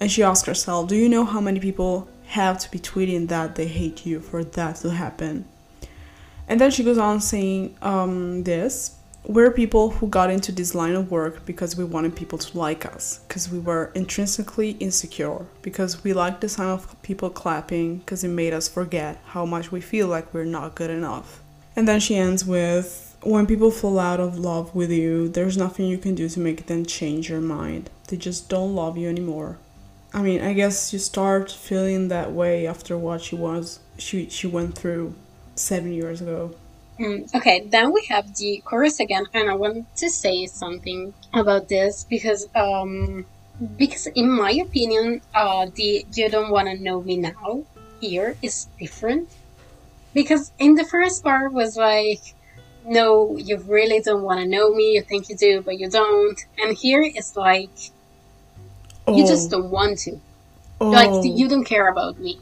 And 0.00 0.10
she 0.10 0.22
asked 0.22 0.46
herself, 0.46 0.88
do 0.88 0.96
you 0.96 1.08
know 1.08 1.24
how 1.24 1.40
many 1.40 1.58
people 1.58 2.08
have 2.26 2.58
to 2.58 2.70
be 2.70 2.78
tweeting 2.78 3.28
that 3.28 3.56
they 3.56 3.66
hate 3.66 4.06
you 4.06 4.20
for 4.20 4.44
that 4.44 4.76
to 4.76 4.90
happen? 4.90 5.44
And 6.46 6.60
then 6.60 6.70
she 6.70 6.84
goes 6.84 6.98
on 6.98 7.20
saying 7.20 7.76
um, 7.82 8.44
this 8.44 8.96
We're 9.26 9.50
people 9.52 9.88
who 9.88 10.06
got 10.08 10.28
into 10.28 10.52
this 10.52 10.74
line 10.74 10.94
of 10.94 11.10
work 11.10 11.46
because 11.46 11.78
we 11.78 11.84
wanted 11.84 12.14
people 12.14 12.36
to 12.36 12.58
like 12.58 12.84
us, 12.84 13.20
because 13.26 13.50
we 13.50 13.58
were 13.58 13.90
intrinsically 13.94 14.72
insecure, 14.80 15.46
because 15.62 16.04
we 16.04 16.12
liked 16.12 16.42
the 16.42 16.48
sound 16.50 16.72
of 16.72 17.02
people 17.02 17.30
clapping, 17.30 17.98
because 17.98 18.22
it 18.22 18.28
made 18.28 18.52
us 18.52 18.68
forget 18.68 19.18
how 19.24 19.46
much 19.46 19.72
we 19.72 19.80
feel 19.80 20.08
like 20.08 20.34
we're 20.34 20.44
not 20.44 20.74
good 20.74 20.90
enough. 20.90 21.42
And 21.74 21.88
then 21.88 22.00
she 22.00 22.16
ends 22.16 22.44
with 22.44 23.16
When 23.24 23.46
people 23.46 23.70
fall 23.70 23.98
out 23.98 24.20
of 24.20 24.38
love 24.38 24.74
with 24.74 24.90
you, 24.90 25.30
there's 25.30 25.56
nothing 25.56 25.86
you 25.86 25.96
can 25.96 26.14
do 26.14 26.28
to 26.28 26.40
make 26.40 26.66
them 26.66 26.84
change 26.84 27.30
your 27.30 27.40
mind. 27.40 27.88
They 28.08 28.18
just 28.18 28.50
don't 28.50 28.74
love 28.74 28.98
you 28.98 29.08
anymore. 29.08 29.56
I 30.12 30.20
mean, 30.20 30.42
I 30.42 30.52
guess 30.52 30.92
you 30.92 30.98
start 30.98 31.50
feeling 31.50 32.08
that 32.08 32.32
way 32.32 32.66
after 32.66 32.98
what 32.98 33.22
she 33.22 33.34
was 33.34 33.80
she 33.96 34.28
she 34.28 34.46
went 34.46 34.76
through 34.76 35.14
seven 35.54 35.92
years 35.92 36.20
ago. 36.20 36.54
Mm, 36.98 37.34
okay, 37.34 37.66
then 37.68 37.92
we 37.92 38.06
have 38.08 38.36
the 38.36 38.62
chorus 38.64 39.00
again, 39.00 39.24
and 39.34 39.50
I 39.50 39.54
want 39.54 39.94
to 39.96 40.08
say 40.08 40.46
something 40.46 41.12
about 41.32 41.68
this 41.68 42.06
because, 42.08 42.46
um, 42.54 43.26
because 43.76 44.06
in 44.14 44.30
my 44.30 44.52
opinion, 44.52 45.20
uh, 45.34 45.66
the 45.74 46.06
"You 46.14 46.28
Don't 46.28 46.50
Wanna 46.52 46.76
Know 46.76 47.02
Me 47.02 47.16
Now" 47.16 47.64
here 48.00 48.36
is 48.42 48.68
different. 48.78 49.28
Because 50.12 50.52
in 50.60 50.76
the 50.76 50.84
first 50.84 51.24
part 51.24 51.52
was 51.52 51.76
like, 51.76 52.22
"No, 52.84 53.36
you 53.36 53.56
really 53.58 54.00
don't 54.00 54.22
want 54.22 54.40
to 54.40 54.46
know 54.46 54.72
me. 54.72 54.92
You 54.94 55.02
think 55.02 55.28
you 55.28 55.36
do, 55.36 55.62
but 55.62 55.78
you 55.80 55.90
don't." 55.90 56.38
And 56.62 56.76
here 56.76 57.02
it's 57.02 57.34
like, 57.34 57.76
"You 59.08 59.26
just 59.26 59.50
don't 59.50 59.70
want 59.70 59.98
to. 60.06 60.20
oh, 60.80 60.90
Like 60.90 61.24
you 61.24 61.48
don't 61.48 61.64
care 61.64 61.88
about 61.88 62.20
me." 62.20 62.38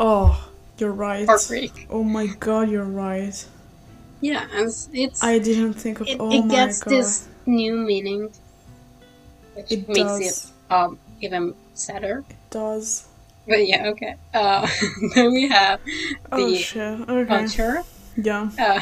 Oh, 0.00 0.50
you're 0.78 0.90
right. 0.90 1.26
Heartbreak. 1.26 1.86
Oh 1.88 2.02
my 2.02 2.26
god, 2.26 2.68
you're 2.68 2.82
right. 2.82 3.46
Yeah, 4.20 4.46
and 4.54 4.66
it's, 4.66 4.88
it's 4.92 5.22
I 5.22 5.38
didn't 5.38 5.74
think 5.74 6.00
of. 6.00 6.08
it, 6.08 6.16
oh 6.18 6.30
it 6.32 6.48
gets 6.50 6.82
god. 6.82 6.90
this 6.90 7.28
new 7.46 7.76
meaning, 7.76 8.30
which 9.54 9.70
It 9.72 9.88
makes 9.88 9.98
does. 9.98 10.52
it 10.68 10.72
um, 10.72 10.98
even 11.20 11.54
sadder. 11.74 12.24
It 12.28 12.36
does. 12.50 13.06
But 13.46 13.66
yeah, 13.66 13.88
okay. 13.90 14.16
Uh, 14.34 14.66
then 15.14 15.32
we 15.32 15.48
have 15.48 15.80
Oh 16.32 16.50
the 16.50 16.56
shit. 16.58 17.00
Okay. 17.08 17.26
culture, 17.28 17.82
Yeah. 18.16 18.50
uh, 18.58 18.80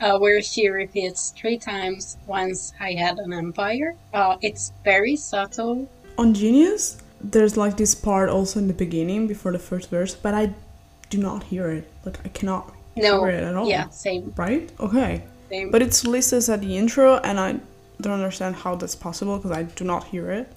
uh, 0.00 0.18
where 0.18 0.42
she 0.42 0.68
repeats 0.68 1.30
three 1.36 1.56
times. 1.58 2.18
Once 2.26 2.72
I 2.80 2.92
had 2.92 3.18
an 3.18 3.32
empire. 3.32 3.94
Uh, 4.12 4.36
it's 4.42 4.72
very 4.84 5.16
subtle. 5.16 5.88
On 6.18 6.34
Genius, 6.34 6.98
there's 7.22 7.56
like 7.56 7.76
this 7.78 7.94
part 7.94 8.28
also 8.28 8.58
in 8.58 8.66
the 8.66 8.74
beginning 8.74 9.26
before 9.26 9.52
the 9.52 9.58
first 9.58 9.88
verse, 9.88 10.14
but 10.14 10.34
I 10.34 10.52
do 11.08 11.18
not 11.18 11.44
hear 11.44 11.70
it. 11.70 11.90
Like 12.04 12.18
I 12.26 12.28
cannot 12.28 12.74
No, 12.96 13.24
at 13.26 13.54
all. 13.54 13.68
yeah, 13.68 13.88
same, 13.88 14.32
Right? 14.36 14.70
Okay. 14.78 15.22
same. 15.48 15.70
But 15.70 15.82
it's 15.82 16.04
listed 16.06 16.48
at 16.48 16.60
the 16.60 16.76
intro, 16.76 17.16
and 17.18 17.40
I 17.40 17.60
don't 18.00 18.12
understand 18.12 18.56
how 18.56 18.74
that's 18.74 18.94
possible 18.94 19.36
because 19.36 19.50
I 19.50 19.62
do 19.62 19.84
not 19.84 20.04
hear 20.04 20.30
it. 20.30 20.52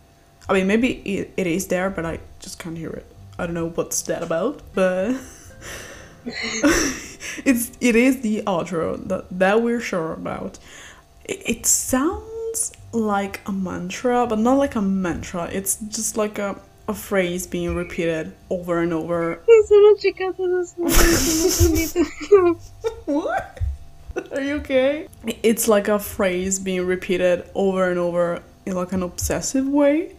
I 0.49 0.53
mean, 0.53 0.67
maybe 0.67 1.01
it, 1.05 1.33
it 1.37 1.47
is 1.47 1.67
there, 1.67 1.89
but 1.89 2.05
I 2.05 2.19
just 2.39 2.59
can't 2.59 2.77
hear 2.77 2.91
it. 2.91 3.05
I 3.39 3.45
don't 3.45 3.55
know 3.55 3.69
what's 3.69 4.01
that 4.03 4.23
about, 4.23 4.61
but 4.73 5.15
it's 6.25 7.71
it 7.81 7.95
is 7.95 8.21
the 8.21 8.41
outro 8.43 9.07
that 9.07 9.25
that 9.39 9.61
we're 9.61 9.81
sure 9.81 10.13
about. 10.13 10.57
It, 11.25 11.41
it 11.45 11.65
sounds 11.65 12.71
like 12.93 13.41
a 13.45 13.51
mantra, 13.51 14.25
but 14.27 14.39
not 14.39 14.57
like 14.57 14.75
a 14.75 14.81
mantra. 14.81 15.49
It's 15.51 15.75
just 15.75 16.15
like 16.17 16.39
a 16.39 16.55
a 16.87 16.93
phrase 16.93 17.47
being 17.47 17.75
repeated 17.75 18.33
over 18.49 18.79
and 18.79 18.93
over. 18.93 19.39
Sono 19.67 19.95
cercato 19.95 20.45
da 20.47 20.63
sola, 20.63 20.89
sono 20.89 21.73
finito. 21.73 22.59
What? 23.05 23.59
Are 24.31 24.41
you 24.41 24.55
okay? 24.55 25.07
It's 25.43 25.67
like 25.67 25.87
a 25.87 25.99
phrase 25.99 26.59
being 26.59 26.85
repeated 26.85 27.43
over 27.55 27.89
and 27.89 27.99
over 27.99 28.41
in 28.65 28.75
like 28.75 28.93
an 28.93 29.03
obsessive 29.03 29.67
way. 29.67 30.11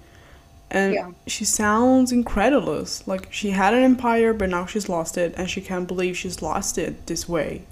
And 0.70 0.94
Yeah. 0.94 1.10
she 1.26 1.44
sounds 1.44 2.10
incredulous. 2.12 3.06
Like 3.06 3.28
she 3.32 3.50
had 3.50 3.72
an 3.72 3.82
empire, 3.84 4.32
but 4.34 4.48
now 4.50 4.66
she's 4.66 4.88
lost 4.88 5.16
it, 5.16 5.32
and 5.36 5.48
she 5.48 5.60
can't 5.60 5.86
believe 5.86 6.16
she's 6.16 6.42
lost 6.42 6.76
it 6.78 7.06
this 7.06 7.28
way. 7.28 7.62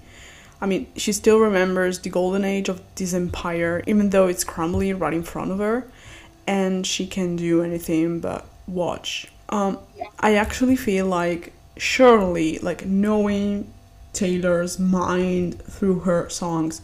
I 0.60 0.66
mean, 0.66 0.86
she 0.96 1.12
still 1.12 1.38
remembers 1.40 1.98
the 1.98 2.08
golden 2.08 2.44
age 2.44 2.68
of 2.70 2.80
this 2.94 3.12
empire, 3.12 3.82
even 3.86 4.10
though 4.10 4.28
it's 4.28 4.44
crumbling 4.44 4.98
right 4.98 5.12
in 5.12 5.24
front 5.24 5.50
of 5.50 5.58
her, 5.58 5.84
and 6.46 6.86
she 6.86 7.06
can't 7.06 7.36
do 7.36 7.62
anything 7.62 8.20
but 8.20 8.46
watch. 8.66 9.28
Um, 9.48 9.78
I 10.20 10.34
actually 10.34 10.76
feel 10.76 11.06
like 11.06 11.52
surely, 11.76 12.58
like 12.58 12.86
knowing 12.86 13.72
Taylor's 14.12 14.78
mind 14.78 15.60
through 15.62 16.00
her 16.00 16.28
songs, 16.28 16.80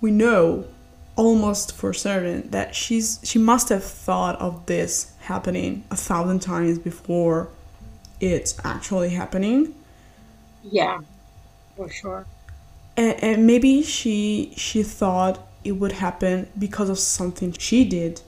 we 0.00 0.10
know 0.10 0.64
almost 1.16 1.72
for 1.76 1.92
certain 1.92 2.48
that 2.50 2.74
she's 2.74 3.20
she 3.22 3.38
must 3.38 3.68
have 3.68 3.84
thought 3.84 4.36
of 4.40 4.64
this 4.66 5.12
happening 5.20 5.84
a 5.90 5.96
thousand 5.96 6.40
times 6.40 6.78
before 6.78 7.48
it's 8.20 8.58
actually 8.64 9.10
happening 9.10 9.74
yeah, 10.62 11.00
for 11.76 11.90
sure. 11.90 12.26
and, 12.96 13.22
and 13.22 13.46
maybe 13.46 13.82
she 13.82 14.52
she 14.56 14.82
thought 14.82 15.38
it 15.64 15.72
would 15.72 15.92
happen 15.92 16.48
because 16.58 16.88
of 16.88 16.98
something 16.98 17.52
she 17.52 17.84
did 17.84 18.20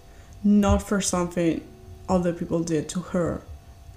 not 0.44 0.82
for 0.82 1.00
something 1.00 1.60
other 2.08 2.32
people 2.32 2.62
did 2.62 2.88
to 2.90 3.00
her. 3.00 3.42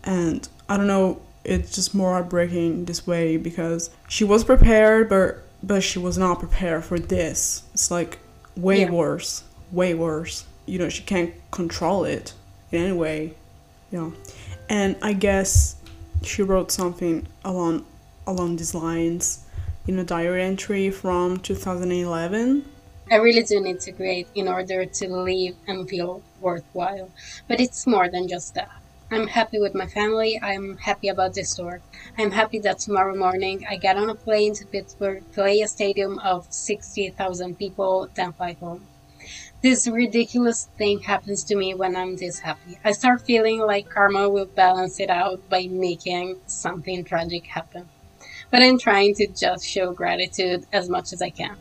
And 0.04 0.48
i 0.70 0.78
don't 0.78 0.88
know 0.88 1.22
it's 1.44 1.76
just 1.76 1.94
more 1.94 2.12
heartbreaking 2.14 2.86
this 2.86 3.06
way 3.06 3.38
because 3.38 3.92
she 4.08 4.24
was 4.24 4.44
prepared 4.44 5.08
but 5.10 5.44
but 5.62 5.82
she 5.84 6.00
was 6.00 6.18
not 6.18 6.40
prepared 6.40 6.84
for 6.84 7.00
this. 7.00 7.64
It's 7.74 7.90
like 7.92 8.20
way 8.56 8.82
Yeah. 8.82 8.90
worse 8.92 9.44
way 9.72 9.94
worse. 9.94 10.46
You 10.66 10.80
know 10.80 10.90
she 10.90 11.04
can't 11.04 11.34
control 11.52 12.06
it 12.06 12.34
in 12.72 12.82
any 12.84 12.94
way 12.94 13.34
yeah 13.92 14.10
and 14.70 14.96
i 15.04 15.14
guess 15.14 15.76
she 16.24 16.42
wrote 16.42 16.72
something 16.72 17.28
along 17.44 17.86
along 18.28 18.56
these 18.58 18.74
lines. 18.74 19.40
In 19.88 20.00
a 20.00 20.04
diary 20.04 20.42
entry 20.44 20.90
from 20.90 21.38
2011 21.38 22.66
I 23.12 23.18
really 23.18 23.44
do 23.44 23.62
need 23.62 23.82
to 23.82 23.92
create 23.92 24.28
in 24.34 24.48
order 24.48 24.84
to 24.84 25.08
live 25.08 25.56
and 25.68 25.88
feel 25.88 26.24
worthwhile. 26.42 27.12
But 27.48 27.60
it's 27.60 27.86
more 27.86 28.10
than 28.10 28.28
just 28.28 28.56
that. 28.56 28.72
I'm 29.12 29.28
happy 29.28 29.60
with 29.60 29.76
my 29.76 29.86
family. 29.86 30.40
I'm 30.42 30.78
happy 30.78 31.10
about 31.10 31.36
this 31.36 31.56
tour. 31.56 31.82
I'm 32.18 32.32
happy 32.32 32.58
that 32.60 32.80
tomorrow 32.80 33.16
morning 33.16 33.64
I 33.70 33.76
get 33.76 33.98
on 33.98 34.10
a 34.10 34.16
plane 34.16 34.56
to 34.56 34.66
Pittsburgh, 34.66 35.24
play 35.34 35.62
a 35.62 35.68
stadium 35.68 36.18
of 36.20 36.52
60,000 36.52 37.60
people, 37.60 38.10
then 38.16 38.34
fly 38.34 38.54
home. 38.54 38.88
This 39.62 39.88
ridiculous 39.88 40.68
thing 40.78 41.02
happens 41.02 41.44
to 41.46 41.56
me 41.56 41.76
when 41.76 41.96
I'm 41.96 42.16
this 42.16 42.40
happy. 42.40 42.80
I 42.84 42.92
start 42.92 43.22
feeling 43.22 43.60
like 43.60 43.90
karma 43.90 44.28
will 44.30 44.48
balance 44.48 45.00
it 45.00 45.12
out 45.12 45.48
by 45.48 45.68
making 45.68 46.38
something 46.48 47.04
tragic 47.04 47.46
happen. 47.46 47.88
But 48.50 48.64
I'm 48.64 48.80
trying 48.80 49.14
to 49.16 49.28
just 49.28 49.68
show 49.68 49.94
gratitude 49.94 50.66
as 50.74 50.90
much 50.90 51.14
as 51.14 51.22
I 51.22 51.30
can. 51.30 51.58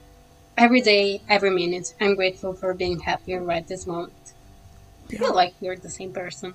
Every 0.57 0.81
day, 0.81 1.21
every 1.29 1.51
minute, 1.51 1.95
I'm 2.01 2.15
grateful 2.15 2.53
for 2.55 2.75
being 2.75 3.01
happy 3.01 3.35
right 3.35 3.67
this 3.67 3.87
moment. 3.87 4.13
I 5.13 5.17
feel 5.17 5.35
like 5.35 5.55
you're 5.61 5.77
the 5.77 5.91
same 5.91 6.13
person. 6.13 6.55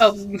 um, 0.00 0.40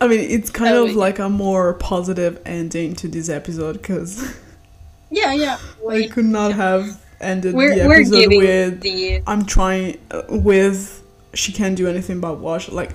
i 0.00 0.06
mean 0.06 0.20
it's 0.20 0.48
kind 0.50 0.74
Oh, 0.74 0.84
of 0.84 0.90
yeah. 0.92 0.96
like 0.96 1.18
a 1.18 1.28
more 1.28 1.74
positive 1.74 2.40
ending 2.46 2.94
to 2.96 3.08
this 3.08 3.28
episode 3.28 3.74
because 3.74 4.34
yeah, 5.10 5.32
yeah. 5.34 5.58
i 5.90 6.06
could 6.06 6.24
not 6.24 6.52
have 6.52 7.02
ended 7.20 7.54
we're 7.54 7.74
the 7.74 7.82
episode 7.82 8.28
with 8.28 8.80
the 8.80 9.20
i'm 9.26 9.44
trying 9.44 9.98
uh, 10.12 10.22
with 10.30 11.02
she 11.34 11.52
can't 11.52 11.76
do 11.76 11.86
anything 11.88 12.20
but 12.20 12.38
watch 12.38 12.70
like 12.70 12.92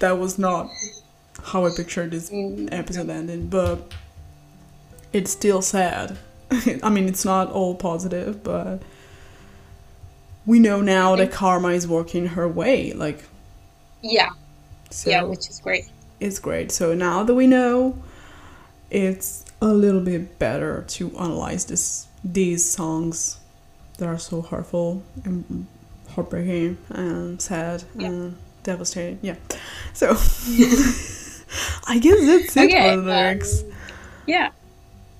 that 0.00 0.18
was 0.18 0.38
not 0.38 0.68
how 1.44 1.64
i 1.64 1.70
pictured 1.74 2.10
this 2.10 2.28
Mm, 2.28 2.68
episode 2.72 3.08
ending 3.08 3.46
but 3.46 3.92
it's 5.12 5.30
still 5.30 5.62
sad 5.62 6.18
i 6.82 6.88
mean 6.90 7.06
it's 7.08 7.24
not 7.24 7.50
all 7.50 7.74
positive 7.74 8.42
but 8.42 8.82
we 10.46 10.58
know 10.58 10.80
now 10.80 11.14
that 11.16 11.30
karma 11.30 11.68
is 11.68 11.86
working 11.86 12.26
her 12.28 12.48
way 12.48 12.92
like 12.92 13.24
yeah, 14.02 14.30
so 14.90 15.10
yeah, 15.10 15.22
which 15.22 15.48
is 15.50 15.60
great. 15.60 15.84
it's 16.20 16.38
great. 16.38 16.72
So 16.72 16.94
now 16.94 17.22
that 17.22 17.34
we 17.34 17.46
know 17.46 18.02
it's 18.90 19.44
a 19.60 19.68
little 19.68 20.00
bit 20.00 20.38
better 20.38 20.84
to 20.88 21.14
analyze 21.18 21.66
this 21.66 22.06
these 22.24 22.64
songs 22.68 23.38
that 23.98 24.08
are 24.08 24.18
so 24.18 24.40
hurtful 24.40 25.02
and 25.24 25.66
heartbreaking 26.14 26.78
and 26.88 27.42
sad 27.42 27.84
Yeah. 27.94 28.06
and 28.08 28.36
devastating. 28.62 29.18
Yeah. 29.20 29.36
So 29.92 30.12
i 31.86 31.98
guess 31.98 32.18
that's 32.24 32.56
it 32.56 32.64
Okay, 32.70 32.90
for 32.90 32.96
the 33.02 33.02
lyrics. 33.02 33.62
um, 33.62 33.72
yeah, 34.26 34.50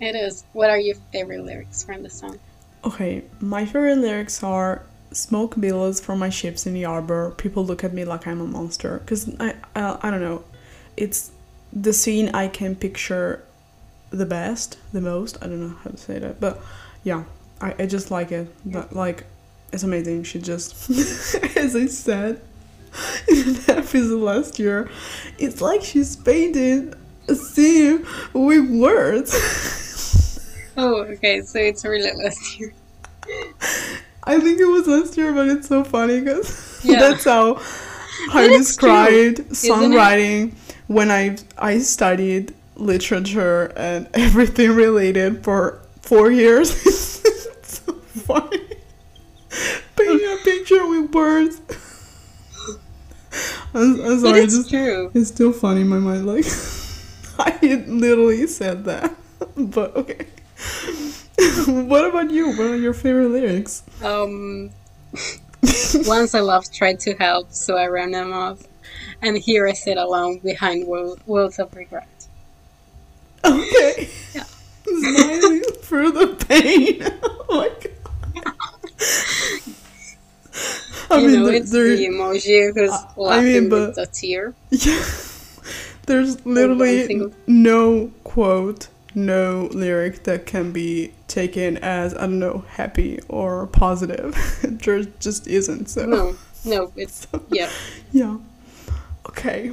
it 0.00 0.14
is. 0.14 0.44
What 0.52 0.70
are 0.70 0.78
your 0.78 0.96
favorite 1.12 1.44
lyrics 1.44 1.82
from 1.82 2.02
the 2.02 2.10
song? 2.10 2.38
Okay, 2.84 3.24
my 3.40 3.66
favorite 3.66 3.98
lyrics 3.98 4.42
are 4.42 4.82
smoke 5.12 5.56
billows 5.60 6.00
from 6.00 6.18
my 6.18 6.30
ships 6.30 6.66
in 6.66 6.74
the 6.74 6.84
harbor. 6.84 7.32
People 7.36 7.64
look 7.64 7.84
at 7.84 7.92
me 7.92 8.04
like 8.04 8.26
I'm 8.26 8.40
a 8.40 8.46
monster. 8.46 9.02
Cause 9.06 9.34
I, 9.38 9.54
I, 9.74 9.98
I 10.02 10.10
don't 10.10 10.22
know, 10.22 10.44
it's 10.96 11.30
the 11.72 11.92
scene 11.92 12.30
I 12.30 12.48
can 12.48 12.74
picture 12.74 13.44
the 14.10 14.26
best, 14.26 14.78
the 14.92 15.00
most. 15.00 15.36
I 15.42 15.46
don't 15.46 15.60
know 15.60 15.76
how 15.82 15.90
to 15.90 15.96
say 15.96 16.18
that, 16.18 16.40
but 16.40 16.60
yeah, 17.04 17.24
I, 17.60 17.74
I 17.80 17.86
just 17.86 18.10
like 18.10 18.32
it. 18.32 18.52
But 18.64 18.94
like, 18.94 19.24
it's 19.72 19.82
amazing. 19.82 20.24
She 20.24 20.40
just, 20.40 20.90
as 21.56 21.76
I 21.76 21.86
said 21.86 22.40
in 23.28 23.48
an 23.48 23.56
episode 23.68 24.20
last 24.20 24.58
year, 24.58 24.90
it's 25.38 25.60
like 25.60 25.82
she's 25.82 26.16
painted 26.16 26.96
a 27.28 27.34
scene 27.34 28.06
with 28.32 28.70
words. 28.70 29.76
Oh, 30.76 31.02
okay, 31.02 31.40
so 31.42 31.58
it's 31.58 31.84
really 31.84 32.10
last 32.22 32.58
year. 32.58 32.72
I 34.24 34.38
think 34.40 34.60
it 34.60 34.66
was 34.66 34.86
last 34.86 35.16
year, 35.16 35.32
but 35.32 35.48
it's 35.48 35.68
so 35.68 35.84
funny 35.84 36.20
because 36.20 36.80
Yeah. 36.84 36.98
that's 37.00 37.24
how 37.24 37.54
I 38.32 38.44
it's 38.44 38.76
true, 38.76 38.88
described 38.90 39.38
songwriting 39.50 40.54
when 40.88 41.10
I 41.10 41.36
I 41.58 41.78
studied 41.78 42.54
literature 42.76 43.72
and 43.76 44.08
everything 44.14 44.70
related 44.74 45.42
for 45.44 45.80
four 46.02 46.30
years. 46.30 46.70
it's 46.86 47.80
so 47.84 47.92
funny. 47.94 48.62
Painting 49.96 50.26
a 50.32 50.36
picture 50.44 50.86
with 50.86 51.12
words. 51.14 51.60
I'm, 53.72 54.00
I'm 54.00 54.18
sorry, 54.18 54.40
it's 54.40 54.56
just 54.56 54.70
true. 54.70 55.10
it's 55.14 55.28
still 55.28 55.52
funny 55.52 55.82
in 55.82 55.88
my 55.88 55.98
mind. 55.98 56.26
Like 56.26 56.44
I 57.38 57.58
literally 57.86 58.46
said 58.48 58.84
that, 58.84 59.14
but 59.56 59.96
okay. 59.96 60.26
what 61.66 62.04
about 62.04 62.30
you? 62.30 62.48
What 62.50 62.66
are 62.70 62.76
your 62.76 62.92
favorite 62.94 63.28
lyrics? 63.28 63.82
Um, 64.02 64.70
once 66.06 66.34
I 66.34 66.40
loved 66.40 66.72
tried 66.74 67.00
to 67.00 67.14
help, 67.14 67.52
so 67.52 67.76
I 67.76 67.86
ran 67.86 68.10
them 68.10 68.32
off, 68.32 68.62
and 69.22 69.36
here 69.38 69.66
I 69.66 69.72
sit 69.72 69.96
alone 69.98 70.38
behind 70.38 70.86
wo- 70.86 71.16
worlds 71.26 71.58
of 71.58 71.74
regret. 71.74 72.08
Okay. 73.44 74.08
Yeah. 74.34 74.44
Smiling 74.84 75.62
through 75.82 76.12
the 76.12 76.26
pain. 76.46 77.02
oh 77.22 77.46
my 77.48 77.70
god. 78.44 78.54
I 81.12 81.18
you 81.18 81.26
mean, 81.28 81.40
know, 81.40 81.46
there- 81.46 81.54
it's 81.54 81.70
there- 81.72 81.96
the 81.96 82.06
emoji 82.06 82.72
who's 82.74 82.90
I- 82.90 82.94
I 82.96 83.20
laughing 83.20 83.52
mean, 83.52 83.70
with 83.70 83.96
but- 83.96 84.08
a 84.08 84.12
tear. 84.12 84.54
yeah, 84.70 85.04
there's 86.06 86.44
literally 86.44 87.32
no 87.46 88.10
quote, 88.24 88.88
no 89.14 89.68
lyric 89.72 90.24
that 90.24 90.46
can 90.46 90.72
be 90.72 91.12
taken 91.28 91.76
as 91.78 92.14
I 92.14 92.20
don't 92.20 92.38
know, 92.38 92.64
happy 92.68 93.20
or 93.28 93.66
positive. 93.66 94.36
there 94.62 95.02
just 95.18 95.46
isn't. 95.46 95.88
So 95.88 96.06
No, 96.06 96.36
no, 96.64 96.92
it's 96.96 97.26
yeah. 97.50 97.70
yeah. 98.12 98.36
Okay. 99.28 99.72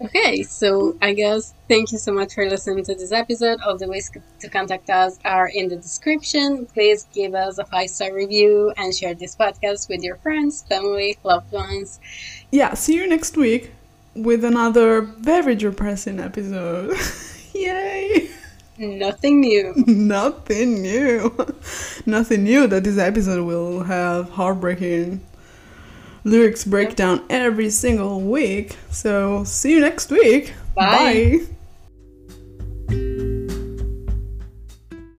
Okay, 0.00 0.44
so 0.44 0.96
I 1.02 1.12
guess 1.12 1.54
thank 1.68 1.90
you 1.90 1.98
so 1.98 2.12
much 2.12 2.34
for 2.34 2.48
listening 2.48 2.84
to 2.84 2.94
this 2.94 3.10
episode. 3.10 3.60
All 3.62 3.76
the 3.76 3.88
ways 3.88 4.12
to 4.38 4.48
contact 4.48 4.88
us 4.90 5.18
are 5.24 5.48
in 5.48 5.66
the 5.68 5.74
description. 5.76 6.66
Please 6.66 7.08
give 7.12 7.34
us 7.34 7.58
a 7.58 7.64
five 7.64 7.90
star 7.90 8.14
review 8.14 8.72
and 8.76 8.94
share 8.94 9.14
this 9.14 9.34
podcast 9.34 9.88
with 9.88 10.04
your 10.04 10.16
friends, 10.16 10.62
family, 10.62 11.18
loved 11.24 11.50
ones. 11.50 11.98
Yeah. 12.52 12.74
See 12.74 12.94
you 12.94 13.08
next 13.08 13.36
week 13.36 13.72
with 14.14 14.44
another 14.44 15.00
very 15.00 15.56
depressing 15.56 16.20
episode. 16.20 16.96
Yay! 17.58 18.30
Nothing 18.78 19.40
new. 19.40 19.74
Nothing 19.86 20.82
new. 20.82 21.34
Nothing 22.06 22.44
new 22.44 22.66
that 22.68 22.84
this 22.84 22.98
episode 22.98 23.44
will 23.44 23.82
have 23.82 24.30
heartbreaking 24.30 25.20
lyrics 26.24 26.64
breakdown 26.64 27.24
every 27.28 27.70
single 27.70 28.20
week. 28.20 28.76
So 28.90 29.44
see 29.44 29.72
you 29.72 29.80
next 29.80 30.10
week. 30.10 30.54
Bye. 30.74 31.38
Bye. 31.38 31.54